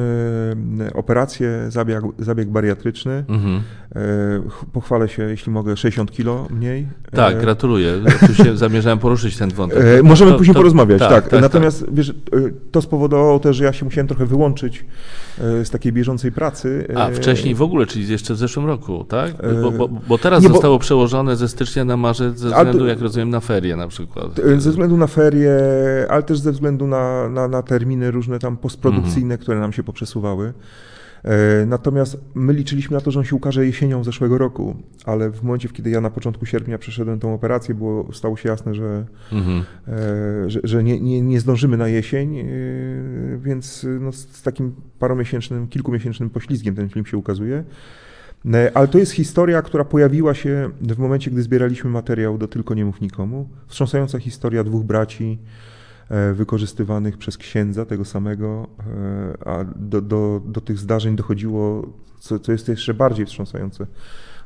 e, 0.81 0.93
operację, 0.95 1.67
zabieg, 1.69 2.01
zabieg 2.19 2.49
bariatryczny. 2.49 3.25
Mhm. 3.29 3.63
Pochwalę 4.73 5.09
się, 5.09 5.23
jeśli 5.23 5.53
mogę, 5.53 5.77
60 5.77 6.13
kilo 6.13 6.49
mniej. 6.51 6.87
Tak, 7.13 7.41
gratuluję. 7.41 7.93
Zamierzałem 8.55 8.99
poruszyć 8.99 9.37
ten 9.37 9.51
wątek. 9.51 10.03
Możemy 10.03 10.33
to, 10.33 10.39
później 10.39 10.55
to, 10.55 10.61
porozmawiać, 10.61 10.99
tak. 10.99 11.11
tak, 11.11 11.29
tak 11.29 11.41
Natomiast 11.41 11.81
tak. 11.81 11.95
Wiesz, 11.95 12.15
to 12.73 12.83
spowodowało 12.83 13.39
też, 13.39 13.57
że 13.57 13.65
ja 13.65 13.73
się 13.73 13.85
musiałem 13.85 14.09
trochę 14.09 14.27
wyłączyć 14.27 14.85
z 15.39 15.71
takiej 15.71 15.93
bieżącej 15.93 16.33
pracy. 16.33 16.87
A 16.97 17.11
wcześniej 17.11 17.55
w 17.55 17.63
ogóle, 17.63 17.87
czyli 17.87 18.09
jeszcze 18.09 18.35
w 18.35 18.37
zeszłym 18.37 18.67
roku, 18.67 19.05
tak? 19.05 19.33
Bo, 19.63 19.71
bo, 19.71 19.89
bo 19.89 20.19
teraz 20.19 20.43
Nie, 20.43 20.49
zostało 20.49 20.75
bo... 20.75 20.79
przełożone 20.79 21.37
ze 21.37 21.49
stycznia 21.49 21.85
na 21.85 21.97
marzec 21.97 22.39
ze 22.39 22.49
względu, 22.49 22.79
to, 22.79 22.87
jak 22.87 23.01
rozumiem, 23.01 23.31
na 23.31 23.41
ferie 23.41 23.77
na 23.77 23.89
przykład. 23.89 24.41
Ze 24.59 24.71
względu 24.71 24.97
na 24.97 25.07
ferie, 25.07 25.51
ale 26.09 26.23
też 26.23 26.39
ze 26.39 26.53
względu 26.53 26.87
na, 26.87 27.29
na, 27.29 27.49
na 27.49 27.63
terminy 27.63 28.11
różne 28.11 28.39
tam 28.47 28.57
postprodukcyjne, 28.57 29.35
mhm. 29.35 29.41
które 29.41 29.61
nam 29.61 29.73
się 29.73 29.83
poprzesuwały. 29.83 30.53
E, 31.25 31.67
natomiast 31.67 32.21
my 32.35 32.53
liczyliśmy 32.53 32.95
na 32.95 33.01
to, 33.01 33.11
że 33.11 33.19
on 33.19 33.25
się 33.25 33.37
ukaże 33.37 33.67
jesienią 33.67 34.05
zeszłego 34.05 34.39
roku, 34.39 34.77
ale 35.05 35.31
w 35.31 35.43
momencie, 35.43 35.69
kiedy 35.69 35.91
ja 35.91 36.01
na 36.01 36.11
początku 36.11 36.47
sierpnia 36.47 36.79
przeszedłem 36.79 37.21
tą 37.21 37.35
operację, 37.35 37.75
było, 37.75 38.13
stało 38.13 38.37
się 38.37 38.49
jasne, 38.49 38.75
że, 38.75 39.05
mhm. 39.33 39.63
E, 39.89 40.51
że, 40.51 40.61
że 40.65 40.85
nie, 40.85 41.01
nie, 41.01 41.21
nie, 41.21 41.41
zdążymy 41.41 41.77
na 41.77 41.89
jesień, 41.89 42.39
e, 42.39 42.45
więc 43.39 43.87
no, 44.01 44.13
z 44.13 44.43
takim 44.43 44.75
paromiesięcznym, 44.99 45.69
kilkumiesięcznym 45.69 46.31
poślizgiem 46.31 46.75
ten 46.75 46.89
film 46.89 47.07
się 47.07 47.17
ukazuje. 47.17 47.65
Ale 48.75 48.89
to 48.89 48.99
jest 48.99 49.13
historia, 49.13 49.63
która 49.63 49.85
pojawiła 49.85 50.35
się 50.35 50.71
w 50.81 50.99
momencie, 50.99 51.31
gdy 51.31 51.43
zbieraliśmy 51.43 51.91
materiał 51.91 52.39
do 52.39 52.49
Tylko 52.49 52.75
nie 52.75 52.85
mów 52.85 53.01
nikomu. 53.01 53.49
Wstrząsająca 53.67 54.19
historia 54.19 54.65
dwóch 54.65 54.85
braci, 54.85 55.39
wykorzystywanych 56.35 57.19
przez 57.19 57.37
księdza 57.37 57.85
tego 57.85 58.05
samego, 58.05 58.67
e, 59.43 59.49
a 59.49 59.65
do, 59.65 60.01
do, 60.03 60.41
do 60.47 60.61
tych 60.61 60.79
zdarzeń 60.79 61.17
dochodziło, 61.17 61.93
co, 62.19 62.39
co 62.39 62.53
jest 62.53 62.69
jeszcze 62.69 62.95
bardziej 62.95 63.27
wstrząsające, 63.27 63.87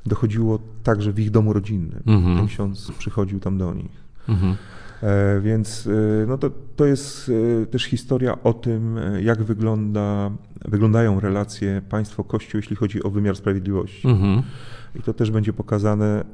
dochodziło 0.06 0.58
także 0.82 1.12
w 1.12 1.20
ich 1.20 1.30
domu 1.30 1.52
rodzinnym. 1.52 2.02
Mhm. 2.06 2.36
Ten 2.36 2.46
ksiądz 2.46 2.92
przychodził 2.98 3.40
tam 3.40 3.58
do 3.58 3.74
nich. 3.74 4.04
Mhm. 4.28 4.56
E, 5.02 5.40
więc 5.40 5.88
no 6.26 6.38
to, 6.38 6.50
to 6.76 6.86
jest 6.86 7.30
też 7.70 7.84
historia 7.84 8.42
o 8.42 8.52
tym, 8.52 9.00
jak 9.22 9.42
wygląda, 9.42 10.30
wyglądają 10.64 11.20
relacje 11.20 11.82
państwo-kościół, 11.88 12.58
jeśli 12.58 12.76
chodzi 12.76 13.02
o 13.02 13.11
wymiar 13.11 13.36
sprawiedliwości. 13.36 14.08
Mhm. 14.08 14.42
I 14.94 15.02
to 15.02 15.14
też 15.14 15.30
będzie 15.30 15.52
pokazane. 15.52 16.24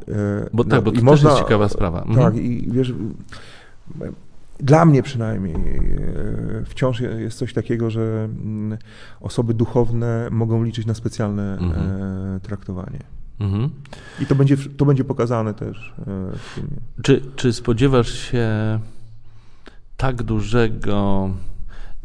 Bo 0.52 0.64
tak, 0.64 0.72
no, 0.72 0.82
bo 0.82 0.92
to 0.92 1.02
można, 1.02 1.30
jest 1.30 1.42
ciekawa 1.42 1.68
sprawa. 1.68 2.00
Tak, 2.00 2.08
mhm. 2.10 2.42
i 2.42 2.68
wiesz, 2.70 2.92
dla 4.60 4.84
mnie 4.84 5.02
przynajmniej 5.02 5.54
e, 5.54 6.64
wciąż 6.64 7.00
jest 7.00 7.38
coś 7.38 7.52
takiego, 7.52 7.90
że 7.90 8.00
mm, 8.24 8.78
osoby 9.20 9.54
duchowne 9.54 10.28
mogą 10.30 10.62
liczyć 10.62 10.86
na 10.86 10.94
specjalne 10.94 11.42
e, 11.42 11.58
mhm. 11.58 12.40
traktowanie. 12.40 13.00
Mhm. 13.40 13.70
I 14.20 14.26
to 14.26 14.34
będzie, 14.34 14.56
to 14.56 14.84
będzie 14.84 15.04
pokazane 15.04 15.54
też 15.54 15.94
e, 15.98 16.04
w 16.36 16.40
filmie. 16.40 16.76
Czy, 17.02 17.22
czy 17.36 17.52
spodziewasz 17.52 18.12
się 18.12 18.48
tak 19.96 20.22
dużego 20.22 21.30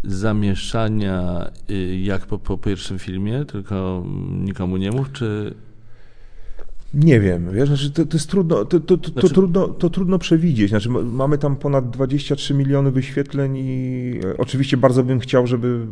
zamieszania 0.04 1.50
y, 1.70 2.00
jak 2.00 2.26
po, 2.26 2.40
po 2.40 2.58
pierwszym 2.58 3.00
filmie, 3.00 3.46
tylko 3.46 4.04
nikomu 4.32 4.78
nie 4.78 4.92
mów, 4.92 5.12
czy 5.12 5.56
nie 6.94 7.20
wiem, 7.20 7.52
wiesz, 7.52 7.68
znaczy 7.68 7.92
to, 7.92 8.06
to 8.06 8.18
jest 8.18 8.30
trudno, 8.30 8.66
to, 8.66 8.80
to, 8.80 8.98
to, 8.98 9.12
znaczy... 9.12 9.28
to, 9.28 9.34
trudno, 9.34 9.68
to 9.68 9.90
trudno 9.90 10.20
przewidzieć. 10.20 10.70
Znaczy, 10.70 10.90
mamy 10.90 11.38
tam 11.38 11.56
ponad 11.56 11.90
23 11.90 12.54
miliony 12.54 12.92
wyświetleń 12.92 13.58
i 13.58 14.20
e, 14.26 14.38
oczywiście 14.38 14.78
bardzo 14.78 15.04
bym 15.04 15.20
chciał, 15.20 15.48
żeby 15.48 15.88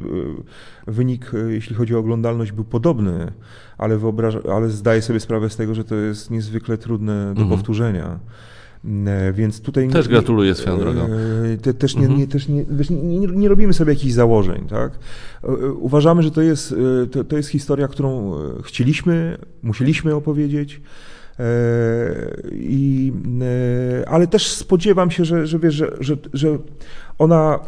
e, 0.87 0.91
wynik, 0.91 1.31
e, 1.33 1.53
jeśli 1.53 1.75
chodzi 1.75 1.95
o 1.95 1.99
oglądalność, 1.99 2.51
był 2.51 2.63
podobny, 2.63 3.31
ale, 3.77 3.97
wyobraż, 3.97 4.35
ale 4.51 4.69
zdaję 4.69 5.01
sobie 5.01 5.19
sprawę 5.19 5.49
z 5.49 5.55
tego, 5.55 5.75
że 5.75 5.83
to 5.83 5.95
jest 5.95 6.31
niezwykle 6.31 6.77
trudne 6.77 7.25
do 7.25 7.41
mhm. 7.41 7.49
powtórzenia. 7.49 8.19
E, 8.86 9.34
więc 9.34 9.61
tutaj 9.61 9.89
też 9.89 10.07
gratuluję 10.07 10.55
swoją 10.55 10.75
e, 10.75 10.80
drogą. 10.80 11.09
Te, 11.61 11.73
też, 11.73 11.95
nie, 11.95 12.01
mhm. 12.01 12.19
nie, 12.19 12.27
też 12.27 12.47
nie, 12.47 12.65
nie, 12.89 13.27
nie, 13.27 13.49
robimy 13.49 13.73
sobie 13.73 13.93
jakichś 13.93 14.13
założeń. 14.13 14.67
Tak? 14.67 14.99
E, 15.43 15.47
uważamy, 15.71 16.23
że 16.23 16.32
to 16.32 16.41
jest, 16.41 16.75
to, 17.11 17.23
to 17.23 17.38
jest 17.38 17.49
historia, 17.49 17.88
którą 17.88 18.34
chcieliśmy, 18.63 19.38
musieliśmy 19.63 20.15
opowiedzieć. 20.15 20.82
I, 22.51 23.13
ale 24.07 24.27
też 24.27 24.51
spodziewam 24.51 25.11
się, 25.11 25.25
że, 25.25 25.47
że, 25.47 25.59
wiesz, 25.59 25.75
że, 25.75 25.91
że, 25.99 26.17
że 26.34 26.57
ona 27.17 27.59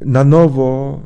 na 0.00 0.24
nowo 0.24 1.00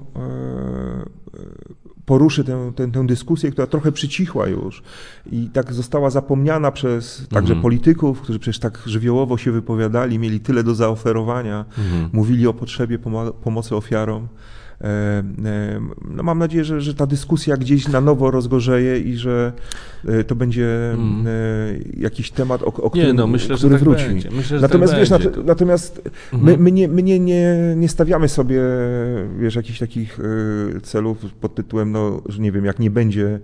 poruszy 2.06 2.44
tę, 2.44 2.72
tę, 2.76 2.88
tę 2.88 3.06
dyskusję, 3.06 3.50
która 3.50 3.66
trochę 3.66 3.92
przycichła 3.92 4.46
już 4.46 4.82
i 5.32 5.48
tak 5.52 5.72
została 5.72 6.10
zapomniana 6.10 6.72
przez 6.72 7.16
także 7.18 7.52
mhm. 7.52 7.62
polityków, 7.62 8.20
którzy 8.20 8.38
przecież 8.38 8.58
tak 8.58 8.82
żywiołowo 8.86 9.38
się 9.38 9.52
wypowiadali, 9.52 10.18
mieli 10.18 10.40
tyle 10.40 10.64
do 10.64 10.74
zaoferowania, 10.74 11.64
mhm. 11.78 12.10
mówili 12.12 12.46
o 12.46 12.54
potrzebie 12.54 12.98
pomocy 13.44 13.76
ofiarom. 13.76 14.28
E, 14.80 14.88
e, 14.88 15.80
no 16.10 16.22
mam 16.22 16.38
nadzieję, 16.38 16.64
że, 16.64 16.80
że 16.80 16.94
ta 16.94 17.06
dyskusja 17.06 17.56
gdzieś 17.56 17.88
na 17.88 18.00
nowo 18.00 18.30
rozgorzeje 18.30 19.00
i 19.00 19.16
że 19.16 19.52
e, 20.08 20.24
to 20.24 20.34
będzie 20.34 20.92
mm. 20.92 21.26
jakiś 21.96 22.30
temat, 22.30 22.62
o, 22.62 22.66
o 22.66 22.90
którym, 22.90 23.06
nie, 23.06 23.12
no, 23.14 23.26
myślę, 23.26 23.56
który 23.56 23.74
tak 23.74 23.84
wróci. 23.84 24.04
Myślę, 24.32 24.60
natomiast 24.60 24.92
tak 24.92 25.00
wiesz, 25.00 25.10
będzie. 25.10 25.30
natomiast 25.44 26.02
mhm. 26.32 26.42
my, 26.42 26.64
my, 26.64 26.72
nie, 26.72 26.88
my 26.88 27.02
nie, 27.02 27.20
nie, 27.20 27.74
nie 27.76 27.88
stawiamy 27.88 28.28
sobie 28.28 28.60
wiesz, 29.40 29.54
jakichś 29.54 29.78
takich 29.78 30.18
celów 30.82 31.18
pod 31.40 31.54
tytułem, 31.54 31.92
no, 31.92 32.22
że 32.28 32.42
nie 32.42 32.52
wiem, 32.52 32.64
jak 32.64 32.78
nie 32.78 32.90
będzie 32.90 33.40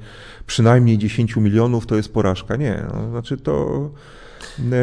przynajmniej 0.46 0.98
10 0.98 1.36
milionów, 1.36 1.86
to 1.86 1.96
jest 1.96 2.12
porażka. 2.12 2.56
Nie, 2.56 2.82
no, 2.94 3.10
znaczy 3.10 3.36
to 3.36 3.90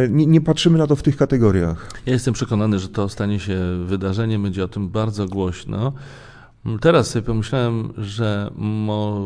nie, 0.10 0.26
nie, 0.26 0.42
patrzymy 0.42 0.78
na 0.78 0.88
to 0.88 0.96
w 0.96 1.04
tych 1.04 1.18
kategoriach. 1.18 1.92
Ja 2.06 2.14
jestem 2.14 2.34
przekonany, 2.34 2.80
że 2.80 2.90
to 2.90 3.10
stanie 3.10 3.40
się 3.40 3.60
wydarzeniem, 3.86 4.44
będzie 4.44 4.64
o 4.64 4.68
tym 4.68 4.90
bardzo 4.90 5.26
głośno. 5.26 5.94
Teraz 6.82 7.10
sobie 7.10 7.26
pomyślałem, 7.26 7.94
że 7.98 8.52
mo, 8.56 9.22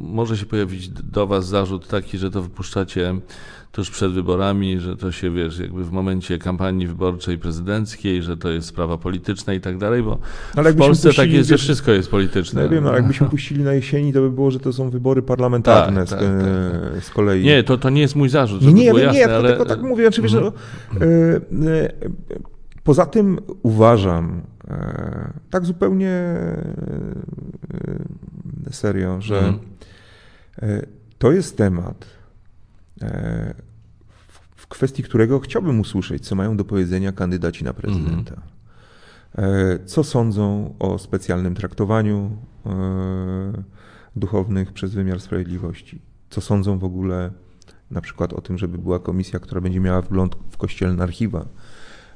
może 0.00 0.36
się 0.36 0.46
pojawić 0.46 0.88
do 0.88 1.26
Was 1.26 1.46
zarzut 1.46 1.88
taki, 1.88 2.18
że 2.18 2.30
to 2.30 2.42
wypuszczacie 2.42 3.14
tuż 3.72 3.90
przed 3.90 4.12
wyborami, 4.12 4.80
że 4.80 4.96
to 4.96 5.12
się, 5.12 5.30
wiesz, 5.30 5.58
jakby 5.58 5.84
w 5.84 5.92
momencie 5.92 6.38
kampanii 6.38 6.86
wyborczej 6.86 7.38
prezydenckiej, 7.38 8.22
że 8.22 8.36
to 8.36 8.50
jest 8.50 8.68
sprawa 8.68 8.98
polityczna 8.98 9.54
i 9.54 9.60
tak 9.60 9.78
dalej, 9.78 10.02
bo 10.02 10.18
ale 10.56 10.72
w 10.72 10.76
Polsce 10.76 11.08
puścili, 11.08 11.26
tak 11.26 11.36
jest, 11.36 11.48
że 11.48 11.58
wszystko 11.58 11.92
jest 11.92 12.10
polityczne. 12.10 12.62
Ja 12.62 12.68
wiem, 12.68 12.86
ale 12.86 12.96
jakbyśmy 13.00 13.28
puścili 13.28 13.62
na 13.62 13.72
jesieni, 13.72 14.12
to 14.12 14.20
by 14.20 14.30
było, 14.30 14.50
że 14.50 14.60
to 14.60 14.72
są 14.72 14.90
wybory 14.90 15.22
parlamentarne 15.22 16.00
tak, 16.00 16.08
z, 16.08 16.10
tak, 16.10 16.20
tak, 16.20 16.92
tak. 16.92 17.04
z, 17.04 17.10
kolei. 17.10 17.44
Nie, 17.44 17.62
to, 17.62 17.78
to 17.78 17.90
nie 17.90 18.00
jest 18.00 18.16
mój 18.16 18.28
zarzut, 18.28 18.62
nie, 18.62 18.72
nie, 18.72 18.84
jasne, 18.84 19.12
nie, 19.12 19.34
ale... 19.34 19.48
tylko 19.48 19.64
tak 19.64 19.82
mówię, 19.82 20.08
oczywiście, 20.08 20.38
mhm. 20.38 20.54
że... 21.62 21.90
E, 22.80 22.84
poza 22.84 23.06
tym 23.06 23.38
uważam, 23.62 24.42
E, 24.70 25.32
tak 25.50 25.64
zupełnie 25.64 26.10
e, 26.10 26.72
serio, 28.70 29.20
że 29.20 29.38
mhm. 29.38 29.58
E, 30.62 30.86
to 31.18 31.32
jest 31.32 31.56
temat, 31.56 32.06
w 34.56 34.66
kwestii 34.66 35.02
którego 35.02 35.40
chciałbym 35.40 35.80
usłyszeć, 35.80 36.26
co 36.26 36.34
mają 36.34 36.56
do 36.56 36.64
powiedzenia 36.64 37.12
kandydaci 37.12 37.64
na 37.64 37.72
prezydenta. 37.72 38.34
Mhm. 38.34 39.86
Co 39.86 40.04
sądzą 40.04 40.74
o 40.78 40.98
specjalnym 40.98 41.54
traktowaniu 41.54 42.36
duchownych 44.16 44.72
przez 44.72 44.94
wymiar 44.94 45.20
sprawiedliwości? 45.20 46.00
Co 46.30 46.40
sądzą 46.40 46.78
w 46.78 46.84
ogóle 46.84 47.30
na 47.90 48.00
przykład 48.00 48.32
o 48.32 48.40
tym, 48.40 48.58
żeby 48.58 48.78
była 48.78 48.98
komisja, 48.98 49.38
która 49.38 49.60
będzie 49.60 49.80
miała 49.80 50.02
wgląd 50.02 50.36
w 50.50 50.56
kościelne 50.56 51.02
archiwa? 51.02 51.46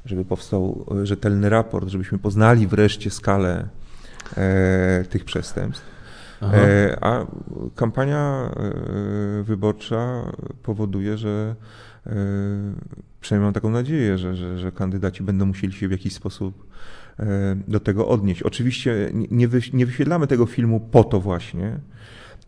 Żeby 0.04 0.24
powstał 0.24 0.86
rzetelny 1.02 1.48
raport, 1.48 1.88
żebyśmy 1.88 2.18
poznali 2.18 2.66
wreszcie 2.66 3.10
skalę 3.10 3.68
e, 4.36 5.04
tych 5.10 5.24
przestępstw. 5.24 5.94
E, 6.52 6.98
a 7.00 7.26
kampania 7.74 8.50
e, 8.50 9.42
wyborcza 9.42 10.32
powoduje, 10.62 11.18
że 11.18 11.54
e, 12.06 12.12
przynajmniej 13.20 13.46
mam 13.46 13.54
taką 13.54 13.70
nadzieję, 13.70 14.18
że, 14.18 14.36
że, 14.36 14.58
że 14.58 14.72
kandydaci 14.72 15.22
będą 15.22 15.46
musieli 15.46 15.72
się 15.72 15.88
w 15.88 15.90
jakiś 15.90 16.12
sposób 16.14 16.66
e, 17.18 17.56
do 17.68 17.80
tego 17.80 18.08
odnieść. 18.08 18.42
Oczywiście 18.42 19.10
nie, 19.30 19.48
nie 19.72 19.86
wyświetlamy 19.86 20.26
tego 20.26 20.46
filmu 20.46 20.80
po 20.80 21.04
to 21.04 21.20
właśnie, 21.20 21.78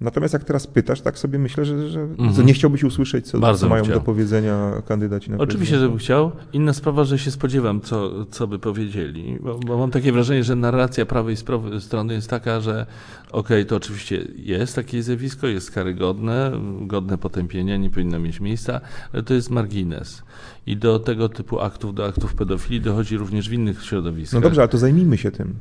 Natomiast 0.01 0.35
jak 0.35 0.45
teraz 0.45 0.67
pytasz, 0.67 1.01
tak 1.01 1.19
sobie 1.19 1.39
myślę, 1.39 1.65
że, 1.65 1.89
że 1.89 2.01
mhm. 2.01 2.47
nie 2.47 2.55
chciałbyś 2.55 2.85
usłyszeć, 2.85 3.27
co, 3.27 3.55
co 3.55 3.69
mają 3.69 3.85
chciał. 3.85 3.95
do 3.95 4.01
powiedzenia 4.01 4.73
kandydaci 4.89 5.31
na 5.31 5.39
Oczywiście, 5.39 5.79
żebym 5.79 5.99
chciał. 5.99 6.33
Inna 6.53 6.73
sprawa, 6.73 7.05
że 7.05 7.19
się 7.19 7.31
spodziewam, 7.31 7.81
co, 7.81 8.27
co 8.31 8.47
by 8.47 8.59
powiedzieli, 8.59 9.39
bo, 9.41 9.59
bo 9.59 9.79
mam 9.79 9.91
takie 9.91 10.13
wrażenie, 10.13 10.45
że 10.45 10.57
narracja 10.57 11.07
prawej 11.07 11.37
strony 11.81 12.15
jest 12.15 12.31
taka, 12.31 12.61
że 12.61 12.87
okej, 13.31 13.41
okay, 13.41 13.65
to 13.65 13.77
oczywiście 13.77 14.29
jest 14.37 14.75
takie 14.75 15.03
zjawisko, 15.03 15.47
jest 15.47 15.71
karygodne, 15.71 16.53
godne 16.81 17.19
potępienia, 17.19 17.77
nie 17.77 17.91
powinno 17.91 18.19
mieć 18.19 18.41
miejsca, 18.41 18.81
ale 19.13 19.23
to 19.23 19.35
jest 19.35 19.51
margines. 19.51 20.23
I 20.67 20.77
do 20.77 20.99
tego 20.99 21.29
typu 21.29 21.61
aktów, 21.61 21.95
do 21.95 22.07
aktów 22.07 22.35
pedofilii 22.35 22.81
dochodzi 22.81 23.17
również 23.17 23.49
w 23.49 23.53
innych 23.53 23.85
środowiskach. 23.85 24.35
No 24.35 24.41
dobrze, 24.41 24.61
ale 24.61 24.69
to 24.69 24.79
zajmijmy 24.79 25.19
się 25.19 25.31
tym. 25.31 25.55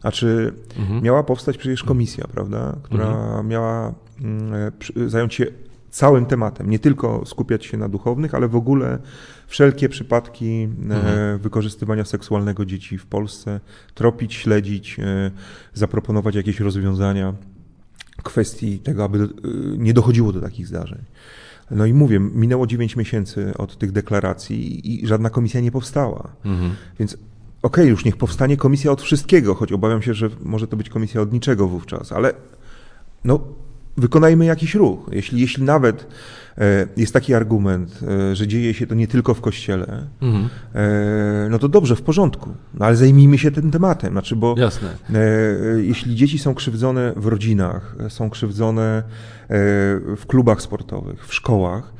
Znaczy, 0.00 0.52
mhm. 0.78 1.02
miała 1.02 1.22
powstać 1.22 1.58
przecież 1.58 1.84
komisja, 1.84 2.24
prawda, 2.32 2.76
która 2.82 3.06
mhm. 3.06 3.48
miała 3.48 3.94
mm, 4.20 4.72
zająć 5.06 5.34
się 5.34 5.46
całym 5.90 6.26
tematem, 6.26 6.70
nie 6.70 6.78
tylko 6.78 7.26
skupiać 7.26 7.66
się 7.66 7.76
na 7.76 7.88
duchownych, 7.88 8.34
ale 8.34 8.48
w 8.48 8.56
ogóle 8.56 8.98
wszelkie 9.46 9.88
przypadki 9.88 10.62
mhm. 10.62 11.38
wykorzystywania 11.38 12.04
seksualnego 12.04 12.64
dzieci 12.64 12.98
w 12.98 13.06
Polsce, 13.06 13.60
tropić, 13.94 14.34
śledzić, 14.34 14.96
zaproponować 15.74 16.34
jakieś 16.34 16.60
rozwiązania 16.60 17.34
kwestii 18.22 18.78
tego, 18.78 19.04
aby 19.04 19.28
nie 19.78 19.94
dochodziło 19.94 20.32
do 20.32 20.40
takich 20.40 20.66
zdarzeń. 20.66 20.98
No 21.70 21.86
i 21.86 21.92
mówię, 21.92 22.20
minęło 22.20 22.66
9 22.66 22.96
miesięcy 22.96 23.52
od 23.58 23.78
tych 23.78 23.92
deklaracji 23.92 24.94
i 25.02 25.06
żadna 25.06 25.30
komisja 25.30 25.60
nie 25.60 25.72
powstała. 25.72 26.32
Mhm. 26.44 26.70
Więc 26.98 27.16
okej, 27.66 27.84
okay, 27.84 27.90
już 27.90 28.04
niech 28.04 28.16
powstanie 28.16 28.56
komisja 28.56 28.92
od 28.92 29.02
wszystkiego, 29.02 29.54
choć 29.54 29.72
obawiam 29.72 30.02
się, 30.02 30.14
że 30.14 30.30
może 30.42 30.68
to 30.68 30.76
być 30.76 30.88
komisja 30.88 31.20
od 31.20 31.32
niczego 31.32 31.68
wówczas, 31.68 32.12
ale 32.12 32.32
no, 33.24 33.40
wykonajmy 33.96 34.44
jakiś 34.44 34.74
ruch. 34.74 34.98
Jeśli, 35.12 35.40
jeśli 35.40 35.62
nawet 35.62 36.06
e, 36.58 36.86
jest 36.96 37.12
taki 37.12 37.34
argument, 37.34 38.00
e, 38.02 38.36
że 38.36 38.46
dzieje 38.46 38.74
się 38.74 38.86
to 38.86 38.94
nie 38.94 39.08
tylko 39.08 39.34
w 39.34 39.40
kościele, 39.40 40.06
mhm. 40.22 40.48
E, 40.74 41.48
no 41.50 41.58
to 41.58 41.68
dobrze, 41.68 41.96
w 41.96 42.02
porządku, 42.02 42.50
no 42.74 42.86
ale 42.86 42.96
zajmijmy 42.96 43.38
się 43.38 43.50
tym 43.50 43.70
tematem. 43.70 44.12
Znaczy, 44.12 44.36
bo 44.36 44.54
Jasne. 44.58 44.88
jeśli 45.76 46.16
dzieci 46.16 46.38
są 46.38 46.54
krzywdzone 46.54 47.12
w 47.16 47.26
rodzinach, 47.26 47.96
są 48.08 48.30
krzywdzone 48.30 49.02
w 50.16 50.22
klubach 50.26 50.62
sportowych, 50.62 51.26
w 51.26 51.34
szkołach, 51.34 51.92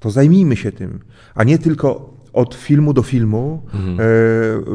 to 0.00 0.10
zajmijmy 0.10 0.56
się 0.56 0.72
tym, 0.72 1.00
a 1.34 1.44
nie 1.44 1.58
tylko 1.58 2.11
od 2.32 2.54
filmu 2.54 2.92
do 2.92 3.02
filmu 3.02 3.62
mhm. 3.74 3.98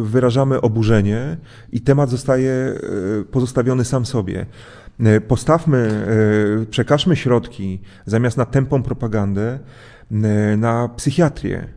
wyrażamy 0.03 0.62
oburzenie 0.62 1.38
i 1.72 1.82
temat 1.82 2.10
zostaje 2.10 2.80
pozostawiony 3.32 3.86
sam 3.86 4.05
sobie. 4.05 4.45
E, 4.99 5.22
postawmy, 5.22 6.05
e, 6.62 6.66
przekażmy 6.66 7.16
środki 7.16 7.80
zamiast 8.05 8.38
na 8.38 8.45
tępą 8.45 8.84
propagandę 8.84 9.60
e, 10.12 10.58
na 10.58 10.89
psychiatrię 10.89 11.68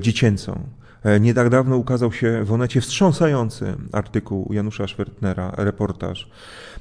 dziecięcą. 0.00 0.60
Nie 1.20 1.34
tak 1.34 1.48
dawno 1.48 1.76
ukazał 1.76 2.12
się 2.12 2.44
w 2.44 2.52
Onecie 2.52 2.80
wstrząsający 2.80 3.74
artykuł 3.92 4.52
Janusza 4.52 4.86
Schwertnera, 4.86 5.52
reportaż 5.56 6.30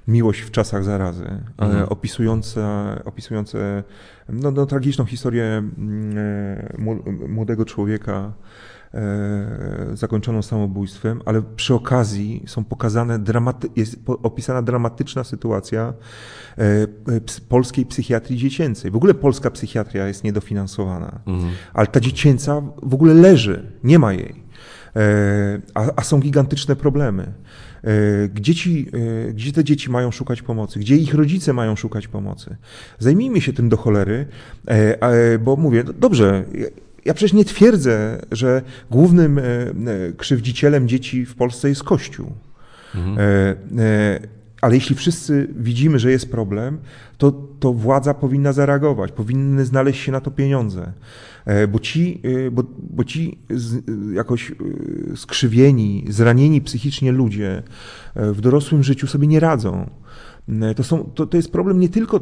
Miłość 0.08 0.42
w 0.42 0.52
czasach 0.52 0.84
zarazy, 0.84 1.26
mhm. 1.58 1.90
opisujące, 1.90 2.64
opisujące 3.06 3.84
no, 4.30 4.52
no, 4.52 4.66
tragiczną 4.66 5.06
historię 5.06 5.44
mm, 5.44 6.16
młodego 7.28 7.66
człowieka, 7.66 8.34
E, 8.81 8.81
zakończoną 9.94 10.42
samobójstwem, 10.42 11.22
ale 11.26 11.42
przy 11.56 11.74
okazji 11.74 12.44
są 12.48 12.64
pokazane 12.64 13.20
dramaty, 13.20 13.68
jest 13.76 14.00
opisana 14.06 14.62
dramatyczna 14.62 15.24
sytuacja 15.24 15.94
e, 16.58 16.88
polskiej 17.50 17.86
psychiatrii 17.86 18.38
dziecięcej. 18.38 18.92
W 18.92 18.96
ogóle 18.96 19.14
polska 19.14 19.52
psychiatria 19.52 20.08
jest 20.08 20.24
niedofinansowana, 20.24 21.20
mhm. 21.26 21.52
ale 21.74 21.88
ta 21.88 22.00
dziecięca 22.00 22.62
w 22.84 22.94
ogóle 22.94 23.14
leży, 23.14 23.72
nie 23.84 24.00
ma 24.00 24.14
jej. 24.14 24.44
E, 24.96 25.62
a, 25.74 25.90
a 25.96 26.04
są 26.04 26.20
gigantyczne 26.20 26.76
problemy. 26.76 27.34
Gdzie, 28.34 28.56
ci, 28.56 28.92
gdzie 29.34 29.52
te 29.52 29.64
dzieci 29.64 29.92
mają 29.92 30.12
szukać 30.12 30.42
pomocy? 30.42 30.80
Gdzie 30.80 30.96
ich 30.96 31.14
rodzice 31.14 31.54
mają 31.54 31.76
szukać 31.76 32.08
pomocy? 32.08 32.56
Zajmijmy 33.00 33.42
się 33.42 33.54
tym 33.54 33.70
do 33.70 33.78
cholery, 33.78 34.28
bo 35.40 35.56
mówię, 35.56 35.84
no 35.88 35.94
dobrze, 35.94 36.46
ja 37.06 37.14
przecież 37.14 37.34
nie 37.34 37.46
twierdzę, 37.46 38.22
że 38.32 38.62
głównym 38.92 39.38
e, 39.38 39.44
e, 39.44 39.74
krzywdzicielem 40.18 40.88
dzieci 40.88 41.26
w 41.26 41.36
Polsce 41.36 41.70
jest 41.70 41.84
Kościół. 41.84 42.32
Mhm. 42.96 43.18
E, 43.80 44.42
ale 44.62 44.76
jeśli 44.76 44.96
wszyscy 44.96 45.48
widzimy, 45.56 46.00
że 46.00 46.12
jest 46.12 46.32
problem, 46.32 46.78
to, 47.18 47.32
to 47.60 47.74
władza 47.74 48.14
powinna 48.14 48.54
zareagować, 48.54 49.12
powinny 49.12 49.66
znaleźć 49.66 50.02
się 50.02 50.12
na 50.12 50.22
to 50.22 50.32
pieniądze. 50.32 50.92
Bo 51.70 51.80
ci, 51.80 52.22
bo, 52.52 52.64
bo 52.78 53.04
ci 53.04 53.38
jakoś 54.14 54.52
skrzywieni, 55.16 56.06
zranieni 56.10 56.62
psychicznie 56.62 57.12
ludzie 57.12 57.64
w 58.16 58.42
dorosłym 58.42 58.84
życiu 58.84 59.08
sobie 59.08 59.28
nie 59.28 59.40
radzą. 59.40 59.90
To, 60.76 60.84
są, 60.84 61.04
to, 61.16 61.26
to 61.26 61.38
jest 61.38 61.52
problem 61.52 61.80
nie 61.80 61.90
tylko 61.90 62.20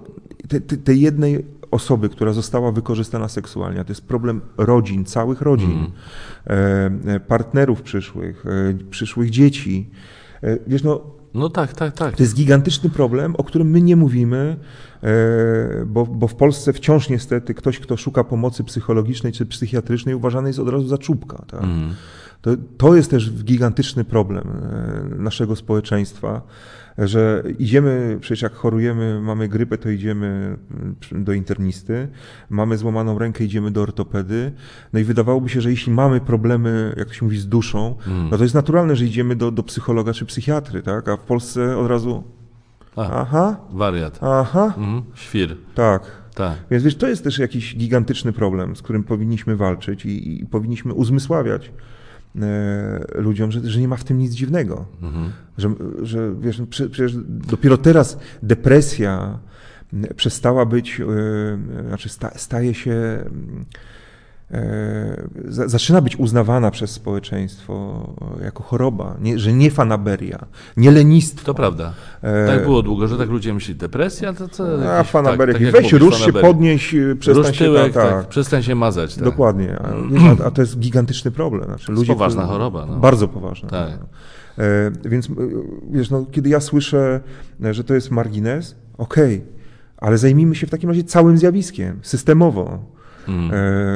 tej, 0.48 0.62
tej 0.62 1.02
jednej 1.02 1.46
osoby, 1.72 2.10
która 2.10 2.34
została 2.34 2.72
wykorzystana 2.72 3.28
seksualnie. 3.28 3.84
To 3.84 3.92
jest 3.92 4.08
problem 4.08 4.42
rodzin, 4.58 5.06
całych 5.06 5.42
rodzin, 5.42 5.88
mm. 6.46 7.20
partnerów 7.28 7.82
przyszłych, 7.82 8.46
e, 8.46 8.74
przyszłych 8.90 9.30
dzieci. 9.30 9.90
Wiesz, 10.68 10.84
no, 10.84 11.02
no 11.34 11.50
tak, 11.50 11.74
tak, 11.74 11.94
tak. 11.94 12.16
To 12.16 12.24
jest 12.24 12.36
gigantyczny 12.36 12.90
problem, 12.90 13.36
o 13.36 13.44
którym 13.44 13.70
my 13.70 13.82
nie 13.82 13.96
mówimy, 13.96 14.58
bo, 15.86 16.06
bo 16.06 16.28
w 16.28 16.36
Polsce 16.36 16.74
wciąż 16.74 17.10
niestety 17.10 17.54
ktoś, 17.54 17.80
kto 17.80 17.98
szuka 17.98 18.24
pomocy 18.24 18.64
psychologicznej 18.64 19.34
czy 19.34 19.46
psychiatrycznej, 19.46 20.16
uważany 20.16 20.50
jest 20.50 20.60
od 20.60 20.70
razu 20.70 20.88
za 20.88 20.98
czubka. 20.98 21.46
Tak? 21.48 21.64
Mm. 21.64 21.94
To, 22.42 22.52
to 22.78 22.96
jest 22.96 23.12
też 23.12 23.32
gigantyczny 23.44 24.04
problem 24.04 24.62
naszego 25.18 25.56
społeczeństwa 25.56 26.42
że 27.08 27.44
idziemy, 27.60 28.18
przecież 28.22 28.42
jak 28.42 28.54
chorujemy, 28.54 29.22
mamy 29.22 29.48
grypę, 29.48 29.78
to 29.78 29.90
idziemy 29.90 30.58
mm, 30.72 31.24
do 31.24 31.34
internisty, 31.34 32.08
mamy 32.50 32.78
złamaną 32.78 33.20
rękę, 33.20 33.44
idziemy 33.44 33.72
do 33.72 33.82
ortopedy. 33.82 34.52
No 34.94 35.00
i 35.00 35.04
wydawałoby 35.04 35.50
się, 35.50 35.62
że 35.62 35.70
jeśli 35.70 35.92
mamy 35.92 36.22
problemy, 36.22 36.94
jak 36.98 37.08
to 37.08 37.14
się 37.14 37.26
mówi, 37.26 37.38
z 37.38 37.48
duszą, 37.48 37.96
mm. 38.08 38.30
no 38.30 38.38
to 38.38 38.44
jest 38.44 38.56
naturalne, 38.56 38.96
że 38.96 39.06
idziemy 39.06 39.36
do, 39.36 39.52
do 39.52 39.64
psychologa 39.64 40.14
czy 40.14 40.26
psychiatry, 40.26 40.82
tak? 40.82 41.08
A 41.08 41.18
w 41.18 41.24
Polsce 41.24 41.78
od 41.78 41.88
razu. 41.88 42.24
A, 42.96 43.22
Aha. 43.22 43.58
Wariat. 43.72 44.20
Aha. 44.22 44.74
Mhm. 44.78 45.02
Świr. 45.14 45.58
Tak. 45.76 46.20
Tak. 46.36 46.58
Więc 46.72 46.84
wiesz, 46.84 46.96
to 46.96 47.08
jest 47.08 47.24
też 47.24 47.40
jakiś 47.40 47.78
gigantyczny 47.78 48.34
problem, 48.34 48.76
z 48.76 48.82
którym 48.82 49.04
powinniśmy 49.04 49.56
walczyć 49.56 50.06
i, 50.06 50.42
i 50.42 50.46
powinniśmy 50.46 50.94
uzmysławiać 50.94 51.72
ludziom, 53.16 53.52
że, 53.52 53.60
że 53.64 53.80
nie 53.80 53.88
ma 53.88 53.98
w 53.98 54.04
tym 54.04 54.18
nic 54.18 54.34
dziwnego. 54.34 54.86
Mhm. 55.02 55.32
Że, 55.58 55.70
że 56.02 56.36
wiesz, 56.40 56.62
przecież 56.70 57.14
dopiero 57.28 57.78
teraz 57.78 58.18
depresja 58.44 59.40
przestała 60.16 60.66
być, 60.66 61.02
e, 61.02 61.06
znaczy 61.88 62.10
staje 62.36 62.74
się 62.74 62.92
E, 62.92 63.99
zaczyna 65.48 66.02
być 66.02 66.20
uznawana 66.20 66.72
przez 66.72 66.92
społeczeństwo 66.92 68.06
jako 68.44 68.64
choroba, 68.64 69.18
nie, 69.22 69.40
że 69.40 69.54
nie 69.54 69.72
fanaberia, 69.72 70.46
nie 70.78 70.92
lenistwo. 70.92 71.46
To 71.46 71.54
prawda. 71.54 71.94
E, 72.22 72.48
tak 72.48 72.64
było 72.64 72.82
długo, 72.82 73.08
że 73.08 73.18
tak 73.18 73.30
ludzie 73.30 73.54
myśleli, 73.54 73.80
depresja 73.80 74.34
to 74.34 74.48
co? 74.48 74.94
A 74.98 75.04
fanaberia, 75.04 75.54
tak, 75.54 75.64
tak 75.64 75.84
weź 75.84 75.94
rusz 75.94 76.26
się, 76.26 76.34
podnieś, 76.34 76.96
e, 76.96 77.16
przestań 77.16 77.48
rusz 77.48 77.58
tyłek, 77.58 77.88
się, 77.88 77.94
tak, 77.94 78.10
tak. 78.10 78.28
przestań 78.28 78.64
się 78.64 78.76
mazać. 78.76 79.16
Tak. 79.16 79.24
Dokładnie, 79.24 79.80
a, 79.80 80.44
a, 80.48 80.52
to 80.52 80.62
jest 80.62 80.80
gigantyczny 80.80 81.32
problem. 81.32 81.64
Znaczy, 81.64 81.92
ludzie, 81.92 82.14
poważna 82.14 82.46
choroba. 82.46 82.86
No. 82.86 82.96
Bardzo 82.96 83.28
poważna. 83.28 83.70
Tak. 83.70 84.00
Więc 85.06 85.28
wiesz, 85.92 86.10
no, 86.10 86.26
kiedy 86.32 86.50
ja 86.50 86.60
słyszę, 86.60 87.20
że 87.72 87.84
to 87.84 87.94
jest 87.94 88.12
margines, 88.12 88.76
okej, 88.98 89.38
okay, 89.38 89.48
ale 89.98 90.18
zajmijmy 90.18 90.56
się 90.56 90.68
w 90.68 90.70
takim 90.70 90.90
razie 90.90 91.04
całym 91.04 91.38
zjawiskiem, 91.38 92.00
systemowo. 92.02 92.99
Mm. 93.30 93.52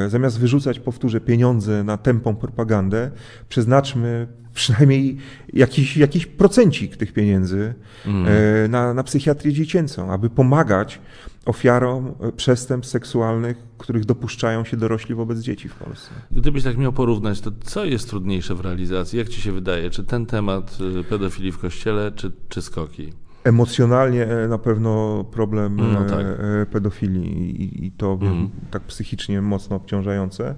E, 0.06 0.10
zamiast 0.10 0.38
wyrzucać, 0.40 0.80
powtórzę, 0.80 1.20
pieniądze 1.20 1.84
na 1.84 1.96
tępą 1.96 2.36
propagandę, 2.36 3.10
przeznaczmy 3.48 4.26
przynajmniej 4.54 5.16
jakiś, 5.52 5.96
jakiś 5.96 6.26
procencik 6.26 6.96
tych 6.96 7.12
pieniędzy 7.12 7.74
mm. 8.06 8.26
e, 8.28 8.68
na, 8.68 8.94
na 8.94 9.02
psychiatrię 9.02 9.52
dziecięcą, 9.52 10.12
aby 10.12 10.30
pomagać 10.30 11.00
ofiarom 11.44 12.14
przestępstw 12.36 12.92
seksualnych, 12.92 13.56
których 13.78 14.04
dopuszczają 14.04 14.64
się 14.64 14.76
dorośli 14.76 15.14
wobec 15.14 15.38
dzieci 15.38 15.68
w 15.68 15.74
Polsce. 15.74 16.10
Gdybyś 16.30 16.64
tak 16.64 16.78
miał 16.78 16.92
porównać, 16.92 17.40
to 17.40 17.50
co 17.64 17.84
jest 17.84 18.10
trudniejsze 18.10 18.54
w 18.54 18.60
realizacji? 18.60 19.18
Jak 19.18 19.28
ci 19.28 19.40
się 19.40 19.52
wydaje? 19.52 19.90
Czy 19.90 20.04
ten 20.04 20.26
temat 20.26 20.78
y, 21.00 21.04
pedofilii 21.04 21.52
w 21.52 21.58
kościele, 21.58 22.12
czy, 22.12 22.32
czy 22.48 22.62
skoki? 22.62 23.12
Emocjonalnie 23.44 24.26
e, 24.26 24.48
na 24.48 24.58
pewno 24.58 25.24
problem 25.24 25.76
no 25.76 26.06
e, 26.06 26.10
tak. 26.10 26.20
E, 26.20 26.66
pedofilii 26.66 27.86
i, 27.86 27.92
to 27.92 28.12
mhm. 28.12 28.50
tak 28.70 28.82
psychicznie 28.82 29.42
mocno 29.42 29.76
obciążające. 29.76 30.54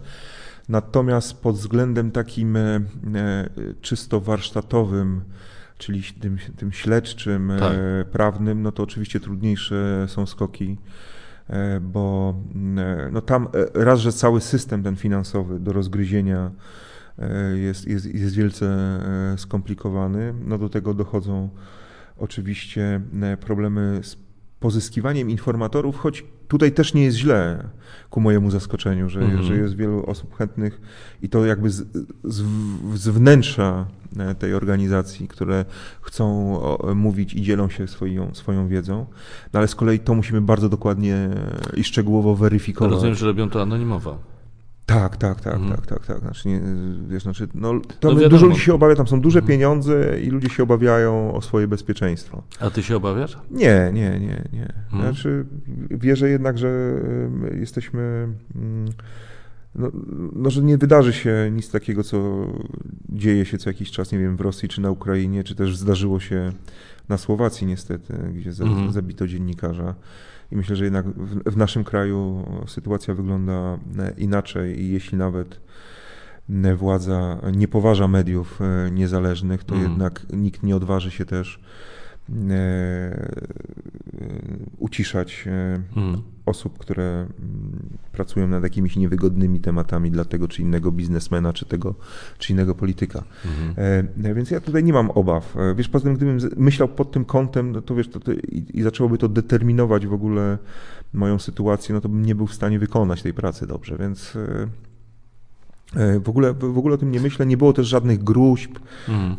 Natomiast 0.68 1.42
pod 1.42 1.56
względem 1.56 2.10
takim 2.10 2.58
czysto 3.80 4.20
warsztatowym, 4.20 5.20
czyli 5.78 6.02
tym, 6.02 6.38
tym 6.56 6.72
śledczym, 6.72 7.52
tak. 7.58 7.72
prawnym, 8.10 8.62
no 8.62 8.72
to 8.72 8.82
oczywiście 8.82 9.20
trudniejsze 9.20 10.06
są 10.08 10.26
skoki, 10.26 10.76
bo 11.80 12.34
no 13.12 13.20
tam 13.20 13.48
raz, 13.74 14.00
że 14.00 14.12
cały 14.12 14.40
system 14.40 14.82
ten 14.82 14.96
finansowy 14.96 15.60
do 15.60 15.72
rozgryzienia 15.72 16.50
jest, 17.54 17.86
jest, 17.86 18.14
jest 18.14 18.34
wielce 18.34 18.98
skomplikowany, 19.36 20.34
no 20.44 20.58
do 20.58 20.68
tego 20.68 20.94
dochodzą 20.94 21.48
oczywiście 22.18 23.00
e, 23.22 23.36
problemy 23.36 24.00
z 24.02 24.16
pozyskiwaniem 24.60 25.30
informatorów, 25.30 25.96
choć 25.98 26.24
tutaj 26.48 26.72
też 26.72 26.94
nie 26.94 27.04
jest 27.04 27.16
źle, 27.16 27.68
ku 28.10 28.20
mojemu 28.20 28.50
zaskoczeniu, 28.50 29.08
że, 29.08 29.20
Mhm. 29.20 29.42
że 29.42 29.56
jest 29.56 29.76
wielu 29.76 30.06
osób 30.06 30.36
chętnych 30.36 30.80
i 31.22 31.28
to 31.28 31.46
jakby 31.46 31.70
z, 31.70 31.86
z, 32.24 32.44
z 32.94 33.08
wnętrza 33.08 33.86
e, 34.18 34.34
tej 34.34 34.54
organizacji, 34.54 35.28
które 35.28 35.64
chcą 36.02 36.58
mówić 36.94 37.34
i 37.34 37.42
dzielą 37.42 37.68
się 37.68 37.88
swoją, 37.88 38.34
swoją 38.34 38.68
wiedzą, 38.68 39.06
no 39.52 39.58
ale 39.58 39.68
z 39.68 39.74
kolei 39.74 39.98
to 39.98 40.14
musimy 40.14 40.40
bardzo 40.40 40.68
dokładnie 40.68 41.28
i 41.76 41.84
szczegółowo 41.84 42.36
weryfikować. 42.36 42.92
Rozumiem, 42.92 43.14
że 43.14 43.26
robią 43.26 43.50
to 43.50 43.62
anonimowo. 43.62 44.18
Tak, 44.86 45.16
tak, 45.16 45.40
tak, 45.40 45.54
Mhm. 45.54 45.76
tak, 45.76 45.86
tak, 45.86 46.06
tak. 46.06 46.18
Znaczy, 46.18 46.48
nie, 46.48 46.60
wiesz, 47.08 47.22
znaczy, 47.22 47.48
no, 47.54 47.72
to 48.00 48.12
No 48.14 48.28
dużo 48.28 48.46
ludzi 48.46 48.60
się 48.60 48.74
obawia, 48.74 48.94
tam 48.96 49.06
są 49.06 49.20
duże 49.20 49.38
Mhm. 49.38 49.48
pieniądze 49.58 50.20
i 50.20 50.30
ludzie 50.30 50.48
się 50.48 50.62
obawiają 50.62 51.34
o 51.34 51.42
swoje 51.42 51.68
bezpieczeństwo. 51.68 52.42
A 52.60 52.70
ty 52.70 52.82
się 52.82 52.96
obawiasz? 52.96 53.38
Nie, 53.50 53.90
nie, 53.92 54.10
nie, 54.10 54.44
nie. 54.52 54.72
Mhm. 54.92 55.02
Znaczy, 55.02 55.46
wierzę 55.90 56.28
jednak, 56.28 56.58
że 56.58 56.92
jesteśmy. 57.60 58.28
mm, 58.56 58.88
No, 59.74 59.90
no, 60.32 60.50
że 60.50 60.62
nie 60.62 60.78
wydarzy 60.78 61.12
się 61.12 61.50
nic 61.52 61.70
takiego, 61.70 62.02
co 62.04 62.46
dzieje 63.08 63.44
się 63.44 63.58
co 63.58 63.70
jakiś 63.70 63.90
czas, 63.90 64.12
nie 64.12 64.18
wiem, 64.18 64.36
w 64.36 64.40
Rosji 64.40 64.68
czy 64.68 64.80
na 64.80 64.90
Ukrainie, 64.90 65.44
czy 65.44 65.54
też 65.54 65.76
zdarzyło 65.76 66.20
się 66.20 66.52
na 67.08 67.18
Słowacji 67.18 67.66
niestety, 67.66 68.14
gdzie 68.34 68.50
Mhm. 68.50 68.92
zabito 68.92 69.26
dziennikarza. 69.26 69.94
I 70.52 70.56
myślę, 70.56 70.76
że 70.76 70.84
jednak 70.84 71.06
w, 71.08 71.50
w 71.52 71.56
naszym 71.56 71.84
kraju 71.84 72.46
sytuacja 72.66 73.14
wygląda 73.14 73.78
e, 73.98 74.14
inaczej 74.18 74.80
i 74.80 74.92
jeśli 74.92 75.18
nawet 75.18 75.60
e, 76.64 76.74
władza 76.74 77.40
nie 77.52 77.68
poważa 77.68 78.08
mediów 78.08 78.60
e, 78.60 78.90
niezależnych, 78.90 79.64
to 79.64 79.74
Mhm. 79.74 79.92
jednak 79.92 80.26
nikt 80.32 80.62
nie 80.62 80.76
odważy 80.76 81.10
się 81.10 81.24
też 81.24 81.60
uciszać 84.78 85.44
e, 85.46 85.80
Mhm. 85.96 86.22
osób, 86.46 86.78
które 86.78 87.04
mm, 87.04 87.28
pracują 88.12 88.48
nad 88.48 88.62
jakimiś 88.62 88.96
niewygodnymi 88.96 89.60
tematami 89.60 90.10
dla 90.10 90.24
tego 90.24 90.48
czy 90.48 90.62
innego 90.62 90.92
biznesmena, 90.92 91.52
czy 91.52 91.64
tego 91.66 91.94
czy 92.38 92.52
innego 92.52 92.74
polityka. 92.74 93.24
Mhm. 93.44 93.74
E, 94.26 94.34
Więc 94.34 94.50
ja 94.50 94.60
tutaj 94.60 94.84
nie 94.84 94.92
mam 94.92 95.10
obaw. 95.10 95.56
E, 95.56 95.74
Wiesz, 95.74 95.88
poza 95.88 96.04
tym, 96.04 96.14
gdybym 96.14 96.38
myślał 96.56 96.88
pod 96.88 97.12
tym 97.12 97.24
kątem, 97.24 97.72
no 97.72 97.82
to 97.82 97.94
wiesz, 97.94 98.08
to, 98.08 98.20
to 98.20 98.32
i, 98.32 98.66
i 98.74 98.82
zaczęłoby 98.82 99.18
to 99.18 99.28
determinować 99.28 100.06
w 100.06 100.12
ogóle 100.12 100.58
moją 101.12 101.38
sytuację, 101.38 101.94
no 101.94 102.00
to 102.00 102.08
bym 102.08 102.22
nie 102.26 102.34
był 102.34 102.46
w 102.46 102.54
stanie 102.54 102.78
wykonać 102.78 103.22
tej 103.22 103.34
pracy 103.34 103.66
dobrze, 103.66 103.96
więc 104.00 104.36
e, 104.36 104.40
e, 104.40 104.66
w 106.24 106.28
ogóle, 106.28 106.52
w 106.52 106.78
ogóle 106.78 106.94
o 106.94 106.98
tym 106.98 107.10
nie 107.12 107.20
myślę. 107.20 107.46
Nie 107.46 107.56
było 107.56 107.72
też 107.72 107.86
żadnych 107.86 108.24
gruźb, 108.24 108.78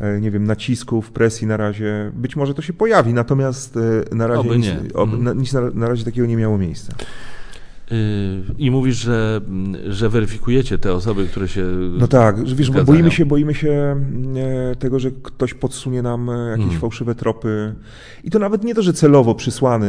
e, 0.02 0.22
nie 0.22 0.32
wiem, 0.32 0.44
nacisków, 0.44 1.12
presji 1.12 1.48
na 1.48 1.58
razie. 1.58 2.12
Być 2.16 2.36
może 2.36 2.54
to 2.54 2.62
się 2.62 2.74
pojawi, 2.74 3.14
natomiast 3.14 3.78
e, 4.12 4.16
na 4.16 4.28
razie 4.28 4.50
nic, 4.58 4.66
Mhm. 4.96 5.24
na, 5.24 5.34
nic 5.34 5.54
na, 5.54 5.62
na 5.74 5.88
razie 5.88 6.06
takiego 6.06 6.28
nie 6.28 6.38
miało 6.38 6.58
miejsca. 6.58 6.94
Y, 7.92 8.44
I 8.58 8.72
mówisz, 8.72 8.96
że, 8.98 9.42
że 9.90 10.10
weryfikujecie 10.10 10.78
te 10.78 10.94
osoby, 10.94 11.28
które 11.28 11.48
się. 11.48 11.66
No 12.00 12.08
tak, 12.08 12.44
wiesz, 12.44 12.68
zgadzają. 12.68 12.86
boimy 12.86 13.12
się, 13.12 13.26
boimy 13.26 13.54
się 13.54 13.96
e, 14.72 14.76
tego, 14.76 15.00
że 15.00 15.12
ktoś 15.12 15.54
podsunie 15.54 16.02
nam 16.02 16.30
e, 16.30 16.50
jakieś 16.50 16.66
Mm. 16.68 16.80
fałszywe 16.80 17.16
tropy. 17.16 17.76
I 18.24 18.32
to 18.32 18.40
nawet 18.40 18.64
nie 18.64 18.76
to, 18.76 18.82
że 18.82 18.94
celowo 18.94 19.36
przysłany 19.36 19.88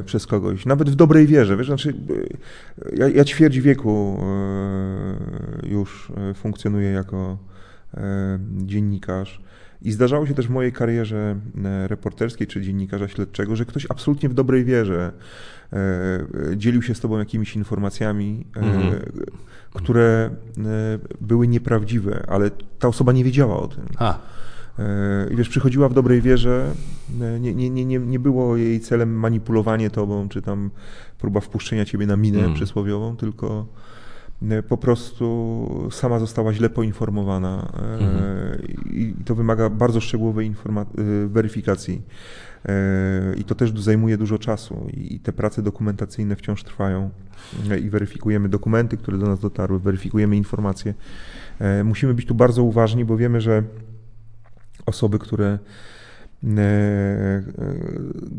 e, 0.00 0.02
przez 0.04 0.26
kogoś, 0.26 0.66
nawet 0.66 0.90
w 0.90 0.94
dobrej 0.94 1.26
wierze. 1.26 1.56
Wiesz, 1.56 1.66
znaczy, 1.66 1.94
ja, 2.96 3.08
ja 3.08 3.24
ćwierć 3.24 3.60
wieku 3.60 4.18
już 5.62 6.12
funkcjonuję 6.34 6.90
jako 6.90 7.38
dziennikarz. 8.64 9.40
I 9.84 9.92
zdarzało 9.92 10.26
się 10.26 10.34
też 10.34 10.46
w 10.46 10.50
mojej 10.50 10.72
karierze 10.72 11.36
e, 11.64 11.88
reporterskiej 11.88 12.46
czy 12.46 12.62
dziennikarza 12.62 13.08
śledczego, 13.08 13.56
że 13.56 13.64
ktoś 13.64 13.86
absolutnie 13.90 14.28
w 14.28 14.34
dobrej 14.34 14.64
wierze 14.64 15.12
e, 15.72 15.76
e, 15.76 16.56
dzielił 16.56 16.82
się 16.82 16.94
z 16.94 17.00
tobą 17.00 17.18
jakimiś 17.18 17.56
informacjami, 17.56 18.44
Mhm. 18.56 18.94
które 19.74 20.30
były 21.20 21.48
nieprawdziwe, 21.48 22.24
ale 22.28 22.50
ta 22.78 22.88
osoba 22.88 23.12
nie 23.12 23.24
wiedziała 23.24 23.56
o 23.60 23.68
tym. 23.68 23.84
A, 23.98 24.18
I 25.30 25.36
wiesz, 25.36 25.48
przychodziła 25.48 25.88
w 25.88 25.94
dobrej 25.94 26.22
wierze, 26.22 26.72
nie, 27.40 27.54
nie, 27.54 27.70
nie, 27.70 27.84
nie, 27.98 28.18
było 28.18 28.56
jej 28.56 28.80
celem 28.80 29.12
manipulowanie 29.18 29.90
tobą, 29.90 30.28
czy 30.28 30.42
tam 30.42 30.70
próba 31.18 31.40
wpuszczenia 31.40 31.84
ciebie 31.84 32.06
na 32.06 32.16
minę 32.16 32.38
Mm. 32.38 32.54
przysłowiową, 32.54 33.16
tylko 33.16 33.66
po 34.68 34.76
prostu 34.76 35.88
sama 35.92 36.18
została 36.18 36.52
źle 36.52 36.70
poinformowana 36.70 37.72
e, 37.76 37.92
Mhm. 37.94 38.62
i 38.90 39.14
to 39.24 39.34
wymaga 39.34 39.70
bardzo 39.70 40.00
szczegółowej 40.00 40.46
e, 40.66 40.84
weryfikacji. 41.28 42.02
I 43.36 43.44
to 43.44 43.54
też 43.54 43.72
zajmuje 43.80 44.18
dużo 44.18 44.38
czasu 44.38 44.86
i 44.94 45.20
te 45.20 45.32
prace 45.32 45.62
dokumentacyjne 45.62 46.36
wciąż 46.36 46.64
trwają 46.64 47.10
i 47.82 47.90
weryfikujemy 47.90 48.48
dokumenty, 48.48 48.96
które 48.96 49.18
do 49.18 49.26
nas 49.26 49.40
dotarły, 49.40 49.80
weryfikujemy 49.80 50.36
informacje. 50.36 50.94
Musimy 51.84 52.14
być 52.14 52.26
tu 52.26 52.34
bardzo 52.34 52.62
uważni, 52.62 53.04
bo 53.04 53.16
wiemy, 53.16 53.40
że 53.40 53.62
osoby, 54.86 55.18
które 55.18 55.58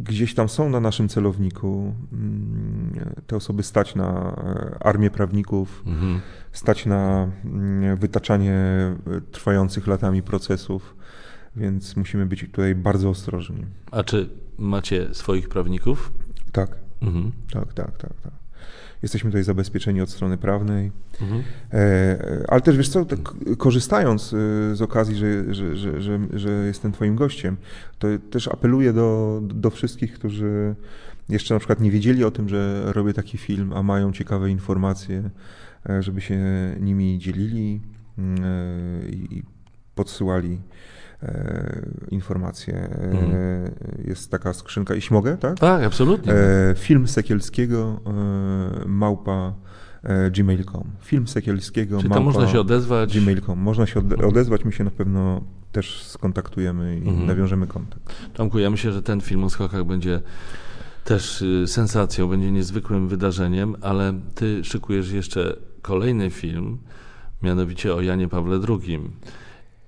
gdzieś 0.03 0.33
tam 0.33 0.49
są 0.49 0.69
na 0.69 0.79
naszym 0.79 1.09
celowniku, 1.09 1.93
mm, 2.13 3.13
te 3.27 3.35
osoby 3.35 3.63
stać 3.63 3.95
na 3.95 4.35
e, 4.37 4.83
armię 4.83 5.09
prawników, 5.09 5.83
mhm. 5.87 6.19
stać 6.51 6.85
na 6.85 7.31
mm, 7.45 7.97
wytaczanie 7.97 8.53
e, 8.53 8.95
trwających 9.31 9.87
latami 9.87 10.23
procesów, 10.23 10.95
więc 11.55 11.95
musimy 11.95 12.25
być 12.25 12.41
tutaj 12.41 12.75
bardzo 12.75 13.09
ostrożni. 13.09 13.65
A 13.91 14.03
czy 14.03 14.29
macie 14.57 15.13
swoich 15.13 15.49
prawników? 15.49 16.11
Tak, 16.51 16.75
Mhm. 17.01 17.31
tak, 17.51 17.73
tak, 17.73 17.97
tak. 17.97 18.21
tak. 18.21 18.42
Jesteśmy 19.03 19.29
tutaj 19.29 19.43
zabezpieczeni 19.43 20.01
od 20.01 20.09
strony 20.09 20.37
prawnej. 20.37 20.91
Mhm. 21.21 21.43
E, 21.73 21.77
e, 21.77 22.45
Ale 22.47 22.61
też 22.61 22.77
wiesz 22.77 22.89
co, 22.89 23.05
tak 23.05 23.19
korzystając 23.57 24.33
e, 24.33 24.75
z 24.75 24.81
okazji, 24.81 25.15
że, 25.15 25.53
że, 25.53 25.77
że, 25.77 26.01
że, 26.01 26.19
że 26.33 26.49
jestem 26.49 26.91
Twoim 26.91 27.15
gościem, 27.15 27.57
to 27.99 28.07
też 28.29 28.47
apeluję 28.47 28.93
do, 28.93 29.39
do 29.43 29.69
wszystkich, 29.69 30.13
którzy 30.13 30.75
jeszcze 31.29 31.53
na 31.53 31.59
przykład 31.59 31.79
nie 31.79 31.91
wiedzieli 31.91 32.23
o 32.23 32.31
tym, 32.31 32.49
że 32.49 32.83
robię 32.85 33.13
taki 33.13 33.37
film, 33.37 33.73
a 33.73 33.83
mają 33.83 34.13
ciekawe 34.13 34.49
informacje, 34.49 35.29
e, 35.89 36.03
żeby 36.03 36.21
się 36.21 36.39
nimi 36.79 37.19
dzielili 37.19 37.81
mm, 38.17 38.41
i 39.09 39.43
podsyłali 39.95 40.59
informacje. 42.11 42.73
E, 42.75 43.11
Mhm. 43.11 43.31
Jest 44.07 44.31
taka 44.31 44.53
skrzynka, 44.53 44.95
jeśli 44.95 45.13
mogę, 45.13 45.37
tak? 45.37 45.59
Tak, 45.59 45.83
absolutnie. 45.83 46.33
E, 46.33 46.75
film 46.77 47.07
Sekielskiego 47.07 47.99
e, 48.05 48.85
małpa 48.87 49.53
e, 50.03 50.31
gmail.com. 50.31 50.83
Film 51.01 51.27
Sekielskiego 51.27 51.97
Czy 52.01 52.03
małpa 52.09 52.15
tam 52.15 52.23
można 52.23 52.47
się 52.47 52.59
odezwać? 52.59 53.19
gmail.com. 53.19 53.59
Można 53.59 53.85
się 53.85 53.99
ode- 53.99 54.25
odezwać, 54.27 54.65
my 54.65 54.71
się 54.71 54.83
na 54.83 54.91
pewno 54.91 55.41
też 55.71 56.03
skontaktujemy 56.03 56.95
i 56.97 57.07
Mhm. 57.07 57.27
nawiążemy 57.27 57.67
kontakt. 57.67 58.15
Tomku, 58.33 58.59
ja 58.59 58.69
myślę, 58.69 58.91
że 58.91 59.01
ten 59.03 59.21
film 59.21 59.43
o 59.43 59.49
skokach 59.49 59.83
będzie 59.83 60.21
też 61.03 61.41
y, 61.41 61.67
sensacją, 61.67 62.27
będzie 62.27 62.51
niezwykłym 62.51 63.07
wydarzeniem, 63.07 63.75
ale 63.81 64.13
ty 64.35 64.63
szykujesz 64.63 65.11
jeszcze 65.11 65.55
kolejny 65.81 66.29
film, 66.29 66.77
mianowicie 67.43 67.95
o 67.95 68.01
Janie 68.01 68.27
Pawle 68.27 68.59
II. 68.69 68.99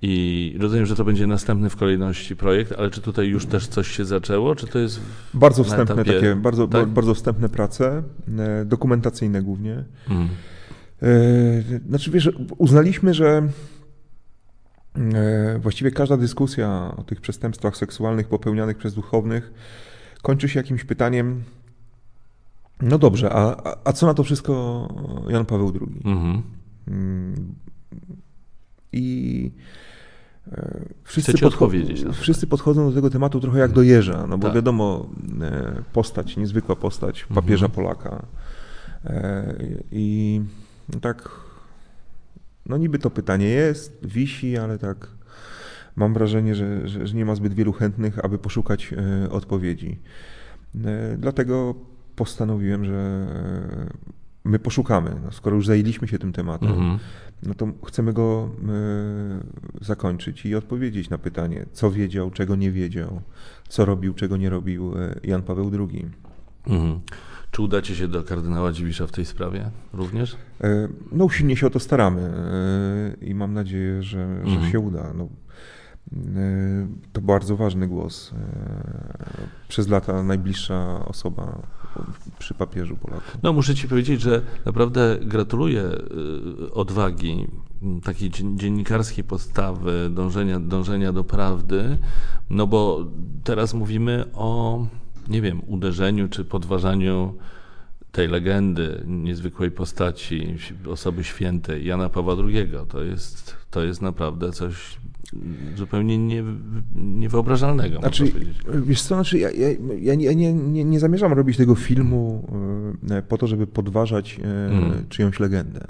I 0.02 0.56
rozumiem, 0.60 0.86
że 0.86 0.96
to 0.96 1.04
będzie 1.04 1.26
następny 1.26 1.70
w 1.70 1.76
kolejności 1.76 2.36
projekt, 2.36 2.72
ale 2.78 2.90
czy 2.90 3.00
tutaj 3.00 3.26
już 3.28 3.46
też 3.46 3.66
coś 3.66 3.88
się 3.88 4.04
zaczęło, 4.04 4.54
czy 4.54 4.66
to 4.66 4.78
jest... 4.78 5.00
Bardzo 5.34 5.64
wstępne 5.64 5.94
etapie- 5.94 6.14
takie, 6.14 6.36
bardzo, 6.36 6.68
tak? 6.68 6.88
bardzo 6.88 7.14
wstępne 7.14 7.48
prace, 7.48 8.02
e, 8.38 8.64
dokumentacyjne 8.64 9.42
głównie. 9.42 9.84
Mm. 10.10 10.28
Znaczy 11.88 12.10
wiesz, 12.10 12.30
uznaliśmy, 12.58 13.14
że 13.14 13.48
e, 15.14 15.58
właściwie 15.58 15.90
każda 15.90 16.16
dyskusja 16.16 16.94
o 16.96 17.02
tych 17.02 17.20
przestępstwach 17.20 17.76
seksualnych 17.76 18.28
popełnianych 18.28 18.76
przez 18.78 18.94
duchownych 18.94 19.52
kończy 20.22 20.48
się 20.48 20.60
jakimś 20.60 20.84
pytaniem, 20.84 21.42
no 22.82 22.98
dobrze, 22.98 23.30
a, 23.32 23.56
a, 23.84 23.92
co 23.92 24.06
na 24.06 24.14
to 24.14 24.22
wszystko 24.22 24.88
Jan 25.28 25.44
Paweł 25.46 25.72
II? 25.80 26.00
Mhm. 26.04 26.42
Mm, 26.88 27.54
I 28.92 29.50
wszyscy, 31.04 31.32
Chcecie 31.32 31.46
podcho- 31.46 31.48
odpowiedzieć 31.64 32.04
wszyscy 32.12 32.46
podchodzą 32.46 32.88
do 32.88 32.94
tego 32.94 33.10
tematu 33.10 33.40
trochę 33.40 33.58
jak 33.58 33.72
do 33.72 33.82
jeża, 33.82 34.26
no 34.26 34.38
bo 34.38 34.46
Tak. 34.46 34.54
wiadomo, 34.56 35.06
e, 35.42 35.82
postać, 35.92 36.36
niezwykła 36.36 36.76
postać 36.76 37.24
papieża 37.34 37.66
Mhm. 37.66 37.70
Polaka. 37.84 38.26
E, 39.04 39.54
I 39.92 40.40
no 40.94 41.00
tak, 41.00 41.30
no 42.66 42.76
niby 42.76 42.98
to 42.98 43.10
pytanie 43.10 43.46
jest, 43.48 43.98
wisi, 44.06 44.56
ale 44.58 44.78
tak 44.78 45.08
mam 45.96 46.14
wrażenie, 46.14 46.54
że, 46.54 46.88
że, 46.88 47.06
że 47.06 47.14
nie 47.16 47.24
ma 47.24 47.34
zbyt 47.34 47.54
wielu 47.54 47.72
chętnych, 47.72 48.24
aby 48.24 48.38
poszukać 48.38 48.92
e, 49.24 49.30
odpowiedzi. 49.30 49.98
E, 50.84 51.16
Dlatego 51.18 51.74
postanowiłem, 52.16 52.84
że 52.84 52.94
e, 52.94 53.86
my 54.44 54.58
poszukamy. 54.58 55.10
No, 55.24 55.32
skoro 55.32 55.56
już 55.56 55.66
zajęliśmy 55.66 56.08
się 56.08 56.18
tym 56.18 56.32
tematem, 56.32 56.68
Mhm. 56.68 56.98
No 57.42 57.54
to 57.54 57.68
chcemy 57.86 58.12
go 58.12 58.50
e, 58.68 59.84
zakończyć 59.84 60.46
i 60.46 60.54
odpowiedzieć 60.54 61.10
na 61.10 61.18
pytanie, 61.18 61.66
co 61.72 61.90
wiedział, 61.90 62.30
czego 62.30 62.56
nie 62.56 62.72
wiedział, 62.72 63.20
co 63.68 63.84
robił, 63.84 64.14
czego 64.14 64.36
nie 64.36 64.50
robił 64.50 64.98
e, 64.98 65.20
Jan 65.24 65.42
Paweł 65.42 65.70
II. 65.90 66.06
Mhm. 66.66 67.00
Czy 67.50 67.62
udacie 67.62 67.94
się 67.94 68.08
do 68.08 68.24
kardynała 68.24 68.72
Dziwisza 68.72 69.06
w 69.06 69.12
tej 69.12 69.24
sprawie 69.24 69.70
również? 69.92 70.36
E, 70.60 70.88
no 71.12 71.24
usilnie 71.24 71.56
się 71.56 71.66
o 71.66 71.70
to 71.70 71.80
staramy 71.80 72.30
i 73.20 73.34
mam 73.34 73.54
nadzieję, 73.54 74.02
że, 74.02 74.22
mhm. 74.24 74.64
że 74.64 74.70
się 74.70 74.80
uda. 74.80 75.12
No, 75.14 75.28
to 77.12 77.20
bardzo 77.20 77.56
ważny 77.56 77.88
głos. 77.88 78.34
Przez 79.68 79.88
lata 79.88 80.22
najbliższa 80.22 81.06
osoba 81.06 81.62
przy 82.38 82.54
papieżu 82.54 82.96
Polaków. 82.96 83.38
No 83.42 83.52
muszę 83.52 83.74
ci 83.74 83.88
powiedzieć, 83.88 84.20
że 84.20 84.42
naprawdę 84.64 85.18
gratuluję 85.22 85.84
odwagi, 86.72 87.46
takiej 88.04 88.30
dziennikarskiej 88.30 89.24
podstawy, 89.24 90.10
dążenia, 90.10 90.60
dążenia 90.60 91.12
do 91.12 91.24
prawdy, 91.24 91.98
no 92.50 92.66
bo 92.66 93.06
teraz 93.44 93.74
mówimy 93.74 94.24
o 94.34 94.86
nie 95.28 95.42
wiem, 95.42 95.62
uderzeniu 95.66 96.28
czy 96.28 96.44
podważaniu 96.44 97.34
tej 98.12 98.28
legendy, 98.28 99.04
niezwykłej 99.06 99.70
postaci, 99.70 100.56
osoby 100.90 101.24
świętej 101.24 101.86
Jana 101.86 102.08
Pawła 102.08 102.34
II. 102.48 102.68
To 102.88 103.02
jest, 103.02 103.56
to 103.70 103.84
jest 103.84 104.02
naprawdę 104.02 104.52
coś 104.52 104.96
zupełnie 105.76 106.18
nie, 106.18 106.44
niewyobrażalnego. 106.94 107.98
Znaczy, 107.98 108.32
wiesz 108.82 109.02
co, 109.02 109.14
znaczy 109.14 109.38
ja, 109.38 109.50
ja, 109.50 109.68
ja, 109.98 110.14
nie, 110.14 110.54
nie, 110.54 110.84
nie 110.84 111.00
zamierzam 111.00 111.32
robić 111.32 111.56
tego 111.56 111.74
filmu 111.74 112.48
e, 113.10 113.22
po 113.22 113.38
to, 113.38 113.46
żeby 113.46 113.66
podważać 113.66 114.40
mm. 114.42 115.06
czyjąś 115.08 115.40
legendę. 115.40 115.86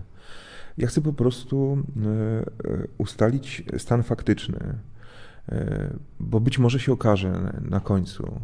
Ja 0.78 0.86
chcę 0.86 1.00
po 1.00 1.12
prostu 1.12 1.78
e, 1.96 2.86
ustalić 2.98 3.64
stan 3.78 4.02
faktyczny, 4.02 4.58
bo 6.20 6.40
być 6.40 6.58
może 6.58 6.80
się 6.80 6.92
okaże 6.92 7.52
na 7.70 7.80
końcu, 7.80 8.40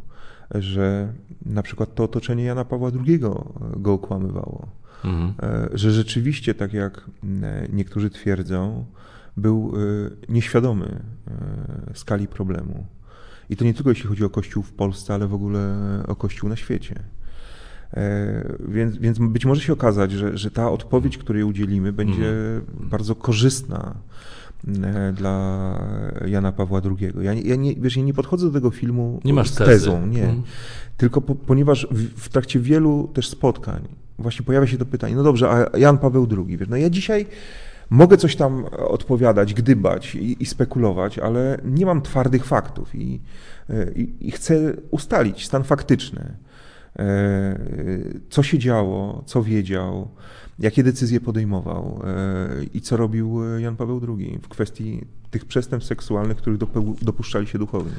że 0.55 1.12
na 1.47 1.62
przykład 1.62 1.95
to 1.95 2.05
otoczenie 2.05 2.45
Jana 2.45 2.64
Pawła 2.64 2.90
II 3.07 3.18
go 3.76 3.93
okłamywało. 3.93 4.68
Mhm. 5.05 5.34
E, 5.43 5.68
że 5.78 5.90
rzeczywiście, 5.90 6.55
tak 6.55 6.72
jak 6.72 7.11
e, 7.43 7.66
niektórzy 7.72 8.11
twierdzą, 8.11 8.84
był 9.37 9.72
e, 9.76 10.33
nieświadomy 10.33 11.03
skali 11.95 12.28
problemu. 12.28 12.87
I 13.51 13.57
to 13.57 13.64
nie 13.64 13.74
tylko 13.74 13.91
jeśli 13.91 14.09
chodzi 14.09 14.24
o 14.24 14.30
Kościół 14.30 14.62
w 14.62 14.72
Polsce, 14.72 15.14
ale 15.14 15.26
w 15.26 15.35
ogóle 15.35 15.76
o 16.09 16.16
Kościół 16.16 16.49
na 16.49 16.57
świecie. 16.57 17.03
Więc, 18.68 18.97
więc 18.97 19.18
być 19.18 19.45
może 19.45 19.61
się 19.61 19.72
okazać, 19.72 20.12
że, 20.12 20.39
że 20.39 20.51
ta 20.51 20.70
odpowiedź, 20.70 21.18
której 21.18 21.45
udzielimy, 21.45 21.93
będzie 21.93 22.28
mhm. 22.28 22.89
bardzo 22.89 23.14
korzystna 23.14 23.95
E, 24.68 25.12
dla 25.12 25.78
Jana 26.26 26.53
Pawła 26.53 26.80
II. 26.85 27.12
Ja, 27.20 27.35
ja, 27.35 27.57
nie, 27.57 27.74
wiesz, 27.74 27.97
ja 27.97 28.03
nie 28.03 28.14
podchodzę 28.14 28.47
do 28.47 28.53
tego 28.53 28.70
filmu 28.70 29.20
nie 29.24 29.45
z 29.45 29.55
tezą, 29.55 30.07
nie. 30.07 30.20
Hmm. 30.20 30.43
Tylko 30.97 31.20
po, 31.20 31.35
ponieważ 31.35 31.87
w, 31.91 32.20
w, 32.20 32.28
trakcie 32.28 32.61
wielu 32.61 33.11
też 33.14 33.28
spotkań 33.28 33.89
właśnie 34.18 34.47
pojawia 34.47 34.66
się 34.66 34.78
to 34.78 34.87
pytanie, 34.87 35.14
no 35.14 35.22
dobrze, 35.22 35.51
a 35.51 35.78
Jan 35.78 35.99
Paweł 35.99 36.28
II, 36.30 36.59
wiesz, 36.59 36.68
no 36.68 36.76
ja 36.76 36.91
dzisiaj 36.91 37.26
mogę 37.93 38.16
coś 38.16 38.36
tam 38.36 38.64
odpowiadać, 38.88 39.55
gdybać 39.55 40.14
i, 40.14 40.43
i 40.43 40.47
spekulować, 40.47 41.18
ale 41.18 41.59
nie 41.64 41.86
mam 41.86 42.03
twardych 42.03 42.45
faktów 42.45 42.95
i, 42.95 43.20
e, 43.70 43.93
i, 43.93 44.28
i 44.28 44.30
chcę 44.30 44.72
ustalić 44.90 45.47
stan 45.47 45.64
faktyczny. 45.64 46.36
E, 46.99 47.59
co 48.30 48.43
się 48.43 48.59
działo, 48.59 49.22
co 49.26 49.43
wiedział, 49.43 50.09
jakie 50.59 50.82
decyzje 50.82 51.20
podejmował 51.20 52.03
e, 52.05 52.64
i 52.74 52.80
co 52.80 52.97
robił 52.97 53.59
Jan 53.59 53.76
Paweł 53.76 54.01
II 54.18 54.38
w 54.43 54.49
kwestii 54.49 55.07
tych 55.30 55.45
przestępstw 55.45 55.88
seksualnych, 55.88 56.36
których 56.36 56.59
dopuszczali 57.03 57.47
się 57.47 57.59
duchowni. 57.59 57.93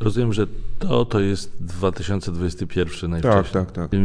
Rozumiem, 0.00 0.32
że 0.32 0.46
to, 0.78 1.04
to 1.04 1.20
jest 1.20 1.64
2021 1.64 3.10
najwcześniej. 3.10 3.44
Tak, 3.44 3.72
tak, 3.72 3.90
tak. 3.90 4.00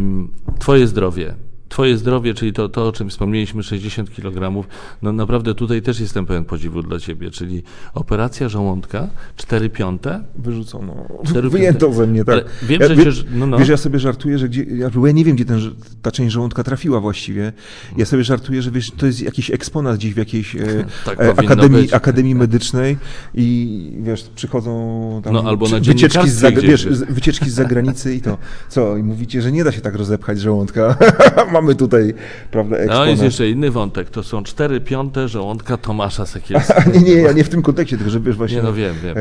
Twoje 0.60 0.88
zdrowie 0.88 1.36
Twoje 1.76 1.98
zdrowie, 1.98 2.34
czyli 2.34 2.54
to, 2.54 2.70
to 2.70 2.88
o 2.88 2.92
czym 2.92 3.10
wspomnieliśmy, 3.10 3.64
60 3.64 4.12
kg, 4.16 4.66
no 5.02 5.12
naprawdę 5.12 5.56
tutaj 5.56 5.82
też 5.82 6.00
jestem 6.00 6.26
pełen 6.26 6.46
podziwu 6.46 6.84
dla 6.84 7.00
Ciebie, 7.00 7.32
czyli 7.32 7.64
operacja 7.94 8.50
żołądka, 8.50 9.08
4 9.36 9.70
piąte. 9.70 10.24
Wyrzucono. 10.36 11.08
4 11.26 11.50
Wyjęto 11.56 11.94
ze 11.94 12.08
mnie, 12.08 12.26
tak. 12.26 12.34
Ale 12.34 12.44
wiem, 12.64 12.82
ja, 12.82 12.88
że 12.88 12.96
wiesz, 12.96 13.26
no, 13.32 13.48
no. 13.48 13.58
wiesz, 13.58 13.68
ja 13.68 13.78
sobie 13.78 14.00
żartuję, 14.00 14.38
że 14.38 14.50
gdzie, 14.50 14.64
ja, 14.64 14.90
ja 15.06 15.12
nie 15.12 15.26
wiem, 15.26 15.36
gdzie 15.36 15.46
ten, 15.46 15.60
ta 16.02 16.12
część 16.12 16.34
żołądka 16.34 16.64
trafiła 16.64 17.00
właściwie. 17.00 17.54
Ja 17.98 18.06
sobie 18.06 18.24
żartuję, 18.24 18.62
że 18.62 18.72
wiesz, 18.72 18.92
to 18.92 19.06
jest 19.06 19.22
jakiś 19.22 19.52
eksponat 19.52 19.98
gdzieś 19.98 20.14
w 20.14 20.18
jakiejś 20.18 20.56
e, 20.56 20.60
tak 21.06 21.20
e, 21.20 21.40
akademii, 21.40 21.94
akademii 21.94 22.36
medycznej 22.36 22.98
i 23.34 23.92
wiesz, 24.00 24.30
przychodzą 24.36 25.22
tam 25.24 25.34
no, 25.34 25.44
albo 25.46 25.70
na 25.70 25.80
wycieczki, 25.80 26.30
z, 26.30 26.60
wiesz, 26.62 26.88
wycieczki 26.88 27.50
z 27.50 27.54
zagranicy 27.54 28.16
i 28.16 28.22
to, 28.22 28.38
co, 28.70 28.98
i 28.98 29.04
mówicie, 29.04 29.42
że 29.42 29.52
nie 29.52 29.64
da 29.64 29.72
się 29.72 29.82
tak 29.82 29.96
rozepchać 29.96 30.40
żołądka. 30.40 30.98
mamy 31.66 31.76
tutaj, 31.76 32.14
prawda, 32.52 32.78
eksponat. 32.78 33.06
No 33.06 33.12
jest 33.12 33.24
jeszcze 33.24 33.50
inny 33.50 33.72
wątek, 33.72 34.10
to 34.10 34.24
są 34.24 34.44
cztery 34.44 34.82
piąte 34.82 35.28
żołądka 35.28 35.78
Tomasza 35.78 36.26
Sekielskiego. 36.26 36.92
nie, 36.94 37.00
nie, 37.00 37.14
ja 37.22 37.32
nie 37.32 37.44
w 37.44 37.50
tym 37.50 37.62
kontekście, 37.62 37.98
tylko 37.98 38.12
że 38.12 38.20
wiesz 38.20 38.36
właśnie... 38.36 38.58
Nie, 38.58 38.64
no 38.64 38.74
wiem, 38.74 38.96
wiem. 39.04 39.18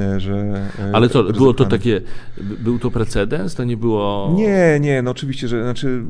E, 0.00 0.20
że, 0.20 0.68
e, 0.78 0.90
Ale 0.92 1.08
to 1.08 1.24
było 1.24 1.54
to 1.54 1.64
takie, 1.64 2.00
był 2.40 2.78
to 2.78 2.90
precedens, 2.90 3.54
to 3.54 3.64
nie 3.64 3.76
było... 3.76 4.34
Nie, 4.36 4.78
nie, 4.80 5.02
no 5.02 5.10
oczywiście, 5.10 5.48
że, 5.48 5.62
znaczy, 5.62 6.02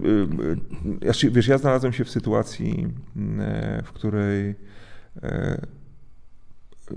e, 1.02 1.30
wiesz, 1.30 1.48
ja 1.48 1.58
znalazłem 1.58 1.92
się 1.92 2.04
w 2.04 2.10
sytuacji, 2.10 2.86
e, 3.38 3.82
w 3.84 3.92
której 3.92 4.54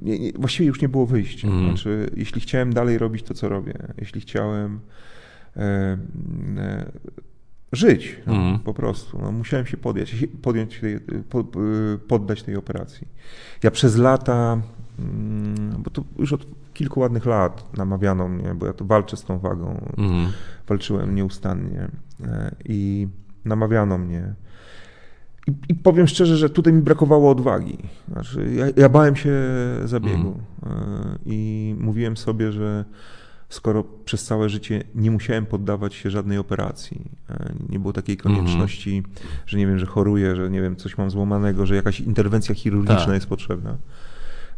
nie, 0.01 0.19
nie, 0.19 0.31
właściwie 0.31 0.67
już 0.67 0.81
nie 0.81 0.89
było 0.89 1.05
wyjścia. 1.05 1.47
Mm. 1.47 1.67
Znaczy, 1.67 2.09
jeśli 2.15 2.41
chciałem 2.41 2.73
dalej 2.73 2.97
robić 2.97 3.23
to, 3.23 3.33
co 3.33 3.49
robię, 3.49 3.73
jeśli 3.97 4.21
chciałem 4.21 4.79
e, 5.57 5.61
e, 6.57 6.91
żyć 7.75 8.19
no, 8.27 8.33
mm. 8.33 8.59
po 8.59 8.73
prostu. 8.73 9.19
No, 9.21 9.31
musiałem 9.31 9.65
się 9.65 9.77
podjąć, 9.77 10.15
podjąć 10.41 10.79
tej, 10.79 10.99
poddać 12.07 12.43
tej 12.43 12.55
operacji. 12.55 13.07
Ja 13.63 13.71
przez 13.71 13.97
lata, 13.97 14.61
mm, 14.99 15.83
bo 15.83 15.89
to 15.89 16.03
już 16.19 16.33
od 16.33 16.45
kilku 16.73 16.99
ładnych 16.99 17.25
lat 17.25 17.77
namawiano 17.77 18.27
mnie, 18.27 18.55
bo 18.55 18.65
ja 18.65 18.73
to 18.73 18.85
walczę 18.85 19.17
z 19.17 19.23
tą 19.23 19.39
wagą, 19.39 19.93
mm. 19.97 20.27
walczyłem 20.67 21.15
nieustannie 21.15 21.87
e, 22.23 22.55
i 22.65 23.07
namawiano 23.45 23.97
mnie. 23.97 24.33
I, 25.47 25.53
I, 25.69 25.75
powiem 25.75 26.07
szczerze, 26.07 26.37
że 26.37 26.49
tutaj 26.49 26.73
mi 26.73 26.81
brakowało 26.81 27.31
odwagi. 27.31 27.77
Znaczy, 28.11 28.53
ja, 28.53 28.65
ja 28.77 28.89
bałem 28.89 29.15
się 29.15 29.33
zabiegu 29.85 30.39
mm. 30.65 31.19
i 31.25 31.75
mówiłem 31.79 32.17
sobie, 32.17 32.51
że 32.51 32.85
skoro 33.55 33.83
przez 34.05 34.23
całe 34.23 34.49
życie 34.49 34.83
nie 34.95 35.11
musiałem 35.11 35.45
poddawać 35.45 35.93
się 35.93 36.09
żadnej 36.09 36.37
operacji. 36.37 37.01
E, 37.29 37.53
nie 37.69 37.79
było 37.79 37.93
takiej 37.93 38.17
konieczności, 38.17 38.91
mm 38.91 39.03
-hmm. 39.03 39.19
że 39.45 39.57
nie 39.57 39.67
wiem, 39.67 39.79
że 39.79 39.85
choruję, 39.85 40.35
że 40.35 40.49
nie 40.49 40.61
wiem, 40.61 40.75
coś 40.75 40.97
mam 40.97 41.11
złamanego, 41.11 41.65
że 41.65 41.75
jakaś 41.75 41.99
interwencja 41.99 42.55
chirurgiczna 42.55 43.05
tak. 43.05 43.13
jest 43.13 43.27
potrzebna. 43.27 43.77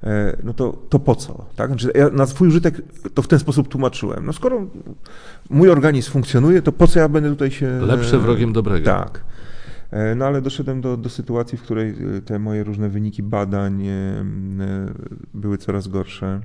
E, 0.04 0.38
no 0.44 0.54
to, 0.54 0.78
to 0.90 1.00
po 1.00 1.16
co? 1.16 1.46
Tak? 1.56 1.68
Znaczy 1.68 1.92
ja 1.96 2.10
na 2.10 2.26
swój 2.26 2.48
użytek 2.48 2.82
to 3.14 3.22
w 3.22 3.28
ten 3.28 3.40
sposób 3.40 3.68
tłumaczyłem. 3.68 4.26
No 4.26 4.34
skoro 4.34 4.68
mój 5.50 5.70
organizm 5.70 6.12
funkcjonuje, 6.12 6.62
to 6.62 6.72
po 6.72 6.88
co 6.88 7.00
ja 7.00 7.10
będę 7.10 7.30
tutaj 7.30 7.52
się... 7.52 7.80
Lepsze 7.82 8.20
wrogiem 8.20 8.54
dobrego. 8.54 8.86
Tak. 8.86 9.24
E, 9.92 10.16
no 10.16 10.26
ale 10.26 10.42
doszedłem 10.42 10.82
do, 10.82 10.98
do 10.98 11.10
sytuacji, 11.10 11.58
w 11.58 11.62
której 11.62 11.96
te 12.26 12.40
moje 12.40 12.64
różne 12.64 12.90
wyniki 12.90 13.24
badań 13.24 13.84
były 15.34 15.58
coraz 15.58 15.88
gorsze 15.88 16.42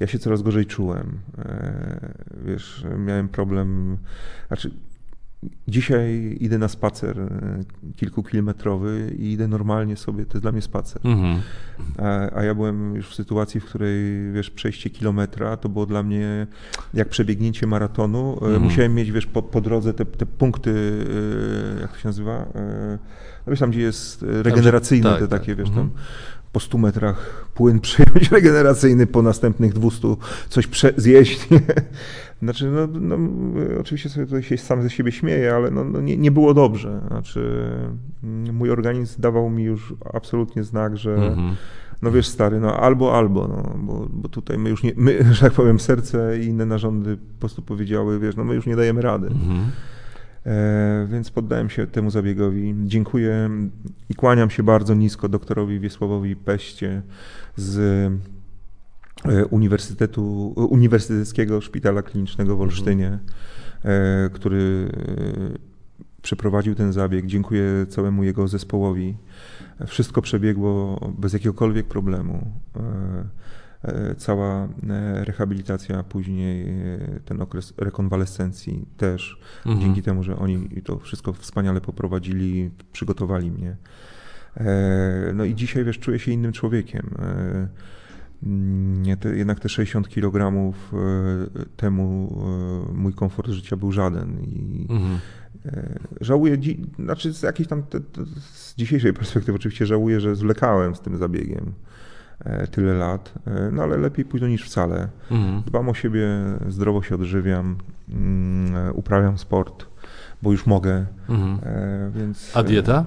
ja 0.00 0.06
się 0.06 0.18
coraz 0.18 0.42
gorzej 0.42 0.66
czułem. 0.66 1.18
E, 1.38 2.14
wiesz, 2.44 2.84
miałem 2.98 3.28
problem, 3.28 3.98
znaczy 4.48 4.70
dzisiaj 5.68 6.36
idę 6.40 6.58
na 6.58 6.68
spacer 6.68 7.20
e, 7.20 7.28
kilkukilometrowy 7.96 9.14
i 9.18 9.32
idę 9.32 9.48
normalnie 9.48 9.96
sobie, 9.96 10.26
to 10.26 10.32
jest 10.32 10.44
dla 10.44 10.52
mnie 10.52 10.62
spacer. 10.62 11.02
Mhm. 11.04 11.40
A, 11.98 12.36
a, 12.38 12.44
ja 12.44 12.54
byłem 12.54 12.94
już 12.94 13.08
w 13.08 13.14
sytuacji, 13.14 13.60
w 13.60 13.64
której, 13.64 14.32
wiesz, 14.32 14.50
przejście 14.50 14.90
kilometra 14.90 15.56
to 15.56 15.68
było 15.68 15.86
dla 15.86 16.02
mnie 16.02 16.46
jak 16.94 17.08
przebiegnięcie 17.08 17.66
maratonu. 17.66 18.38
E, 18.42 18.44
mhm. 18.44 18.62
Musiałem 18.62 18.94
mieć, 18.94 19.12
wiesz, 19.12 19.26
po, 19.26 19.42
po 19.42 19.60
drodze 19.60 19.94
te, 19.94 20.04
te 20.04 20.26
punkty, 20.26 21.04
jak 21.80 21.92
to 21.92 21.98
się 21.98 22.08
nazywa? 22.08 22.46
No 23.46 23.50
wiesz, 23.50 23.60
tam 23.60 23.70
gdzie 23.70 23.80
jest 23.80 24.24
regeneracyjne, 24.28 25.10
tak, 25.10 25.20
te 25.20 25.28
takie, 25.28 25.56
tak. 25.56 25.64
wiesz, 25.64 25.70
tam 25.74 25.78
mhm 25.78 26.00
po 26.52 26.60
100 26.60 26.78
metrach 26.78 27.46
płyn 27.54 27.80
przyjąć 27.86 28.30
regeneracyjny, 28.30 29.06
po 29.06 29.22
następnych 29.22 29.72
200 29.72 30.08
coś 30.48 30.66
prze- 30.66 30.94
zjeść. 30.96 31.48
Znaczy, 32.42 32.70
no, 32.70 32.88
no, 33.00 33.16
oczywiście 33.80 34.08
sobie 34.08 34.26
tutaj 34.26 34.42
się 34.42 34.58
sam 34.58 34.82
ze 34.82 34.90
siebie 34.90 35.12
śmieję, 35.12 35.54
ale 35.54 35.70
no, 35.70 35.84
no 35.84 36.00
nie, 36.00 36.16
nie, 36.16 36.30
było 36.30 36.54
dobrze. 36.54 37.00
Znaczy, 37.08 37.70
mój 38.52 38.70
organizm 38.70 39.22
dawał 39.22 39.50
mi 39.50 39.64
już 39.64 39.94
absolutnie 40.14 40.64
znak, 40.64 40.96
że 40.96 41.16
mm-hmm. 41.16 41.52
no 42.02 42.10
wiesz 42.10 42.26
stary, 42.26 42.60
no 42.60 42.76
albo, 42.76 43.16
albo, 43.18 43.48
no, 43.48 43.74
bo, 43.78 44.06
bo 44.10 44.28
tutaj 44.28 44.58
my 44.58 44.70
już 44.70 44.82
nie, 44.82 44.92
my, 44.96 45.24
że 45.34 45.40
tak 45.40 45.52
powiem, 45.52 45.80
serce 45.80 46.38
i 46.38 46.44
inne 46.44 46.66
narządy 46.66 47.16
po 47.16 47.40
prostu 47.40 47.62
powiedziały, 47.62 48.18
wiesz, 48.18 48.36
no 48.36 48.44
my 48.44 48.54
już 48.54 48.66
nie 48.66 48.76
dajemy 48.76 49.02
rady. 49.02 49.28
Mm-hmm. 49.28 49.60
E, 50.46 51.06
więc 51.10 51.30
poddałem 51.30 51.70
się 51.70 51.86
temu 51.86 52.10
zabiegowi. 52.10 52.74
Dziękuję 52.84 53.50
i 54.08 54.14
kłaniam 54.14 54.50
się 54.50 54.62
bardzo 54.62 54.94
nisko 54.94 55.28
doktorowi 55.28 55.80
Wiesławowi 55.80 56.36
Peście 56.36 57.02
z 57.56 57.78
e, 59.24 59.46
Uniwersytetu, 59.46 60.54
Uniwersyteckiego 60.56 61.60
Szpitala 61.60 62.02
Klinicznego 62.02 62.56
w 62.56 62.60
Olsztynie. 62.60 63.18
który 64.32 64.88
przeprowadził 66.22 66.74
ten 66.74 66.92
zabieg. 66.92 67.26
Dziękuję 67.26 67.86
całemu 67.88 68.24
jego 68.24 68.48
zespołowi. 68.48 69.16
Wszystko 69.86 70.22
przebiegło 70.22 71.00
bez 71.18 71.32
jakiegokolwiek 71.32 71.86
problemu. 71.86 72.52
Cała 74.18 74.68
rehabilitacja, 75.20 76.02
później 76.02 76.66
ten 77.24 77.40
okres 77.40 77.74
rekonwalescencji 77.78 78.86
też, 78.96 79.40
mhm. 79.66 79.80
dzięki 79.80 80.02
temu, 80.02 80.22
że 80.22 80.36
oni 80.36 80.82
to 80.84 80.98
wszystko 80.98 81.32
wspaniale 81.32 81.80
poprowadzili, 81.80 82.70
przygotowali 82.92 83.50
mnie. 83.50 83.76
No 85.34 85.44
i 85.44 85.54
dzisiaj, 85.54 85.84
wiesz, 85.84 85.98
czuję 85.98 86.18
się 86.18 86.32
innym 86.32 86.52
człowiekiem. 86.52 87.14
Te, 89.20 89.36
jednak 89.36 89.60
te 89.60 89.68
60 89.68 90.08
kg 90.08 90.36
e, 90.46 90.72
temu 91.76 92.38
e, 92.90 92.92
mój 92.94 93.14
komfort 93.14 93.50
życia 93.50 93.76
był 93.76 93.92
żaden. 93.92 94.40
I 94.40 94.86
mhm. 94.90 95.18
E, 95.66 95.98
żałuję, 96.20 96.58
znaczy 96.98 97.34
z 97.34 97.42
jakiejś 97.42 97.68
tam, 97.68 97.82
z 98.52 98.74
dzisiejszej 98.74 99.12
perspektywy 99.12 99.56
oczywiście 99.56 99.86
żałuję, 99.86 100.20
że 100.20 100.36
zwlekałem 100.36 100.94
z 100.94 101.00
tym 101.00 101.16
zabiegiem 101.16 101.72
tyle 102.70 102.94
lat, 102.94 103.32
no 103.72 103.82
ale 103.82 103.96
lepiej 103.96 104.24
późno 104.24 104.48
niż 104.48 104.64
wcale. 104.64 105.08
Mhm. 105.30 105.62
Dbam 105.66 105.88
o 105.88 105.94
siebie, 105.94 106.28
zdrowo 106.68 107.02
się 107.02 107.14
odżywiam, 107.14 107.76
mm, 108.08 108.92
uprawiam 108.94 109.38
sport, 109.38 109.86
bo 110.42 110.52
już 110.52 110.66
mogę. 110.66 111.06
Mhm. 111.28 111.58
Więc... 112.12 112.56
A 112.56 112.62
dieta? 112.62 113.04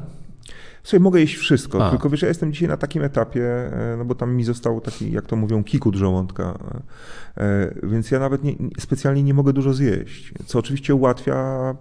Słuchaj, 0.84 1.00
mogę 1.00 1.20
jeść 1.20 1.36
wszystko, 1.36 1.88
A. 1.88 1.90
tylko 1.90 2.10
wiesz, 2.10 2.22
ja 2.22 2.28
jestem 2.28 2.54
dzisiaj 2.54 2.68
na 2.68 2.78
takim 2.78 3.04
etapie, 3.04 3.44
e, 3.44 3.96
no 3.98 4.06
bo 4.06 4.16
tam 4.16 4.36
mi 4.36 4.44
został 4.44 4.82
taki, 4.82 5.12
jak 5.12 5.26
to 5.26 5.36
mówią, 5.36 5.64
kikut 5.64 5.96
żołądka, 5.96 6.60
e, 7.38 7.74
więc 7.84 8.12
ja 8.12 8.20
nawet 8.20 8.44
nie, 8.44 8.56
specjalnie 8.80 9.24
nie 9.24 9.34
mogę 9.34 9.54
dużo 9.54 9.74
zjeść, 9.74 10.34
co 10.46 10.60
oczywiście 10.60 10.96
ułatwia 10.96 11.36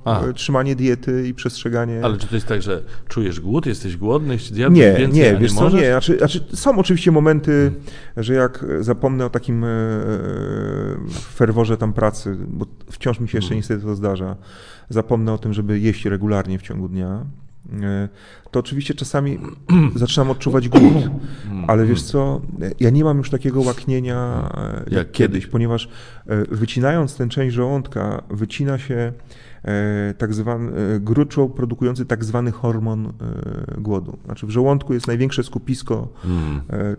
A. 0.05 0.24
E, 0.24 0.32
trzymanie 0.32 0.76
diety 0.76 1.28
i 1.28 1.34
przestrzeganie. 1.34 2.00
Ale 2.05 2.18
czy 2.18 2.26
to 2.26 2.34
jest 2.34 2.46
tak, 2.46 2.62
że 2.62 2.82
czujesz 3.09 3.40
głód, 3.40 3.66
jesteś 3.66 3.96
głodny, 3.96 4.38
zjadłeś 4.38 4.78
nie, 4.78 4.94
więcej, 4.98 5.22
nie, 5.22 5.36
wiesz 5.36 5.53
nie 5.53 5.59
co, 5.59 5.70
nie, 5.70 5.90
znaczy, 5.90 6.18
znaczy, 6.18 6.44
są 6.55 6.78
oczywiście 6.78 7.11
momenty, 7.11 7.53
hmm. 7.53 7.82
że 8.16 8.34
jak 8.34 8.64
zapomnę 8.80 9.26
o 9.26 9.30
takim 9.30 9.64
ferworze 11.34 11.76
tam 11.76 11.92
pracy, 11.92 12.36
bo 12.48 12.66
wciąż 12.90 13.20
mi 13.20 13.28
się 13.28 13.38
jeszcze 13.38 13.48
hmm. 13.48 13.59
niestety 13.59 13.82
to 13.82 13.94
zdarza, 13.94 14.36
zapomnę 14.88 15.32
o 15.32 15.38
tym, 15.38 15.53
żeby 15.53 15.78
jeść 15.80 16.05
regularnie 16.05 16.59
w 16.59 16.62
ciągu 16.62 16.88
dnia, 16.88 17.24
to 18.50 18.60
oczywiście 18.60 18.94
czasami 18.94 19.38
zaczynam 19.94 20.30
odczuwać 20.30 20.68
głód, 20.68 21.10
ale 21.66 21.86
wiesz 21.86 22.02
co, 22.02 22.40
ja 22.80 22.90
nie 22.90 23.04
mam 23.04 23.18
już 23.18 23.30
takiego 23.30 23.60
łaknienia 23.60 24.50
e, 24.90 24.94
jak 24.94 25.12
kiedyś, 25.12 25.46
ponieważ 25.46 25.88
e, 26.26 26.44
wycinając 26.50 27.16
tę 27.16 27.28
część 27.28 27.54
żołądka, 27.54 28.22
wycina 28.30 28.78
się 28.78 29.12
tak 30.18 30.34
zwany 30.34 31.00
gruczoł 31.00 31.50
produkujący 31.50 32.06
tak 32.06 32.24
zwany 32.24 32.50
hormon 32.50 33.12
głodu. 33.78 34.18
Znaczy 34.24 34.46
w 34.46 34.50
żołądku 34.50 34.94
jest 34.94 35.06
największe 35.06 35.42
skupisko 35.42 36.08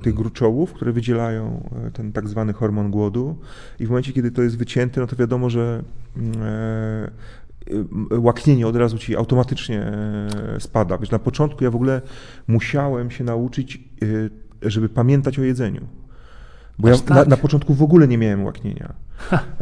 tych 0.01 0.13
gruczołów, 0.13 0.73
które 0.73 0.91
wydzielają 0.91 1.69
ten 1.93 2.11
tak 2.11 2.29
zwany 2.29 2.53
hormon 2.53 2.91
głodu. 2.91 3.37
I 3.79 3.85
w 3.85 3.89
momencie, 3.89 4.13
kiedy 4.13 4.31
to 4.31 4.41
jest 4.41 4.57
wycięte, 4.57 5.01
no 5.01 5.07
to 5.07 5.15
wiadomo, 5.15 5.49
że 5.49 5.83
mm, 6.17 6.33
łaknienie 8.11 8.67
od 8.67 8.75
razu 8.75 8.97
ci 8.97 9.15
automatycznie 9.15 9.81
e, 9.81 10.59
spada. 10.59 10.97
Wiesz, 10.97 11.11
na 11.11 11.19
początku 11.19 11.63
ja 11.63 11.71
w 11.71 11.75
ogóle 11.75 12.01
musiałem 12.47 13.11
się 13.11 13.23
nauczyć, 13.23 13.79
y, 14.03 14.29
żeby 14.61 14.89
pamiętać 14.89 15.39
o 15.39 15.43
jedzeniu. 15.43 15.87
Bo 16.79 16.89
ja 16.89 16.97
tak? 16.97 17.09
na, 17.09 17.25
na, 17.25 17.37
początku 17.37 17.73
w 17.73 17.83
ogóle 17.83 18.07
nie 18.07 18.17
miałem 18.17 18.45
łaknienia. 18.45 18.93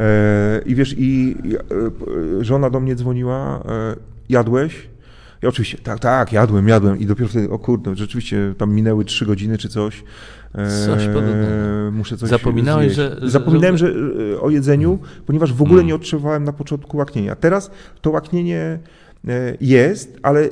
E, 0.00 0.60
I 0.66 0.74
wiesz, 0.74 0.94
i 0.98 1.36
e, 2.40 2.44
żona 2.44 2.70
do 2.70 2.80
mnie 2.80 2.94
dzwoniła, 2.94 3.62
e, 3.68 3.96
jadłeś? 4.28 4.88
I 5.42 5.46
oczywiście, 5.46 5.78
tak, 5.78 5.98
tak, 5.98 6.32
jadłem, 6.32 6.68
jadłem. 6.68 6.98
I 6.98 7.06
dopiero 7.06 7.28
wtedy, 7.28 7.50
o 7.50 7.58
kurde, 7.58 7.96
rzeczywiście 7.96 8.54
tam 8.58 8.74
minęły 8.74 9.04
trzy 9.04 9.26
godziny 9.26 9.58
czy 9.58 9.68
coś. 9.68 10.04
Coś 10.86 11.06
podobnego. 11.06 11.90
Muszę 11.92 12.16
coś 12.16 12.28
Zapominałeś, 12.28 12.92
że, 12.92 13.16
że, 13.20 13.30
Zapominałem 13.30 13.76
że, 13.78 13.94
o 14.40 14.50
jedzeniu, 14.50 14.98
ponieważ 15.26 15.52
w 15.52 15.62
ogóle 15.62 15.76
hmm. 15.76 15.86
nie 15.86 15.94
odczuwałem 15.94 16.44
na 16.44 16.52
początku 16.52 16.96
łaknienia. 16.96 17.36
Teraz 17.36 17.70
to 18.00 18.10
łaknienie 18.10 18.78
e, 19.28 19.56
jest, 19.60 20.18
ale 20.22 20.40
e, 20.40 20.48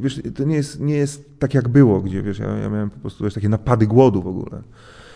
wiesz, 0.00 0.22
to 0.34 0.44
nie 0.44 0.56
jest, 0.56 0.80
nie 0.80 0.94
jest 0.94 1.38
tak 1.38 1.54
jak 1.54 1.68
było, 1.68 2.00
gdzie 2.00 2.22
wiesz, 2.22 2.38
ja, 2.38 2.46
ja 2.46 2.68
miałem 2.68 2.90
po 2.90 2.98
prostu 3.00 3.24
wiesz, 3.24 3.34
takie 3.34 3.48
napady 3.48 3.86
głodu 3.86 4.22
w 4.22 4.26
ogóle. 4.26 4.62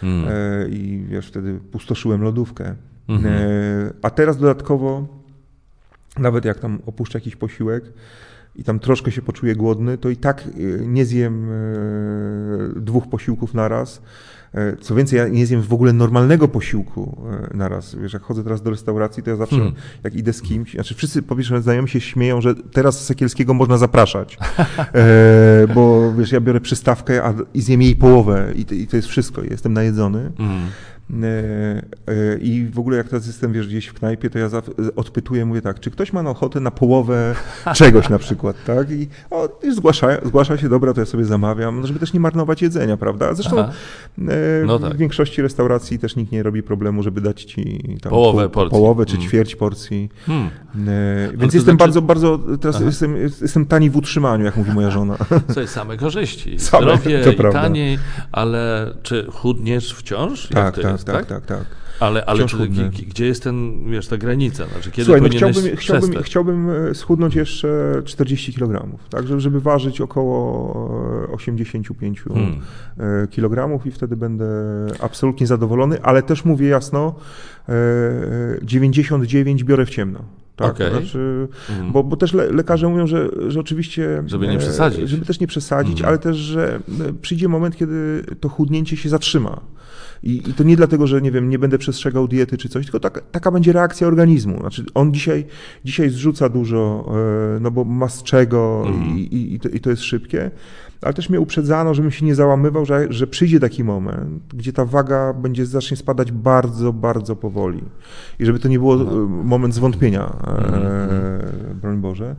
Hmm. 0.00 0.28
E, 0.28 0.68
I 0.68 1.04
wiesz, 1.08 1.26
wtedy 1.26 1.60
pustoszyłem 1.72 2.22
lodówkę. 2.22 2.74
Hmm. 3.06 3.32
A 4.02 4.10
teraz 4.10 4.38
dodatkowo, 4.38 5.06
nawet 6.18 6.44
jak 6.44 6.58
tam 6.58 6.78
opuszczę 6.86 7.18
jakiś 7.18 7.36
posiłek, 7.36 7.84
i 8.56 8.64
tam 8.64 8.78
troszkę 8.78 9.12
się 9.12 9.22
poczuję 9.22 9.56
głodny, 9.56 9.98
to 9.98 10.10
i 10.10 10.16
tak 10.16 10.44
e, 10.46 10.86
nie 10.86 11.06
zjem 11.06 11.50
e, 11.50 12.80
dwóch 12.80 13.08
posiłków 13.08 13.54
naraz. 13.54 14.02
E, 14.54 14.76
co 14.76 14.94
więcej, 14.94 15.18
ja 15.18 15.28
nie 15.28 15.46
zjem 15.46 15.62
w 15.62 15.72
ogóle 15.72 15.92
normalnego 15.92 16.48
posiłku 16.48 17.22
naraz. 17.54 17.94
Wiesz, 17.94 18.12
jak 18.12 18.22
chodzę 18.22 18.44
teraz 18.44 18.62
do 18.62 18.70
restauracji, 18.70 19.22
to 19.22 19.30
ja 19.30 19.36
zawsze, 19.36 19.56
hmm. 19.56 19.74
jak 20.04 20.14
idę 20.14 20.32
z 20.32 20.42
kimś, 20.42 20.72
znaczy 20.72 20.94
wszyscy 20.94 21.22
powiedzmy, 21.22 21.62
znajomi 21.62 21.88
się 21.88 22.00
śmieją, 22.00 22.40
że 22.40 22.54
teraz 22.54 23.04
Sekielskiego 23.04 23.54
można 23.54 23.78
zapraszać, 23.78 24.38
e, 24.78 25.66
bo 25.74 26.12
wiesz, 26.12 26.32
ja 26.32 26.40
biorę 26.40 26.60
przystawkę 26.60 27.24
a, 27.24 27.34
i 27.54 27.62
zjem 27.62 27.82
jej 27.82 27.96
połowę 27.96 28.52
i 28.56 28.64
to, 28.64 28.74
i 28.74 28.86
to 28.86 28.96
jest 28.96 29.08
wszystko, 29.08 29.42
jestem 29.42 29.72
najedzony. 29.72 30.32
Hmm. 30.36 30.68
E, 31.12 31.82
e, 32.12 32.38
I 32.38 32.66
w 32.66 32.78
ogóle 32.78 32.96
jak 32.96 33.08
teraz 33.08 33.26
jestem, 33.26 33.52
wiesz, 33.52 33.68
gdzieś 33.68 33.86
w 33.86 33.94
knajpie, 33.94 34.30
to 34.30 34.38
ja 34.38 34.48
odpytuję, 34.96 35.44
mówię 35.44 35.62
tak, 35.62 35.80
czy 35.80 35.90
ktoś 35.90 36.12
ma 36.12 36.20
ochotę 36.20 36.60
na 36.60 36.70
połowę 36.70 37.34
czegoś 37.76 38.08
na 38.08 38.18
przykład, 38.18 38.56
tak? 38.64 38.90
I 38.90 39.08
o, 39.30 39.48
zgłasza, 39.72 40.08
zgłasza 40.24 40.56
się, 40.56 40.68
dobra, 40.68 40.94
to 40.94 41.00
ja 41.00 41.06
sobie 41.06 41.24
zamawiam, 41.24 41.80
no, 41.80 41.86
żeby 41.86 41.98
też 41.98 42.12
nie 42.12 42.20
marnować 42.20 42.62
jedzenia, 42.62 42.96
prawda? 42.96 43.34
Zresztą 43.34 43.58
e, 43.58 43.72
no 44.66 44.78
tak. 44.78 44.94
w 44.94 44.96
większości 44.96 45.42
restauracji 45.42 45.98
też 45.98 46.16
nikt 46.16 46.32
nie 46.32 46.42
robi 46.42 46.62
problemu, 46.62 47.02
żeby 47.02 47.20
dać 47.20 47.44
ci 47.44 47.80
tam 48.02 48.10
połowę, 48.10 48.48
porcji. 48.48 48.70
połowę 48.70 49.06
czy 49.06 49.12
hmm. 49.12 49.28
ćwierć 49.28 49.56
porcji. 49.56 50.08
Hmm. 50.26 50.50
Więc 51.36 51.54
jestem 51.54 51.62
znaczy... 51.62 51.76
bardzo, 51.76 52.02
bardzo, 52.02 52.38
teraz 52.60 52.80
jestem, 52.80 53.16
jestem 53.16 53.66
tani 53.66 53.90
w 53.90 53.96
utrzymaniu, 53.96 54.44
jak 54.44 54.56
mówi 54.56 54.72
moja 54.72 54.90
żona. 55.00 55.16
Co 55.54 55.60
jest 55.60 55.72
same 55.72 55.96
korzyści. 55.96 56.58
Same, 56.58 56.82
Zdrowie 56.82 57.24
i 57.32 57.52
taniej, 57.52 57.98
ale 58.32 58.94
czy 59.02 59.26
chudniesz 59.30 59.94
wciąż? 59.94 60.48
Tak, 60.48 60.80
tak, 60.80 61.01
tak, 61.04 61.26
tak, 61.26 61.46
tak, 61.46 61.46
tak. 61.46 61.82
Ale, 62.00 62.24
ale 62.24 62.46
czy, 62.46 62.68
gdzie 62.90 63.26
jest 63.26 63.42
ten, 63.42 63.84
wiesz, 63.90 64.08
ta 64.08 64.16
granica? 64.16 64.66
Znaczy, 64.66 64.90
kiedy 64.90 65.04
Słuchaj, 65.04 65.22
no 65.22 65.28
chciałbym, 65.28 65.76
chciałbym, 65.76 66.22
chciałbym 66.22 66.70
e, 66.70 66.94
schudnąć 66.94 67.34
jeszcze 67.34 68.02
40 68.04 68.52
kg, 68.52 68.98
tak, 69.10 69.40
żeby, 69.40 69.60
ważyć 69.60 70.00
około 70.00 71.28
85 71.32 72.20
e, 72.20 72.34
hmm. 72.34 72.60
E, 72.98 73.26
kg 73.26 73.86
i 73.86 73.90
wtedy 73.90 74.16
będę 74.16 74.46
absolutnie 75.00 75.46
zadowolony, 75.46 76.02
ale 76.02 76.22
też 76.22 76.44
mówię 76.44 76.68
jasno, 76.68 77.14
99 78.62 79.64
biorę 79.64 79.86
w 79.86 79.90
ciemno. 79.90 80.24
Tak, 80.56 80.74
okay. 80.74 80.90
znaczy, 80.90 81.48
mhm. 81.70 81.92
bo, 81.92 82.04
bo 82.04 82.16
też 82.16 82.32
le, 82.32 82.50
lekarze 82.50 82.88
mówią, 82.88 83.06
że, 83.06 83.28
że 83.48 83.60
oczywiście. 83.60 84.22
Żeby 84.26 84.48
nie 84.48 84.58
przesadzić. 84.58 85.08
Żeby 85.08 85.26
też 85.26 85.40
nie 85.40 85.46
przesadzić, 85.46 85.92
mhm. 85.92 86.08
ale 86.08 86.18
też, 86.18 86.36
że 86.36 86.80
przyjdzie 87.22 87.48
moment, 87.48 87.76
kiedy 87.76 88.24
to 88.40 88.48
chudnięcie 88.48 88.96
się 88.96 89.08
zatrzyma. 89.08 89.60
I, 90.22 90.50
I, 90.50 90.54
to 90.54 90.64
nie 90.64 90.76
dlatego, 90.76 91.06
że 91.06 91.22
nie 91.22 91.30
wiem, 91.30 91.50
nie 91.50 91.58
będę 91.58 91.78
przestrzegał 91.78 92.28
diety 92.28 92.58
czy 92.58 92.68
coś, 92.68 92.84
tylko 92.84 93.00
tak, 93.00 93.24
taka 93.30 93.50
będzie 93.50 93.72
reakcja 93.72 94.06
organizmu. 94.06 94.60
Znaczy 94.60 94.84
on 94.94 95.14
dzisiaj, 95.14 95.44
dzisiaj 95.84 96.10
zrzuca 96.10 96.48
dużo, 96.48 97.12
e, 97.56 97.60
no 97.60 97.70
bo 97.70 97.84
ma 97.84 98.08
z 98.08 98.22
czego 98.22 98.84
mm. 98.86 99.18
i, 99.18 99.54
i, 99.54 99.60
to, 99.60 99.68
i, 99.68 99.80
to, 99.80 99.90
jest 99.90 100.02
szybkie, 100.02 100.50
ale 101.02 101.14
też 101.14 101.30
mnie 101.30 101.40
uprzedzano, 101.40 101.94
żebym 101.94 102.10
się 102.10 102.26
nie 102.26 102.34
załamywał, 102.34 102.86
że, 102.86 103.06
że 103.10 103.26
przyjdzie 103.26 103.60
taki 103.60 103.84
moment, 103.84 104.54
gdzie 104.54 104.72
ta 104.72 104.84
waga 104.84 105.32
będzie 105.32 105.66
zacznie 105.66 105.96
spadać 105.96 106.32
bardzo, 106.32 106.92
bardzo 106.92 107.36
powoli. 107.36 107.82
I 108.38 108.46
żeby 108.46 108.58
to 108.58 108.68
nie 108.68 108.78
było 108.78 108.96
no. 108.96 109.26
moment 109.26 109.74
zwątpienia, 109.74 110.36
mm. 110.46 111.80
broń 111.80 111.96
Boże. 111.96 112.36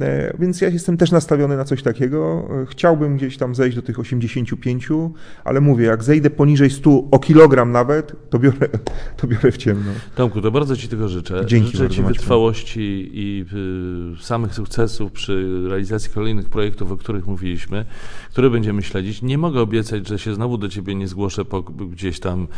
E, 0.00 0.36
więc 0.38 0.60
ja 0.60 0.68
jestem 0.68 0.96
też 0.96 1.10
nastawiony 1.10 1.56
na 1.56 1.64
coś 1.64 1.82
takiego. 1.82 2.48
E, 2.62 2.66
chciałbym 2.66 3.16
gdzieś 3.16 3.36
tam 3.36 3.54
zejść 3.54 3.76
do 3.76 3.82
tych 3.82 3.98
85, 3.98 4.88
ale 5.44 5.60
mówię, 5.60 5.86
jak 5.86 6.04
zejdę 6.04 6.30
poniżej 6.30 6.70
100 6.70 6.90
o 7.10 7.18
kilogram 7.18 7.72
nawet, 7.72 8.30
to 8.30 8.38
biorę, 8.38 8.68
to 9.16 9.26
biorę 9.26 9.52
w 9.52 9.56
ciemno. 9.56 9.92
Tomku, 10.14 10.40
to 10.40 10.50
bardzo 10.50 10.76
Ci 10.76 10.88
tego 10.88 11.08
życzę. 11.08 11.46
Dzięki 11.46 11.76
życzę 11.76 11.94
Ci 11.94 12.02
wytrwałości 12.02 13.10
i 13.12 13.44
y, 14.20 14.24
samych 14.24 14.54
sukcesów 14.54 15.12
przy 15.12 15.64
realizacji 15.68 16.10
kolejnych 16.10 16.48
projektów, 16.48 16.92
o 16.92 16.96
których 16.96 17.26
mówiliśmy, 17.26 17.84
które 18.30 18.50
będziemy 18.50 18.82
śledzić. 18.82 19.22
Nie 19.22 19.38
mogę 19.38 19.60
obiecać, 19.60 20.08
że 20.08 20.18
się 20.18 20.34
znowu 20.34 20.58
do 20.58 20.68
Ciebie 20.68 20.94
nie 20.94 21.08
zgłoszę 21.08 21.44
po, 21.44 21.62
gdzieś 21.62 22.20
tam, 22.20 22.48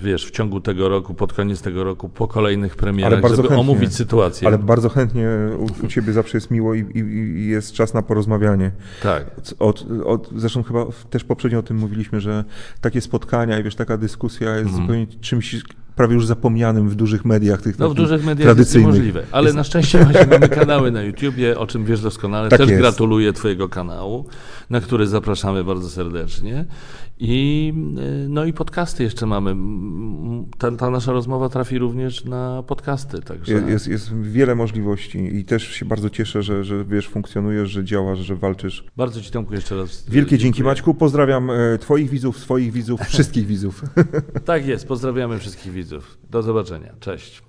wiesz, 0.00 0.26
w 0.26 0.30
ciągu 0.30 0.60
tego 0.60 0.88
roku, 0.88 1.14
pod 1.14 1.32
koniec 1.32 1.62
tego 1.62 1.84
roku, 1.84 2.08
po 2.08 2.28
kolejnych 2.28 2.76
premierach, 2.76 3.20
żeby 3.20 3.36
chętnie, 3.36 3.56
omówić 3.56 3.94
sytuację. 3.94 4.48
Ale 4.48 4.58
bardzo 4.58 4.88
chętnie 4.88 5.28
u, 5.58 5.84
u 5.84 5.88
Ciebie 5.88 6.12
zawsze 6.12 6.36
jest 6.36 6.50
miło 6.50 6.74
i 6.74 6.82
i, 6.94 6.98
i, 6.98 7.46
jest 7.46 7.72
czas 7.72 7.94
na 7.94 8.02
porozmawianie. 8.02 8.70
Tak. 9.02 9.24
Od, 9.58 9.86
od, 10.04 10.30
zresztą 10.36 10.62
chyba 10.62 10.86
też 11.10 11.24
poprzednio 11.24 11.58
o 11.58 11.62
tym 11.62 11.76
mówiliśmy, 11.76 12.20
że 12.20 12.44
takie 12.80 13.00
spotkania 13.00 13.58
i 13.58 13.62
wiesz, 13.62 13.74
taka 13.74 13.96
dyskusja 13.96 14.56
jest 14.56 14.70
mm. 14.70 14.80
zupełnie 14.80 15.06
czymś 15.06 15.56
prawie 15.96 16.14
już 16.14 16.26
zapomnianym 16.26 16.88
w 16.88 16.94
dużych 16.94 17.24
mediach 17.24 17.62
tych 17.62 17.78
No 17.78 17.90
w 17.90 17.94
dużych 17.94 18.24
mediach 18.24 18.44
tradycyjnych. 18.44 18.86
jest 18.86 18.98
możliwe, 18.98 19.22
ale 19.32 19.44
jest... 19.44 19.56
na 19.56 19.64
szczęście 19.64 20.04
właśnie 20.04 20.26
mamy 20.26 20.48
kanały 20.48 20.90
na 20.90 21.02
YouTubie, 21.02 21.58
o 21.58 21.66
czym 21.66 21.84
wiesz 21.84 22.00
doskonale. 22.00 22.48
Tak 22.48 22.58
Też 22.58 22.68
jest. 22.68 22.80
gratuluję 22.80 23.32
Twojego 23.32 23.68
kanału, 23.68 24.26
na 24.70 24.80
który 24.80 25.06
zapraszamy 25.06 25.64
bardzo 25.64 25.90
serdecznie. 25.90 26.64
I, 27.18 27.72
y, 28.24 28.28
no 28.28 28.44
i 28.44 28.52
podcasty 28.52 29.02
jeszcze 29.02 29.26
mamy. 29.26 29.56
Ta, 30.58 30.72
ta 30.72 30.90
nasza 30.90 31.12
rozmowa 31.12 31.48
trafi 31.48 31.78
również 31.78 32.24
na 32.24 32.62
podcasty. 32.66 33.20
Także... 33.22 33.52
Jest, 33.52 33.88
jest 33.88 34.20
wiele 34.22 34.54
możliwości 34.54 35.36
i 35.36 35.44
też 35.44 35.68
się 35.68 35.84
bardzo 35.86 36.10
cieszę, 36.10 36.42
że, 36.42 36.64
że 36.64 36.84
wiesz, 36.84 37.08
funkcjonujesz, 37.08 37.70
że 37.70 37.84
działasz, 37.84 38.18
że 38.18 38.36
walczysz. 38.36 38.84
Bardzo 38.96 39.20
Ci 39.20 39.30
Tomku 39.30 39.54
jeszcze 39.54 39.76
raz. 39.76 40.04
Wielkie 40.04 40.14
dziękuję. 40.14 40.38
dzięki 40.38 40.62
Maćku, 40.62 40.94
pozdrawiam 40.94 41.50
e, 41.50 41.78
Twoich 41.78 42.10
widzów, 42.10 42.38
swoich 42.38 42.72
widzów, 42.72 43.00
wszystkich 43.00 43.46
widzów. 43.46 43.82
Tak 44.44 44.66
jest, 44.66 44.88
pozdrawiamy 44.88 45.38
wszystkich 45.38 45.72
widzów. 45.72 46.18
Do 46.30 46.42
zobaczenia. 46.42 46.94
Cześć. 47.00 47.42